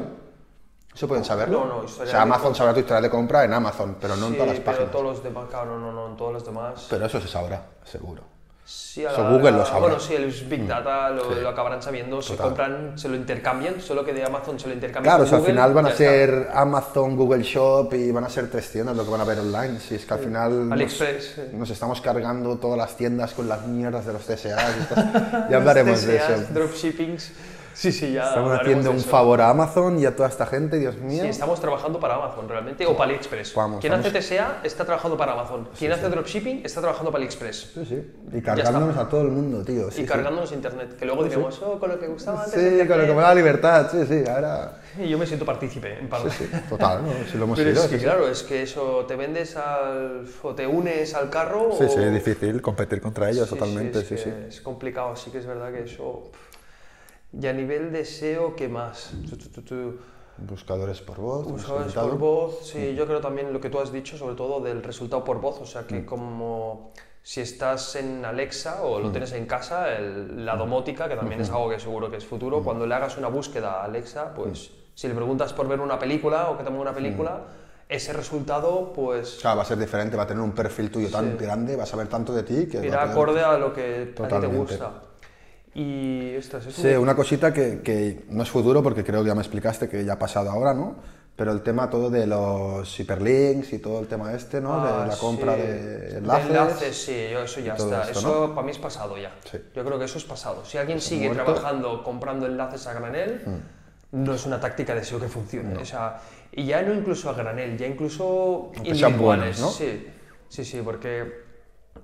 ¿Eso 0.94 1.08
pueden 1.08 1.24
saberlo? 1.24 1.60
No, 1.62 1.66
no, 1.66 1.78
O 1.80 1.84
historial 1.86 2.10
sea, 2.10 2.22
Amazon 2.24 2.56
sabrá 2.56 2.74
tu 2.74 2.80
historial 2.82 3.04
de 3.04 3.10
compra 3.10 3.44
en 3.46 3.54
Amazon, 3.54 3.96
pero 4.02 4.16
no 4.18 4.26
en 4.28 4.32
Sí, 4.34 4.38
todas 4.38 4.48
las 4.50 4.60
pero 4.60 4.72
páginas. 4.72 4.92
todos 4.92 5.04
los 5.06 5.24
demás, 5.24 5.46
claro, 5.50 5.80
no, 5.80 5.92
no, 5.92 6.08
en 6.10 6.18
todos 6.18 6.34
los 6.34 6.46
demás. 6.46 6.88
Pero 6.90 7.06
eso 7.06 7.22
se 7.22 7.28
sabrá, 7.28 7.64
seguro. 7.86 8.24
Sí, 8.66 9.04
a 9.04 9.12
la 9.14 9.30
Google 9.32 9.46
larga- 9.52 9.58
lo 9.60 9.66
sabrá. 9.66 9.80
Bueno, 9.82 10.00
sí, 10.00 10.14
el 10.14 10.32
Big 10.48 10.68
Data 10.68 11.10
lo, 11.10 11.24
Sí. 11.34 11.40
lo 11.42 11.50
acabarán 11.50 11.82
sabiendo, 11.82 12.22
se 12.22 12.34
Total. 12.34 12.46
compran, 12.48 12.98
se 13.00 13.10
lo 13.10 13.16
intercambian, 13.16 13.82
solo 13.82 14.06
que 14.06 14.14
de 14.14 14.24
Amazon 14.24 14.60
se 14.60 14.68
lo 14.68 14.74
intercambian. 14.76 15.16
Claro, 15.16 15.24
o 15.24 15.26
con 15.26 15.30
sea, 15.30 15.38
al 15.38 15.42
Google, 15.42 15.54
final 15.54 15.74
van 15.74 15.86
a 15.86 15.88
ya 15.90 15.94
está. 15.94 16.04
ser 16.04 16.50
Amazon, 16.54 17.16
Google 17.16 17.44
Shop 17.44 17.92
y 17.96 18.12
van 18.12 18.26
a 18.26 18.30
ser 18.30 18.50
tres 18.52 18.70
tiendas 18.72 18.96
lo 18.96 19.06
que 19.06 19.10
van 19.10 19.22
a 19.22 19.24
ver 19.24 19.40
online. 19.40 19.80
Si 19.80 19.96
es 19.96 20.06
que 20.06 20.14
al 20.14 20.20
final 20.20 20.64
nos- 20.70 20.74
AliExpress, 20.74 21.32
sí. 21.36 21.42
nos, 21.54 21.70
estamos 21.72 22.00
cargando 22.02 22.58
todas 22.58 22.78
las 22.78 22.96
tiendas 22.96 23.34
con 23.34 23.48
las 23.50 23.66
mierdas 23.66 24.06
de 24.06 24.14
los 24.14 24.22
TSAs. 24.24 24.78
y 24.78 24.82
estas. 24.82 25.14
ya 25.50 25.58
hablaremos 25.58 26.02
de 26.06 26.18
eso. 26.18 26.34
dropshippings. 26.54 27.32
Sí, 27.74 27.92
sí, 27.92 28.14
ya. 28.14 28.28
Estamos 28.28 28.60
haciendo 28.60 28.92
un 28.92 28.98
eso. 28.98 29.10
favor 29.10 29.42
a 29.42 29.50
Amazon 29.50 30.00
y 30.00 30.06
a 30.06 30.16
toda 30.16 30.30
esta 30.30 30.46
gente, 30.46 30.78
Dios 30.78 30.98
mío. 30.98 31.24
Sí, 31.24 31.30
estamos 31.30 31.60
trabajando 31.60 32.00
para 32.00 32.16
Amazon 32.16 32.48
realmente, 32.48 32.86
o 32.86 32.96
para 32.96 33.12
AliExpress. 33.12 33.54
Vamos, 33.56 33.80
Quien 33.80 33.94
hace 33.94 34.12
TSA 34.12 34.60
está 34.64 34.86
trabajando 34.86 35.18
para 35.18 35.34
Amazon. 35.34 35.70
Quien 35.78 35.92
hace 35.92 36.10
dropshipping 36.10 36.62
está 36.66 36.82
trabajando 36.82 37.12
para 37.12 37.20
AliExpress. 37.24 37.72
Sí, 37.74 37.86
sí. 37.86 38.12
Y 38.34 38.42
cargándonos 38.42 38.98
a 38.98 39.08
todo 39.08 39.22
el 39.22 39.30
mundo, 39.30 39.64
tío. 39.64 39.90
Sí, 39.92 40.02
y 40.02 40.06
cargándonos 40.06 40.52
internet. 40.52 40.96
Que 40.98 41.06
luego 41.06 41.24
diremos, 41.24 41.62
oh, 41.64 41.80
con 41.80 41.90
lo 41.90 42.00
que 42.00 42.08
gustaba 42.08 42.44
antes. 42.44 42.54
Sí, 42.54 42.60
con 42.60 42.70
lo 42.70 42.82
internet". 42.82 43.08
que 43.08 43.14
me 43.14 43.22
da 43.22 43.30
la 43.30 43.36
libertad, 43.36 43.90
sí, 43.92 44.06
sí, 44.08 44.24
ahora... 44.30 44.82
Y 44.98 45.08
yo 45.08 45.18
me 45.18 45.26
siento 45.26 45.46
partícipe 45.46 46.00
en 46.00 46.10
parte. 46.10 46.32
Sí, 46.32 46.46
sí, 46.52 46.60
total, 46.68 47.04
¿no? 47.04 47.12
Si 47.32 47.38
lo 47.38 47.46
hemos 47.46 47.58
Pero 47.58 47.70
es 47.70 47.88
que 47.88 47.98
claro, 48.00 48.28
es 48.28 48.44
que 48.44 48.64
eso 48.64 49.06
te 49.08 49.16
vendes 49.16 49.56
al. 49.56 50.26
o 50.42 50.56
te 50.56 50.66
unes 50.68 51.14
al 51.14 51.30
carro. 51.30 51.70
Sí, 51.78 51.86
o... 51.86 51.90
sí, 51.90 52.00
es 52.02 52.14
difícil 52.14 52.62
competir 52.62 53.00
contra 53.00 53.30
ellos, 53.30 53.48
totalmente, 53.48 54.04
sí, 54.04 54.18
sí. 54.18 54.32
Es 54.48 54.62
complicado, 54.62 55.16
sí 55.16 55.32
que 55.32 55.38
es 55.38 55.46
verdad 55.46 55.72
que 55.72 55.84
eso. 55.84 56.32
Y 57.32 57.46
a 57.48 57.54
nivel 57.54 57.92
de 57.92 58.06
SEO, 58.06 58.56
¿qué 58.56 58.68
más? 58.68 59.12
Buscadores 60.38 61.02
por 61.02 61.18
voz, 61.18 61.46
comentado. 61.64 62.10
por 62.10 62.18
voz, 62.18 62.60
sí, 62.70 62.96
yo 62.96 63.06
creo 63.06 63.20
también 63.20 63.52
lo 63.52 63.60
que 63.60 63.70
tú 63.70 63.80
has 63.80 63.92
dicho, 63.92 64.18
sobre 64.18 64.36
todo 64.36 64.62
del 64.62 64.82
resultado 64.82 65.24
por 65.24 65.42
voz, 65.42 65.60
o 65.60 65.66
sea 65.66 65.82
Mm. 65.82 65.86
que 65.88 66.06
como 66.06 66.92
si 67.22 67.42
estás 67.42 67.96
en 67.98 68.24
Alexa 68.24 68.82
o 68.84 69.00
Mm. 69.00 69.04
lo 69.04 69.12
tienes 69.12 69.34
en 69.34 69.46
casa, 69.46 69.94
el- 69.94 70.46
la 70.46 70.56
domótica, 70.56 71.10
que 71.10 71.16
también 71.18 71.42
es 71.42 71.50
algo 71.50 71.70
que 71.70 71.78
seguro 71.80 72.10
que 72.10 72.18
es 72.18 72.26
Mm. 72.26 72.30
futuro, 72.30 72.64
cuando 72.64 72.88
le 72.88 72.96
hagas 72.96 73.18
una 73.18 73.28
búsqueda 73.28 73.82
a 73.82 73.84
Alexa, 73.84 74.34
pues 74.34 74.72
si 74.96 75.08
le 75.10 75.14
preguntas 75.14 75.52
por 75.54 75.68
ver 75.68 75.82
una 75.82 76.00
película 76.00 76.50
o 76.50 76.58
que 76.58 76.64
te 76.64 76.70
una 76.70 76.94
película, 76.94 77.32
Mm. 77.32 77.94
ese 77.94 78.14
resultado 78.14 78.94
pues 78.94 79.40
Claro, 79.42 79.58
va 79.58 79.64
a 79.64 79.66
ser 79.66 79.78
diferente, 79.78 80.16
va 80.16 80.24
a 80.24 80.28
tener 80.28 80.42
un 80.42 80.54
perfil 80.54 80.90
tuyo 80.90 81.10
tan 81.12 81.38
grande, 81.38 81.76
va 81.76 81.84
a 81.84 81.86
saber 81.86 82.08
tanto 82.08 82.34
de 82.34 82.44
ti 82.44 82.66
que... 82.68 82.86
irá 82.86 83.04
acorde 83.04 83.44
a 83.44 83.58
lo 83.58 83.74
que 83.74 84.14
a 84.18 84.28
ti 84.28 84.36
te 84.40 84.48
gusta. 84.48 84.92
Y 85.76 86.32
esto 86.32 86.58
es 86.58 86.74
Sí, 86.74 86.88
una 86.90 87.16
cosita 87.16 87.54
que, 87.54 87.82
que 87.82 88.26
no 88.30 88.44
es 88.44 88.50
futuro 88.50 88.82
porque 88.82 89.04
creo 89.04 89.22
que 89.22 89.28
ya 89.30 89.36
me 89.36 89.42
explicaste 89.42 89.88
que 89.88 90.04
ya 90.04 90.14
ha 90.14 90.20
pasado 90.20 90.50
ahora, 90.50 90.74
¿no? 90.74 90.96
Pero 91.36 91.54
el 91.54 91.62
tema 91.62 91.90
todo 91.90 92.10
de 92.10 92.28
los 92.28 93.00
hiperlinks 93.00 93.72
y 93.72 93.80
todo 93.80 94.00
el 94.02 94.08
tema 94.08 94.34
este, 94.34 94.60
¿no? 94.60 94.74
Ah, 94.82 95.04
de 95.04 95.08
la 95.08 95.16
compra 95.18 95.56
sí. 95.56 95.62
de 95.62 96.18
enlaces. 96.18 96.50
enlaces, 96.50 96.98
sí, 97.06 97.28
yo- 97.32 97.44
eso 97.44 97.60
ya 97.62 97.76
está. 97.76 98.02
esto, 98.02 98.20
eso 98.20 98.48
¿no? 98.48 98.56
para 98.56 98.66
mí 98.66 98.72
es 98.72 98.78
pasado 98.80 99.18
ya. 99.18 99.32
Sí. 99.50 99.58
Yo 99.74 99.86
creo 99.86 99.98
que 99.98 100.04
eso 100.06 100.18
es 100.18 100.26
pasado. 100.26 100.66
Si 100.66 100.78
alguien 100.78 101.00
sigue 101.00 101.28
muerto. 101.28 101.44
Mm. 101.44 101.46
trabajando 101.56 102.04
comprando 102.04 102.46
enlaces 102.46 102.86
a 102.88 102.94
granel, 102.94 103.42
no 104.12 104.34
es 104.34 104.46
una 104.46 104.60
táctica 104.60 104.94
de 104.96 105.04
SEO 105.06 105.20
que 105.22 105.30
funcione. 105.30 105.78
O 105.78 105.86
sea, 105.86 106.20
y 106.52 106.66
ya 106.66 106.82
no 106.82 106.94
incluso 106.94 107.30
a 107.30 107.34
granel, 107.34 107.78
ya 107.78 107.88
incluso 107.88 108.72
Aunque 108.76 108.96
sean 108.96 109.12
individuales. 109.12 109.60
buenos, 109.60 109.60
¿no? 109.62 109.70
Sí, 109.70 110.08
sí, 110.50 110.66
sí, 110.66 110.82
porque 110.84 111.48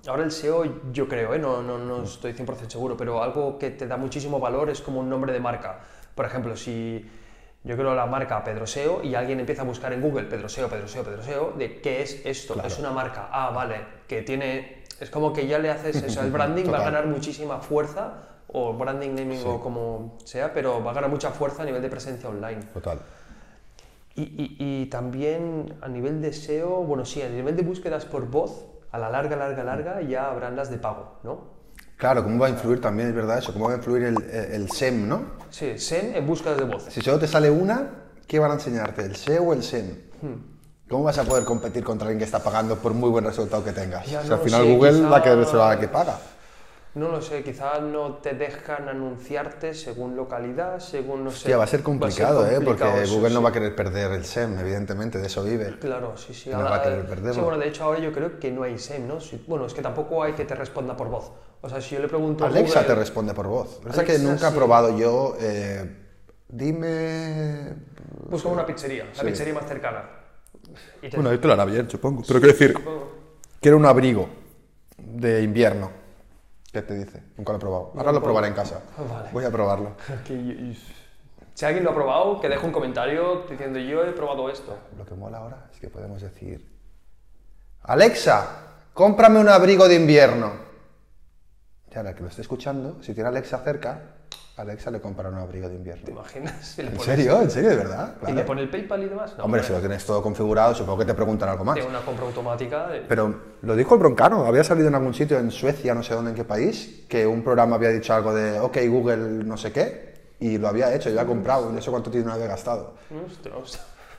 ahora 0.06 0.24
el 0.24 0.30
SEO, 0.30 0.64
yo 0.92 1.08
creo, 1.08 1.34
¿eh? 1.34 1.38
no, 1.38 1.62
no, 1.62 1.78
Mm. 1.78 1.88
no 1.88 2.02
estoy 2.02 2.32
100% 2.32 2.70
seguro, 2.70 2.96
pero 2.96 3.22
algo 3.22 3.58
que 3.58 3.70
te 3.70 3.86
da 3.86 3.96
muchísimo 3.96 4.38
valor 4.38 4.70
es 4.70 4.80
como 4.80 5.00
un 5.00 5.08
nombre 5.08 5.32
de 5.32 5.40
marca. 5.40 5.80
Por 6.14 6.24
ejemplo, 6.26 6.56
si 6.56 7.04
yo 7.64 7.76
creo 7.76 7.94
la 7.94 8.06
marca 8.06 8.42
Pedro 8.44 8.66
SEO 8.66 9.02
y 9.02 9.14
alguien 9.14 9.40
empieza 9.40 9.62
a 9.62 9.64
buscar 9.64 9.92
en 9.92 10.00
Google 10.00 10.24
Pedro 10.24 10.48
SEO, 10.48 10.68
Pedro 10.68 10.86
SEO, 10.88 11.02
Pedro 11.04 11.22
SEO, 11.22 11.52
de 11.58 11.80
qué 11.80 12.02
es 12.02 12.24
esto, 12.24 12.54
es 12.64 12.78
una 12.78 12.90
marca, 12.92 13.28
ah, 13.32 13.50
vale, 13.50 13.76
que 14.06 14.22
tiene, 14.22 14.84
es 15.00 15.10
como 15.10 15.32
que 15.32 15.46
ya 15.46 15.58
le 15.58 15.70
haces 15.70 16.02
eso, 16.02 16.20
el 16.22 16.30
branding 16.32 16.66
va 16.72 16.78
a 16.78 16.82
ganar 16.84 17.06
muchísima 17.06 17.58
fuerza, 17.60 18.22
o 18.48 18.72
branding 18.72 19.10
naming 19.14 19.42
o 19.44 19.60
como 19.60 20.16
sea, 20.24 20.52
pero 20.54 20.82
va 20.82 20.92
a 20.92 20.94
ganar 20.94 21.10
mucha 21.10 21.30
fuerza 21.32 21.62
a 21.62 21.66
nivel 21.66 21.82
de 21.82 21.88
presencia 21.88 22.28
online. 22.28 22.62
Total. 22.72 23.00
Y, 24.14 24.22
y- 24.22 24.56
y 24.58 24.86
también 24.86 25.74
a 25.82 25.88
nivel 25.88 26.22
de 26.22 26.32
SEO, 26.32 26.84
bueno, 26.84 27.04
sí, 27.04 27.20
a 27.20 27.28
nivel 27.28 27.56
de 27.56 27.62
búsquedas 27.62 28.04
por 28.06 28.26
voz, 28.30 28.64
a 28.96 28.98
la 28.98 29.10
larga, 29.10 29.36
larga, 29.36 29.62
larga, 29.62 30.00
ya 30.02 30.30
habrán 30.30 30.56
las 30.56 30.70
de 30.70 30.78
pago, 30.78 31.18
¿no? 31.22 31.54
Claro, 31.96 32.22
¿cómo 32.24 32.38
va 32.40 32.46
a 32.48 32.50
influir 32.50 32.80
también, 32.80 33.08
es 33.08 33.14
verdad 33.14 33.38
eso? 33.38 33.52
¿Cómo 33.52 33.66
va 33.66 33.72
a 33.72 33.76
influir 33.76 34.02
el, 34.04 34.22
el 34.30 34.70
SEM, 34.70 35.08
no? 35.08 35.22
Sí, 35.50 35.78
SEM 35.78 36.14
en 36.16 36.26
búsquedas 36.26 36.58
de 36.58 36.64
voz. 36.64 36.84
Si 36.90 37.00
solo 37.00 37.18
te 37.18 37.26
sale 37.26 37.50
una, 37.50 37.88
¿qué 38.26 38.38
van 38.38 38.50
a 38.50 38.54
enseñarte? 38.54 39.02
¿El 39.02 39.16
SEO 39.16 39.44
o 39.44 39.52
el 39.54 39.62
SEM? 39.62 39.86
¿Cómo 40.88 41.04
vas 41.04 41.18
a 41.18 41.24
poder 41.24 41.44
competir 41.44 41.82
contra 41.82 42.06
alguien 42.06 42.18
que 42.18 42.24
está 42.24 42.38
pagando 42.40 42.76
por 42.76 42.92
muy 42.94 43.10
buen 43.10 43.24
resultado 43.24 43.64
que 43.64 43.72
tengas? 43.72 44.06
Ya, 44.06 44.20
O 44.20 44.22
sea, 44.22 44.30
no 44.30 44.36
al 44.36 44.42
final 44.42 44.62
sé, 44.62 44.74
Google 44.74 44.92
quizá- 44.92 45.10
la 45.68 45.78
que 45.80 45.88
paga. 45.88 46.18
No 46.96 47.10
lo 47.10 47.20
sé, 47.20 47.42
quizás 47.44 47.82
no 47.82 48.14
te 48.22 48.32
dejan 48.32 48.88
anunciarte 48.88 49.74
según 49.74 50.16
localidad, 50.16 50.78
según 50.80 51.24
no 51.24 51.30
sé. 51.30 51.54
Va 51.54 51.64
a 51.64 51.66
ser 51.66 51.82
complicado, 51.82 52.46
¿eh? 52.46 52.52
Porque 52.54 52.64
complicado 52.64 53.02
eso, 53.02 53.14
Google 53.16 53.30
no 53.34 53.40
sí. 53.40 53.44
va 53.44 53.50
a 53.50 53.52
querer 53.52 53.76
perder 53.76 54.12
el 54.12 54.24
SEM, 54.24 54.58
evidentemente, 54.58 55.18
de 55.18 55.26
eso 55.26 55.44
vive. 55.44 55.78
Claro, 55.78 56.16
sí, 56.16 56.32
sí. 56.32 56.48
No 56.48 56.56
ahora- 56.56 56.70
va 56.70 56.76
a 56.76 56.82
querer 56.82 57.06
perderlo. 57.06 57.34
Sí, 57.34 57.40
bueno, 57.40 57.58
de 57.58 57.68
hecho 57.68 57.84
ahora 57.84 58.00
yo 58.00 58.10
creo 58.12 58.40
que 58.40 58.50
no 58.50 58.62
hay 58.62 58.78
SEM, 58.78 59.06
¿no? 59.06 59.20
Si- 59.20 59.44
bueno, 59.46 59.66
es 59.66 59.74
que 59.74 59.82
tampoco 59.82 60.22
hay 60.22 60.32
que 60.32 60.46
te 60.46 60.54
responda 60.54 60.96
por 60.96 61.08
voz. 61.10 61.32
O 61.60 61.68
sea, 61.68 61.82
si 61.82 61.96
yo 61.96 62.00
le 62.00 62.08
pregunto 62.08 62.44
a 62.44 62.48
Alexa 62.48 62.80
Google- 62.80 62.94
te 62.94 62.94
responde 62.98 63.34
por 63.34 63.46
voz. 63.46 63.74
Lo 63.74 63.80
que 63.82 63.86
pasa 63.88 64.00
es 64.00 64.06
que 64.06 64.12
Alexa, 64.14 64.32
nunca 64.32 64.48
he 64.48 64.52
probado 64.52 64.96
yo. 64.98 65.36
eh, 65.38 65.96
dime. 66.48 67.74
Busca 68.30 68.48
una 68.48 68.64
pizzería, 68.64 69.04
la 69.04 69.14
Sí. 69.20 69.26
pizzería 69.26 69.52
más 69.52 69.66
cercana. 69.66 70.02
Y 71.02 71.10
te- 71.10 71.16
Bueno, 71.16 71.28
ahí 71.28 71.36
te 71.36 71.46
lo 71.46 71.52
hará 71.52 71.66
bien, 71.66 71.90
supongo. 71.90 72.22
Pero 72.26 72.40
quiero 72.40 72.52
decir, 72.54 72.74
quiero 73.60 73.76
un 73.76 73.84
abrigo 73.84 74.28
de 74.96 75.42
invierno. 75.42 76.05
¿Qué 76.76 76.82
te 76.82 76.94
dice? 76.94 77.22
Nunca 77.38 77.52
lo 77.52 77.56
he 77.56 77.60
probado. 77.62 77.92
Ahora 77.96 78.12
lo 78.12 78.22
probaré 78.22 78.48
en 78.48 78.52
casa. 78.52 78.82
Vale. 78.98 79.30
Voy 79.32 79.44
a 79.46 79.50
probarlo. 79.50 79.96
Si 81.54 81.64
alguien 81.64 81.84
lo 81.84 81.92
ha 81.92 81.94
probado, 81.94 82.38
que 82.38 82.50
deje 82.50 82.66
un 82.66 82.72
comentario 82.72 83.46
diciendo 83.48 83.78
yo 83.78 84.04
he 84.04 84.12
probado 84.12 84.50
esto. 84.50 84.76
Lo 84.98 85.06
que 85.06 85.14
mola 85.14 85.38
ahora 85.38 85.70
es 85.72 85.80
que 85.80 85.88
podemos 85.88 86.20
decir: 86.20 86.70
Alexa, 87.84 88.46
cómprame 88.92 89.40
un 89.40 89.48
abrigo 89.48 89.88
de 89.88 89.94
invierno. 89.94 90.52
Y 91.90 91.96
ahora 91.96 92.14
que 92.14 92.20
lo 92.20 92.28
esté 92.28 92.42
escuchando, 92.42 93.02
si 93.02 93.14
tiene 93.14 93.30
Alexa 93.30 93.56
cerca, 93.60 94.02
Alexa 94.56 94.90
le 94.90 95.00
comprará 95.02 95.28
un 95.28 95.36
abrigo 95.36 95.68
de 95.68 95.74
¿Te 95.74 95.78
invierno. 95.78 96.08
imaginas? 96.10 96.66
Si 96.66 96.82
le 96.82 96.88
¿En 96.88 96.98
serio? 97.00 97.42
¿En 97.42 97.50
serio? 97.50 97.70
¿De 97.70 97.76
verdad? 97.76 98.14
¿Y 98.26 98.32
le 98.32 98.42
pone 98.42 98.62
el 98.62 98.70
PayPal 98.70 99.02
y 99.02 99.08
demás? 99.10 99.34
No, 99.36 99.44
Hombre, 99.44 99.62
si 99.62 99.70
lo 99.72 99.80
tienes 99.80 100.04
todo 100.06 100.22
configurado, 100.22 100.74
supongo 100.74 100.98
que 101.00 101.04
te 101.04 101.12
preguntan 101.14 101.50
algo 101.50 101.62
más. 101.64 101.74
de 101.74 101.82
una 101.82 102.00
compra 102.00 102.24
automática. 102.24 102.88
de- 102.88 103.00
Pero 103.02 103.38
lo 103.60 103.76
dijo 103.76 103.94
el 103.94 104.00
broncano, 104.00 104.46
había 104.46 104.64
salido 104.64 104.88
en 104.88 104.94
algún 104.94 105.12
sitio 105.12 105.38
en 105.38 105.50
Suecia, 105.50 105.94
no 105.94 106.02
sé 106.02 106.14
dónde, 106.14 106.30
en 106.30 106.36
qué 106.36 106.44
país, 106.44 107.04
que 107.06 107.26
un 107.26 107.44
programa 107.44 107.76
había 107.76 107.90
dicho 107.90 108.14
algo 108.14 108.32
de, 108.32 108.58
ok, 108.58 108.78
Google 108.88 109.44
no 109.44 109.58
sé 109.58 109.72
qué, 109.72 110.14
y 110.40 110.56
lo 110.56 110.68
había 110.68 110.94
hecho, 110.94 111.10
y 111.10 111.12
lo 111.12 111.20
había 111.20 111.28
comprado, 111.34 111.70
y 111.70 111.74
no 111.74 111.82
sé 111.82 111.90
cuánto 111.90 112.10
tiempo 112.10 112.30
había 112.30 112.46
gastado. 112.46 112.94
Ostras. 113.26 113.78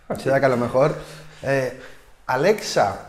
O 0.10 0.16
sea 0.16 0.40
que 0.40 0.46
a 0.46 0.50
lo 0.50 0.58
mejor, 0.58 0.94
eh, 1.42 1.80
Alexa, 2.28 3.07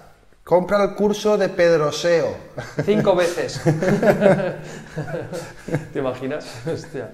compra 0.49 0.83
el 0.83 0.95
curso 0.95 1.37
de 1.37 1.51
Pedro 1.51 1.93
SEO. 1.93 2.35
Cinco 2.83 3.15
veces. 3.17 3.61
¿Te 5.93 5.99
imaginas? 5.99 6.47
Hostia. 6.67 7.11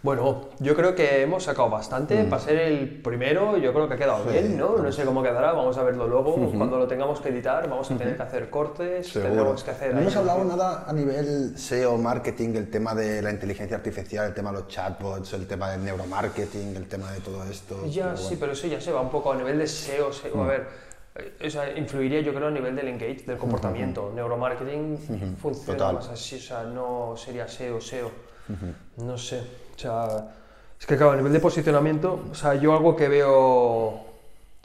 Bueno, 0.00 0.50
yo 0.60 0.76
creo 0.76 0.94
que 0.94 1.22
hemos 1.22 1.42
sacado 1.42 1.68
bastante. 1.70 2.22
Para 2.22 2.40
ser 2.40 2.56
el 2.56 3.02
primero, 3.02 3.56
yo 3.58 3.72
creo 3.72 3.88
que 3.88 3.94
ha 3.94 3.96
quedado 3.96 4.24
Mm. 4.24 4.28
Sí, 4.28 4.32
bien, 4.32 4.56
¿no? 4.56 4.76
No 4.76 4.92
sé 4.92 5.04
cómo 5.04 5.24
quedará, 5.24 5.50
vamos 5.50 5.76
a 5.76 5.82
verlo 5.82 6.06
luego. 6.06 6.36
Cuando 6.56 6.78
lo 6.78 6.86
tengamos 6.86 7.20
que 7.20 7.30
editar, 7.30 7.68
vamos 7.68 7.90
a 7.90 7.96
tener 7.96 8.16
que 8.16 8.22
hacer 8.22 8.48
cortes, 8.48 9.08
Seguro. 9.08 9.30
tendremos 9.30 9.64
que 9.64 9.70
hacer... 9.72 9.92
No 9.92 10.02
hemos 10.02 10.14
hablado 10.14 10.44
nada 10.44 10.84
a 10.86 10.92
nivel 10.92 11.58
SEO, 11.58 11.96
marketing, 11.98 12.50
el 12.54 12.70
tema 12.70 12.94
de 12.94 13.20
la 13.22 13.32
inteligencia 13.32 13.76
artificial, 13.76 14.26
el 14.28 14.34
tema 14.34 14.52
de 14.52 14.58
los 14.60 14.68
chatbots, 14.68 15.32
el 15.32 15.48
tema 15.48 15.68
del 15.72 15.84
neuromarketing, 15.84 16.76
el 16.76 16.86
tema 16.86 17.10
de 17.10 17.18
todo 17.18 17.42
esto. 17.50 17.84
Ya, 17.86 18.04
Pero 18.04 18.16
sí, 18.18 18.22
bueno. 18.22 18.36
pero 18.38 18.52
eso 18.52 18.66
ya 18.68 18.80
se 18.80 18.92
va 18.92 19.00
un 19.00 19.10
poco 19.10 19.32
a 19.32 19.36
nivel 19.36 19.58
de 19.58 19.66
SEO. 19.66 20.12
SEO, 20.12 20.44
A 20.44 20.46
ver, 20.46 20.87
o 21.44 21.50
sea, 21.50 21.76
influiría 21.76 22.20
yo 22.20 22.32
creo 22.34 22.48
a 22.48 22.50
nivel 22.50 22.74
del 22.76 22.88
engage, 22.88 23.24
del 23.26 23.38
comportamiento. 23.38 24.12
Neuromarketing 24.14 25.36
funciona 25.40 25.78
Total. 25.78 25.94
más 25.96 26.08
así, 26.08 26.36
o 26.36 26.40
sea, 26.40 26.64
no 26.64 27.14
sería 27.16 27.48
SEO, 27.48 27.80
SEO. 27.80 28.10
No 28.96 29.18
sé, 29.18 29.40
o 29.76 29.78
sea, 29.78 30.34
es 30.80 30.86
que 30.86 30.96
claro, 30.96 31.12
a 31.12 31.16
nivel 31.16 31.32
de 31.32 31.40
posicionamiento, 31.40 32.24
o 32.30 32.34
sea, 32.34 32.54
yo 32.54 32.72
algo 32.74 32.96
que 32.96 33.08
veo 33.08 34.00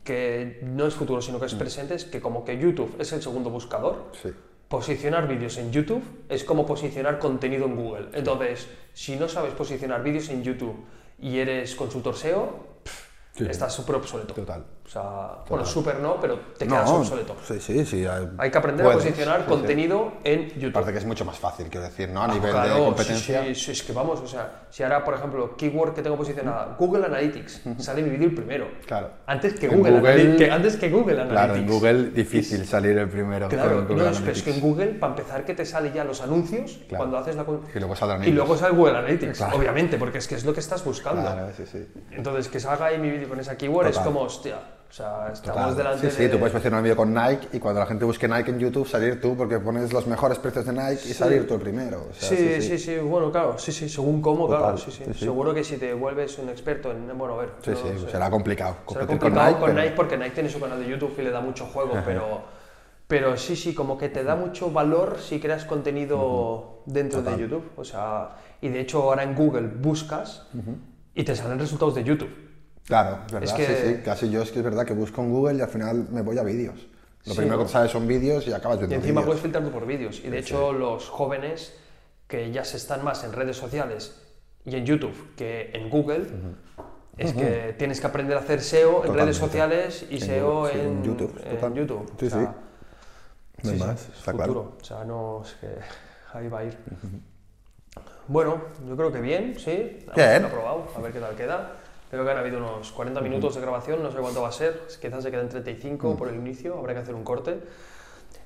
que 0.04 0.60
no 0.64 0.86
es 0.86 0.93
futuro, 0.93 1.22
sino 1.22 1.39
que 1.39 1.45
es 1.47 1.56
presente, 1.56 1.95
es 1.95 2.06
que 2.06 2.20
como 2.22 2.43
que 2.45 2.58
YouTube 2.58 2.95
es 2.99 3.12
el 3.14 3.22
segundo 3.22 3.49
buscador, 3.49 4.06
Sí. 4.22 4.30
Posicionar 4.70 5.28
vídeos 5.28 5.58
en 5.60 5.72
YouTube 5.72 6.01
es 6.30 6.43
como 6.43 6.66
posicionar 6.66 7.20
contenido 7.20 7.66
en 7.66 7.76
Google. 7.76 8.08
Entonces, 8.14 8.68
si 8.93 9.16
no 9.18 9.28
sabes 9.28 9.54
posicionar 9.54 10.01
vídeos 10.01 10.30
en 10.30 10.41
YouTube 10.43 10.76
y 11.20 11.38
eres 11.38 11.76
consultor 11.76 12.16
SEO, 12.16 12.66
pff, 12.84 13.03
Sí. 13.36 13.46
estás 13.50 13.74
súper 13.74 13.96
obsoleto. 13.96 14.34
Total. 14.36 14.64
O 14.86 14.90
sea, 14.90 15.02
bueno, 15.50 15.66
súper 15.66 15.96
no, 16.00 16.20
pero 16.20 16.38
te 16.58 16.68
quedas 16.68 16.88
No, 16.88 16.98
obsoleto. 16.98 17.36
Sí, 17.48 17.60
sí, 17.60 17.84
sí. 17.86 18.06
Hay 18.38 18.52
que 18.52 18.58
aprender 18.58 18.86
puedes, 18.86 19.00
a 19.02 19.04
posicionar 19.08 19.38
sí, 19.38 19.44
sí. 19.46 19.50
contenido 19.50 20.12
en 20.24 20.50
YouTube. 20.50 20.70
Aparte 20.70 20.92
que 20.92 20.98
es 21.00 21.06
mucho 21.06 21.24
más 21.26 21.40
fácil, 21.40 21.68
quiero 21.68 21.86
decir, 21.86 22.10
¿no? 22.10 22.22
A 22.22 22.28
nivel 22.28 22.50
Ah, 22.56 22.64
Claro, 22.66 22.76
de 22.80 22.86
competencia. 22.86 23.44
Sí, 23.46 23.56
sí, 23.56 23.72
es 23.72 23.82
que 23.82 23.94
vamos, 23.94 24.20
o 24.20 24.28
sea, 24.28 24.66
si 24.70 24.84
ahora, 24.84 25.04
por 25.04 25.16
ejemplo, 25.16 25.56
keyword 25.56 25.96
que 25.96 26.02
tengo 26.04 26.18
posicionada, 26.18 26.76
Google 26.78 27.06
Analytics, 27.06 27.62
sale 27.80 28.04
mi 28.04 28.10
vídeo 28.10 28.28
el 28.28 28.36
primero. 28.36 28.68
Claro. 28.86 29.10
Antes 29.26 29.54
que 29.56 29.68
Google, 29.70 29.94
Google- 29.94 30.10
Analytics, 30.12 30.38
que, 30.38 30.52
antes 30.52 30.76
que 30.76 30.90
Google 30.90 31.14
Analytics. 31.22 31.32
Claro, 31.40 31.56
en 31.56 31.68
Google 31.68 32.04
difícil 32.12 32.66
salir 32.68 32.98
el 32.98 33.10
primero. 33.10 33.48
Claro, 33.48 33.84
Google 33.88 34.04
no, 34.04 34.10
es, 34.10 34.20
pero 34.20 34.32
es 34.34 34.44
que 34.44 34.54
en. 34.54 34.62
Google, 34.62 34.88
para 34.96 35.14
empezar, 35.14 35.46
que 35.46 35.54
te 35.56 35.66
sale 35.66 35.92
ya 35.92 36.04
los 36.04 36.22
anuncios 36.22 36.82
Claro. 36.90 36.98
cuando 37.06 37.18
haces 37.18 37.36
la... 37.38 37.46
Y 37.74 37.80
luego 37.80 37.96
saldrán 37.96 38.22
Y 38.22 38.26
ellos. 38.26 38.36
luego 38.36 38.58
sale 38.58 38.76
Google 38.76 38.98
Analytics, 38.98 39.38
Claro. 39.38 39.58
obviamente, 39.58 39.98
porque 39.98 40.18
es 40.20 40.28
que 40.28 40.36
es 40.36 40.44
lo 40.46 40.54
que 40.54 40.60
estás 40.60 40.84
buscando. 40.84 41.22
Claro, 41.22 41.48
sí, 41.56 41.64
sí. 41.66 41.88
Entonces, 42.12 42.50
que 42.50 42.60
salga 42.60 42.88
ahí 42.88 43.00
mi 43.00 43.10
vídeo 43.10 43.23
con 43.28 43.40
esa 43.40 43.58
keyword 43.58 43.88
es 43.88 43.94
Total. 43.94 44.06
como, 44.14 44.22
hostia, 44.26 44.58
o 44.90 44.94
sea, 44.94 45.30
estamos 45.34 45.42
Claro. 45.62 45.76
delante 45.76 46.10
sí, 46.12 46.16
sí, 46.18 46.24
de... 46.24 46.30
tú 46.30 46.38
puedes 46.38 46.52
posicionar 46.54 46.80
un 46.80 46.84
vídeo 46.84 46.96
con 46.96 47.14
Nike 47.14 47.48
y 47.54 47.60
cuando 47.60 47.80
la 47.80 47.88
gente 47.88 48.06
busque 48.06 48.28
Nike 48.28 48.52
en 48.52 48.60
YouTube 48.60 48.88
salir 48.88 49.20
tú 49.20 49.36
porque 49.36 49.58
pones 49.60 49.92
los 49.92 50.06
mejores 50.06 50.38
precios 50.38 50.66
de 50.68 50.74
Nike 50.74 51.10
y 51.10 51.14
salir 51.14 51.48
tú 51.48 51.56
el 51.56 51.62
primero. 51.62 52.08
o 52.12 52.14
sea, 52.14 52.30
Sí, 52.30 52.62
sí, 52.62 52.78
sí, 52.78 52.98
bueno, 53.00 53.32
claro, 53.32 53.58
sí, 53.58 53.72
sí, 53.72 53.90
según 53.90 54.22
cómo, 54.22 54.46
Total, 54.46 54.60
claro, 54.62 54.78
sí, 54.78 54.92
sí, 54.92 55.04
sí, 55.06 55.14
sí. 55.14 55.20
Seguro 55.26 55.54
que 55.54 55.64
si 55.64 55.78
te 55.78 55.94
vuelves 55.96 56.38
un 56.38 56.50
experto 56.50 56.92
en, 56.92 57.08
bueno, 57.18 57.34
a 57.34 57.38
ver, 57.38 57.50
Sí, 57.64 57.72
no 57.72 57.76
sí, 57.78 57.84
sé. 58.06 58.12
será 58.12 58.30
complicado 58.30 58.78
Será 58.88 59.08
complicado 59.08 59.58
con 59.60 59.70
Nike. 59.76 59.82
pero- 59.84 59.96
porque 59.96 60.18
Nike 60.18 60.32
tiene 60.32 60.50
su 60.50 60.60
canal 60.60 60.80
de 60.80 60.88
YouTube 60.88 61.16
y 61.18 61.22
le 61.24 61.32
da 61.32 61.42
mucho 61.42 61.66
juego, 61.66 61.94
pero, 62.06 62.42
pero 63.08 63.36
sí, 63.36 63.56
sí, 63.56 63.74
como 63.74 63.98
que 63.98 64.10
te 64.10 64.24
da 64.24 64.36
mucho 64.36 64.70
valor 64.70 65.18
si 65.20 65.40
creas 65.40 65.66
contenido 65.66 66.84
dentro 66.86 67.22
de 67.24 67.36
YouTube. 67.38 67.72
O 67.78 67.84
sea, 67.84 68.30
y 68.62 68.70
de 68.70 68.80
hecho 68.82 69.02
ahora 69.04 69.24
en 69.24 69.34
Google 69.36 69.68
buscas 69.68 70.48
y 71.16 71.24
te 71.24 71.36
salen 71.36 71.58
resultados 71.58 71.96
de 71.96 72.04
YouTube. 72.04 72.30
Claro, 72.86 73.20
es 73.28 73.32
verdad, 73.32 73.50
Es 73.50 73.54
que- 73.68 73.76
sí, 73.76 73.96
sí. 73.98 74.02
Casi 74.04 74.30
yo 74.30 74.42
es 74.42 74.52
que 74.52 74.60
es 74.60 74.66
verdad 74.66 74.86
que 74.86 74.94
busco 74.94 75.22
en 75.22 75.32
Google 75.32 75.56
y 75.58 75.62
al 75.62 75.70
final 75.70 76.08
me 76.12 76.22
voy 76.22 76.38
a 76.38 76.44
vídeos. 76.44 76.88
Lo 77.26 77.34
Sí, 77.34 77.40
primero 77.40 77.64
que 77.64 77.70
sale 77.70 77.88
son 77.90 78.06
vídeos 78.08 78.46
y 78.48 78.52
acabas 78.54 78.78
Y 78.78 78.80
viendo 78.82 78.96
encima 78.98 79.22
vídeos. 79.22 79.26
puedes 79.28 79.42
filtrarlo 79.42 79.72
por 79.72 79.86
vídeos. 79.86 80.22
Y 80.24 80.30
de 80.30 80.40
hecho 80.40 80.74
los 80.74 81.08
jóvenes 81.10 81.74
que 82.28 82.52
ya 82.52 82.66
se 82.66 82.78
están 82.78 83.04
más 83.04 83.24
en 83.24 83.32
redes 83.32 83.56
sociales 83.56 84.20
y 84.66 84.76
en 84.76 84.86
YouTube 84.86 85.34
que 85.38 85.72
en 85.74 85.90
Google, 85.90 86.26
es 87.18 87.32
que 87.34 87.76
tienes 87.78 88.02
que 88.02 88.08
aprender 88.08 88.36
a 88.36 88.42
hacer 88.42 88.60
SEO 88.62 89.06
en 89.06 89.14
redes 89.14 89.38
sociales 89.38 90.06
y 90.10 90.16
En 90.16 90.22
SEO 90.22 90.68
sí, 90.68 90.78
en, 90.80 90.88
en 90.88 91.04
YouTube, 91.04 91.40
en. 91.46 91.74
YouTube. 91.76 92.12
Sí, 92.20 92.26
O 92.26 92.30
sea, 92.30 92.40
sí. 93.62 93.70
No 93.70 93.86
más, 93.86 94.10
está 94.10 94.32
futuro. 94.34 94.36
claro. 94.36 94.78
O 94.82 94.84
sea, 94.84 95.04
no, 95.06 95.42
es 95.46 95.54
que 95.54 95.68
ahí 96.38 96.50
va 96.50 96.60
a 96.60 96.64
ir. 96.66 96.78
Bueno, 98.28 98.62
yo 98.88 98.96
creo 98.98 99.12
que 99.12 99.22
bien, 99.22 99.56
sí. 99.58 100.00
Bien. 100.16 100.48
probado, 100.50 100.88
a 100.96 101.00
ver 101.02 101.14
qué 101.14 101.20
tal 101.20 101.36
queda. 101.36 101.78
Creo 102.14 102.26
que 102.26 102.30
han 102.30 102.38
habido 102.38 102.59
unos 102.59 102.91
40 102.91 103.22
minutos 103.22 103.55
de 103.55 103.61
grabación, 103.61 104.03
no 104.03 104.11
sé 104.11 104.20
cuánto 104.20 104.43
va 104.43 104.49
a 104.49 104.51
ser, 104.51 104.82
quizás 105.01 105.24
se 105.24 105.32
queden 105.32 105.49
35 105.49 106.16
por 106.16 106.28
el 106.28 106.36
inicio, 106.36 106.78
habrá 106.78 106.93
que 106.93 106.99
hacer 106.99 107.16
un 107.16 107.24
corte. 107.24 107.59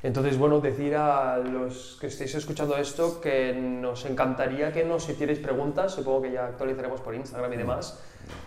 Entonces, 0.03 0.37
bueno, 0.37 0.61
decir 0.61 0.95
a 0.95 1.37
los 1.39 1.97
que 1.99 2.07
estéis 2.07 2.33
escuchando 2.35 2.77
esto 2.77 3.19
que 3.19 3.51
nos 3.51 4.05
encantaría 4.05 4.71
que 4.71 4.85
nos 4.85 5.09
hicierais 5.09 5.39
preguntas, 5.39 5.91
supongo 5.95 6.21
que 6.21 6.31
ya 6.31 6.45
actualizaremos 6.45 7.01
por 7.01 7.13
Instagram 7.13 7.51
y 7.51 7.57
demás, 7.57 7.99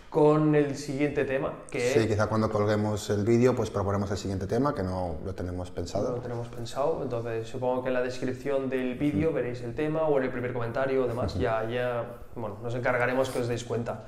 con 0.08 0.54
el 0.54 0.74
siguiente 0.74 1.26
tema, 1.26 1.52
que 1.70 1.80
Sí, 1.80 2.08
quizá 2.08 2.26
cuando 2.26 2.48
colguemos 2.48 3.10
el 3.10 3.22
vídeo 3.22 3.54
pues 3.54 3.68
proponemos 3.68 4.10
el 4.10 4.16
siguiente 4.16 4.46
tema 4.46 4.74
que 4.74 4.82
no 4.82 5.16
lo 5.22 5.34
tenemos 5.34 5.68
no 5.68 5.74
pensado. 5.74 6.16
lo 6.16 6.22
tenemos 6.22 6.48
pensado, 6.48 7.00
entonces 7.02 7.46
supongo 7.46 7.82
que 7.82 7.88
en 7.88 7.94
la 7.94 8.02
descripción 8.02 8.70
del 8.70 8.94
vídeo 8.94 9.34
veréis 9.34 9.60
el 9.60 9.74
tema 9.74 10.04
o 10.04 10.16
en 10.16 10.24
el 10.24 10.30
primer 10.30 10.54
comentario 10.54 11.04
o 11.04 11.06
demás, 11.06 11.34
ya, 11.34 11.68
ya, 11.68 12.06
bueno, 12.34 12.56
nos 12.62 12.74
encargaremos 12.74 13.28
que 13.28 13.40
os 13.40 13.48
deis 13.48 13.64
cuenta. 13.64 14.04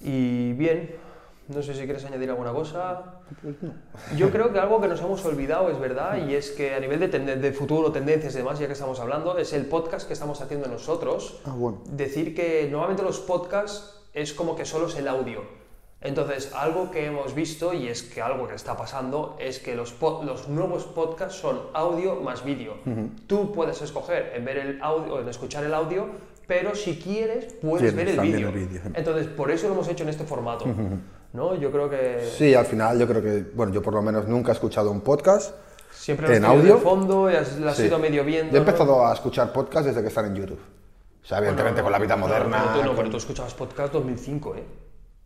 Y 0.00 0.52
bien, 0.52 0.94
no 1.48 1.62
sé 1.62 1.74
si 1.74 1.84
quieres 1.84 2.04
añadir 2.04 2.30
alguna 2.30 2.52
cosa. 2.52 3.20
Yo 4.16 4.30
creo 4.30 4.52
que 4.52 4.58
algo 4.58 4.80
que 4.80 4.88
nos 4.88 5.00
hemos 5.00 5.24
olvidado 5.24 5.70
es 5.70 5.78
verdad 5.78 6.18
y 6.26 6.34
es 6.34 6.50
que 6.50 6.74
a 6.74 6.80
nivel 6.80 7.00
de, 7.00 7.10
tenden- 7.10 7.40
de 7.40 7.52
futuro, 7.52 7.90
tendencias 7.92 8.34
y 8.34 8.38
demás, 8.38 8.58
ya 8.58 8.66
que 8.66 8.72
estamos 8.74 9.00
hablando, 9.00 9.38
es 9.38 9.52
el 9.52 9.66
podcast 9.66 10.06
que 10.06 10.12
estamos 10.12 10.40
haciendo 10.40 10.68
nosotros. 10.68 11.40
Ah, 11.44 11.52
bueno. 11.56 11.82
Decir 11.90 12.34
que 12.34 12.68
normalmente 12.70 13.02
los 13.02 13.18
podcasts 13.20 14.00
es 14.14 14.32
como 14.32 14.56
que 14.56 14.64
solo 14.64 14.86
es 14.86 14.96
el 14.96 15.08
audio. 15.08 15.42
Entonces, 16.00 16.52
algo 16.54 16.92
que 16.92 17.06
hemos 17.06 17.34
visto 17.34 17.74
y 17.74 17.88
es 17.88 18.04
que 18.04 18.22
algo 18.22 18.46
que 18.46 18.54
está 18.54 18.76
pasando 18.76 19.36
es 19.40 19.58
que 19.58 19.74
los, 19.74 19.96
los 20.00 20.48
nuevos 20.48 20.84
podcasts 20.84 21.40
son 21.40 21.58
audio 21.74 22.16
más 22.16 22.44
vídeo. 22.44 22.74
Tú 23.26 23.50
puedes 23.52 23.82
escoger 23.82 24.32
en 24.36 24.44
ver 24.44 24.58
el 24.58 24.80
audio 24.80 25.20
en 25.20 25.28
escuchar 25.28 25.64
el 25.64 25.74
audio, 25.74 26.06
pero 26.48 26.74
si 26.74 26.96
quieres 26.98 27.52
puedes 27.54 27.94
ver 27.94 28.08
el 28.08 28.20
vídeo. 28.20 28.50
Entonces, 28.94 29.28
por 29.28 29.52
eso 29.52 29.68
lo 29.68 29.74
hemos 29.74 29.86
hecho 29.88 30.02
en 30.02 30.08
este 30.08 30.24
formato. 30.24 30.64
¿no? 31.34 31.54
Yo 31.54 31.70
creo 31.70 31.88
que 31.90 32.26
Sí, 32.36 32.54
al 32.54 32.64
final 32.66 32.98
yo 32.98 33.06
creo 33.06 33.22
que, 33.22 33.44
bueno, 33.54 33.72
yo 33.72 33.82
por 33.82 33.92
lo 33.94 34.00
menos 34.02 34.26
nunca 34.26 34.50
he 34.50 34.54
escuchado 34.54 34.90
un 34.90 35.02
podcast. 35.02 35.54
siempre 35.92 36.34
en 36.36 36.44
audio. 36.44 36.76
de 36.76 36.80
fondo 36.80 37.26
has, 37.26 37.58
lo 37.58 37.68
has 37.70 37.76
Sí. 37.76 37.84
ido 37.84 37.98
medio 37.98 38.24
viendo. 38.24 38.50
Yo 38.52 38.56
he 38.58 38.64
¿no? 38.64 38.66
empezado 38.66 39.06
a 39.06 39.12
escuchar 39.12 39.52
podcasts 39.52 39.86
desde 39.88 40.00
que 40.00 40.08
están 40.08 40.24
en 40.26 40.34
YouTube. 40.36 40.58
O 41.22 41.26
sea, 41.26 41.38
evidentemente 41.38 41.82
Bueno, 41.82 41.84
con 41.84 41.92
la 41.92 41.98
vida 42.06 42.16
no, 42.16 42.26
moderna. 42.26 42.72
Tú, 42.72 42.80
no, 42.80 42.86
con- 42.88 42.96
pero 42.96 43.10
tú 43.10 43.16
escuchabas 43.18 43.52
podcast 43.52 43.92
2005, 43.92 44.56
¿eh? 44.56 44.64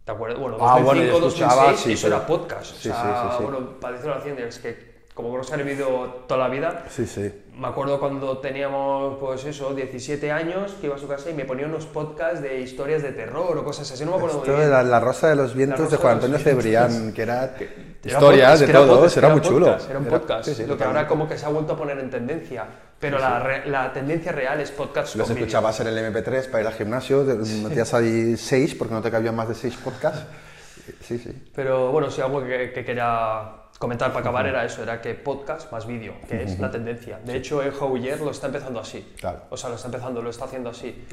¿Te 0.05 0.11
acuerdas? 0.11 0.41
Bueno, 0.41 0.57
Ah, 0.61 0.81
2005, 0.81 0.85
bueno, 1.13 1.21
yo 1.21 1.29
escuchaba, 1.29 1.55
2006, 1.55 1.81
sí, 1.85 1.93
eso 1.93 2.07
pero- 2.09 2.17
era 2.17 2.27
podcast. 2.27 2.67
Sí, 2.75 2.89
o 2.89 2.93
sea, 2.93 3.23
sí, 3.23 3.29
sí, 3.31 3.37
sí. 3.39 3.45
bueno, 3.45 3.79
para 3.79 3.93
decirlo 3.95 4.15
así, 4.17 4.29
es 4.37 4.59
que 4.59 4.92
como 5.15 5.39
el 5.41 5.63
vídeo 5.63 6.25
toda 6.27 6.41
la 6.41 6.49
vida, 6.49 6.85
Sí, 6.89 7.07
sí. 7.07 7.31
me 7.55 7.69
acuerdo 7.69 8.01
cuando 8.01 8.39
teníamos, 8.39 9.19
pues 9.19 9.45
eso, 9.45 9.75
17 9.75 10.31
años, 10.33 10.73
que 10.81 10.87
iba 10.87 10.97
a 10.97 10.99
su 10.99 11.07
casa 11.07 11.29
y 11.29 11.35
me 11.35 11.45
ponía 11.45 11.67
unos 11.67 11.85
podcasts 11.87 12.41
de 12.41 12.61
historias 12.61 13.03
de 13.03 13.13
terror 13.13 13.57
o 13.59 13.63
cosas 13.63 13.91
así, 13.93 14.05
no 14.07 14.13
me 14.13 14.17
acuerdo 14.17 14.39
muy 14.39 14.47
Esto 14.47 14.57
bien. 14.57 14.67
de 14.71 14.73
la, 14.75 14.83
la 14.83 15.01
Rosa 15.01 15.29
de 15.29 15.37
los 15.37 15.55
Vientos 15.55 15.91
de 15.91 15.97
Juan 15.99 16.15
Antonio. 16.15 16.39
Cebrián, 16.39 17.13
que 17.13 17.23
era 17.23 17.55
Era 18.05 18.15
historias 18.15 18.51
podcast, 18.51 18.61
de 18.61 18.67
que 18.67 18.71
era 18.73 18.81
todos, 18.81 18.97
podcast, 18.99 19.17
era 19.19 19.29
muy 19.29 19.41
chulo. 19.43 19.67
podcast, 19.67 19.91
Era 19.91 19.99
un 19.99 20.05
podcast, 20.07 20.49
sí, 20.49 20.67
lo 20.67 20.77
que 20.79 20.85
ahora 20.85 21.07
como 21.07 21.29
que 21.29 21.39
se 21.39 21.47
ha 21.47 21.51
vuelto 21.51 21.75
a 21.75 21.77
poner 21.77 21.99
en 21.99 22.11
tendencia, 22.11 22.65
pero 22.99 23.19
La, 23.19 23.39
re- 23.39 23.67
la 23.67 23.93
tendencia 23.93 24.33
real 24.33 24.61
es 24.61 24.71
podcast 24.73 25.15
Los 25.15 25.29
con 25.29 25.37
escuchabas 25.37 25.79
en 25.81 25.87
el 25.89 26.13
MP3 26.13 26.47
para 26.51 26.63
ir 26.63 26.67
al 26.69 26.73
gimnasio, 26.75 27.23
metías 27.63 27.93
ahí 27.95 28.37
seis 28.37 28.75
porque 28.75 28.95
no 28.95 29.03
te 29.03 29.11
cabían 29.11 29.37
más 29.37 29.49
de 29.49 29.55
seis 29.55 29.77
podcasts. 29.77 30.25
Sí, 31.01 31.17
sí. 31.17 31.31
Pero 31.55 31.93
bueno, 31.93 32.11
sí, 32.11 32.21
algo 32.21 32.43
que, 32.43 32.73
que 32.73 32.85
quería 32.85 33.62
comentar 33.83 34.11
para 34.13 34.21
acabar 34.21 34.47
era 34.47 34.65
eso, 34.65 34.81
era 34.83 35.01
que 35.03 35.15
podcast 35.15 35.73
más 35.73 35.87
vídeo, 35.89 36.15
que 36.29 36.45
es 36.45 36.59
la 36.61 36.71
tendencia. 36.71 37.19
De 37.25 37.37
hecho, 37.37 37.61
el 37.63 37.73
Houyer 37.73 38.21
lo 38.21 38.31
está 38.31 38.47
empezando 38.47 38.79
así. 38.79 39.13
Claro. 39.19 39.41
O 39.51 39.57
sea, 39.57 39.71
lo 39.71 39.75
está 39.75 39.89
empezando, 39.89 40.23
lo 40.23 40.31
está 40.31 40.45
haciendo 40.45 40.71
así. 40.71 41.05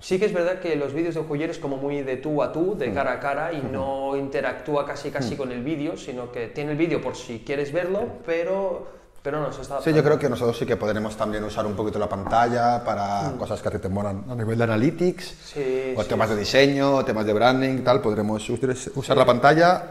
Sí 0.00 0.18
que 0.18 0.24
es 0.24 0.32
verdad 0.32 0.58
que 0.58 0.74
los 0.74 0.92
vídeos 0.94 1.14
de 1.14 1.22
Houyer 1.22 1.50
es 1.50 1.58
como 1.58 1.76
muy 1.76 2.02
de 2.02 2.16
tú 2.16 2.42
a 2.42 2.50
tú, 2.50 2.76
de 2.78 2.92
cara 2.94 3.12
a 3.12 3.20
cara, 3.20 3.52
y 3.52 3.60
no 3.60 4.16
interactúa 4.16 4.86
casi 4.86 5.10
casi 5.10 5.36
con 5.36 5.52
el 5.52 5.62
vídeo, 5.62 5.96
sino 5.98 6.32
que 6.32 6.48
tiene 6.48 6.72
el 6.72 6.78
vídeo 6.78 7.00
por 7.02 7.14
si 7.14 7.40
quieres 7.46 7.70
verlo, 7.72 8.00
pero, 8.26 8.88
pero 9.22 9.40
no, 9.40 9.52
se 9.52 9.62
está 9.62 9.80
Sí, 9.82 9.92
yo 9.92 10.02
creo 10.02 10.18
que 10.18 10.28
nosotros 10.28 10.58
sí 10.58 10.64
que 10.66 10.76
podremos 10.76 11.16
también 11.16 11.44
usar 11.44 11.64
un 11.66 11.74
poquito 11.74 11.98
la 11.98 12.08
pantalla 12.08 12.82
para 12.84 13.32
cosas 13.38 13.60
que 13.62 13.68
a 13.68 13.70
ti 13.70 13.78
te 13.78 13.88
molan 13.88 14.24
a 14.28 14.34
nivel 14.34 14.56
de 14.58 14.64
analytics, 14.64 15.24
Sí, 15.54 15.94
o 15.96 16.02
sí, 16.02 16.08
temas 16.08 16.28
de 16.30 16.36
diseño, 16.36 17.04
temas 17.04 17.24
de 17.26 17.32
branding, 17.32 17.84
tal, 17.84 18.00
podremos 18.00 18.48
us- 18.50 18.90
usar 18.96 19.16
la 19.16 19.24
pantalla 19.26 19.82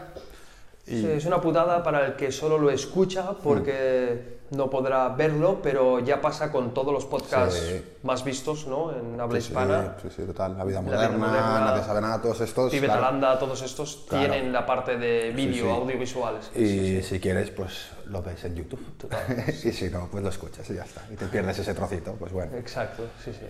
Sí, 0.86 1.06
es 1.06 1.24
una 1.24 1.40
putada 1.40 1.82
para 1.82 2.04
el 2.06 2.14
que 2.16 2.30
solo 2.30 2.58
lo 2.58 2.70
escucha 2.70 3.32
porque 3.42 4.34
no 4.50 4.68
podrá 4.68 5.08
verlo, 5.08 5.60
pero 5.62 6.00
ya 6.00 6.20
pasa 6.20 6.52
con 6.52 6.74
todos 6.74 6.92
los 6.92 7.06
podcasts 7.06 7.58
Sí. 7.58 7.82
más 8.02 8.22
vistos 8.22 8.66
¿no? 8.66 8.92
en 8.92 9.18
habla 9.18 9.40
Sí, 9.40 9.46
hispana. 9.48 9.96
sí, 10.02 10.08
sí, 10.14 10.22
total, 10.24 10.58
la 10.58 10.64
vida 10.64 10.80
vida 10.80 10.92
moderna, 10.92 11.16
moderna, 11.16 11.60
nadie 11.60 11.82
sabe 11.84 12.00
nada, 12.02 12.20
todos 12.20 12.40
estos. 12.42 12.70
Pibe 12.70 12.86
claro. 12.86 13.38
Todos 13.38 13.62
estos 13.62 14.04
Claro. 14.08 14.30
tienen 14.30 14.52
la 14.52 14.66
parte 14.66 14.98
de 14.98 15.30
vídeo, 15.30 15.72
audiovisuales. 15.72 16.50
Y 16.54 17.02
si 17.02 17.18
quieres, 17.18 17.50
pues 17.50 17.88
lo 18.06 18.22
ves 18.22 18.44
en 18.44 18.54
YouTube. 18.54 18.84
Total. 18.98 19.20
y 19.48 19.72
si 19.72 19.88
no, 19.88 20.08
pues 20.10 20.22
lo 20.22 20.28
escuchas 20.28 20.68
y 20.68 20.74
ya 20.74 20.84
está. 20.84 21.02
Y 21.10 21.16
te 21.16 21.26
pierdes 21.26 21.58
ese 21.58 21.72
trocito, 21.72 22.12
pues 22.12 22.30
bueno. 22.32 22.56
Exacto, 22.58 23.04
sí, 23.24 23.32
sí. 23.32 23.46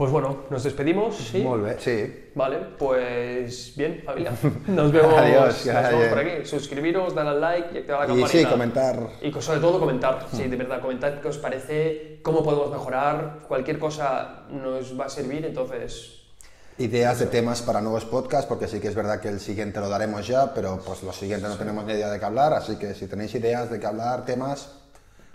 Pues 0.00 0.12
bueno, 0.12 0.44
nos 0.48 0.64
despedimos, 0.64 1.14
¿sí? 1.14 1.46
Sí. 1.78 2.24
Vale, 2.34 2.56
pues 2.78 3.74
bien, 3.76 4.02
familia. 4.02 4.32
Nos 4.66 4.90
vemos, 4.90 5.12
Adiós, 5.12 5.66
nos 5.66 5.90
vemos 5.90 6.06
por 6.06 6.18
aquí. 6.20 6.46
Suscribiros, 6.46 7.14
darle 7.14 7.32
al 7.32 7.40
like 7.42 7.68
y 7.74 7.78
activar 7.80 7.98
la 7.98 8.04
Y 8.06 8.20
campanita. 8.20 8.28
sí, 8.30 8.46
comentar. 8.46 9.08
Y 9.20 9.42
sobre 9.42 9.60
todo 9.60 9.78
comentar, 9.78 10.26
sí, 10.32 10.48
de 10.48 10.56
verdad, 10.56 10.80
comentar 10.80 11.20
qué 11.20 11.28
os 11.28 11.36
parece, 11.36 12.18
cómo 12.22 12.42
podemos 12.42 12.70
mejorar, 12.70 13.40
cualquier 13.46 13.78
cosa 13.78 14.44
nos 14.48 14.98
va 14.98 15.04
a 15.04 15.10
servir, 15.10 15.44
entonces... 15.44 16.16
Ideas 16.78 17.18
de 17.18 17.26
temas 17.26 17.60
para 17.60 17.82
nuevos 17.82 18.06
podcasts, 18.06 18.46
porque 18.46 18.68
sí 18.68 18.80
que 18.80 18.88
es 18.88 18.94
verdad 18.94 19.20
que 19.20 19.28
el 19.28 19.38
siguiente 19.38 19.80
lo 19.80 19.90
daremos 19.90 20.26
ya, 20.26 20.54
pero 20.54 20.80
pues 20.82 21.02
los 21.02 21.14
siguientes 21.14 21.46
no 21.46 21.58
tenemos 21.58 21.84
ni 21.84 21.92
idea 21.92 22.08
de 22.10 22.18
qué 22.18 22.24
hablar, 22.24 22.54
así 22.54 22.76
que 22.76 22.94
si 22.94 23.06
tenéis 23.06 23.34
ideas 23.34 23.70
de 23.70 23.78
qué 23.78 23.86
hablar, 23.86 24.24
temas, 24.24 24.79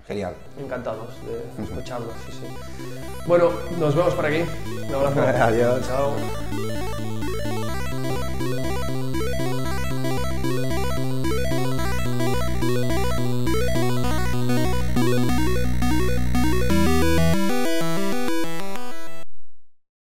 genial. 0.08 0.34
Encantados 0.60 1.10
de 1.26 1.64
escucharlos, 1.64 2.14
sí, 2.26 2.32
sí. 2.32 2.48
Bueno, 3.26 3.52
nos 3.80 3.96
vemos 3.96 4.14
por 4.14 4.26
aquí. 4.26 4.44
Un 4.88 4.96
abrazo. 4.96 5.22
Adiós. 5.44 5.88
Chao. 5.88 6.16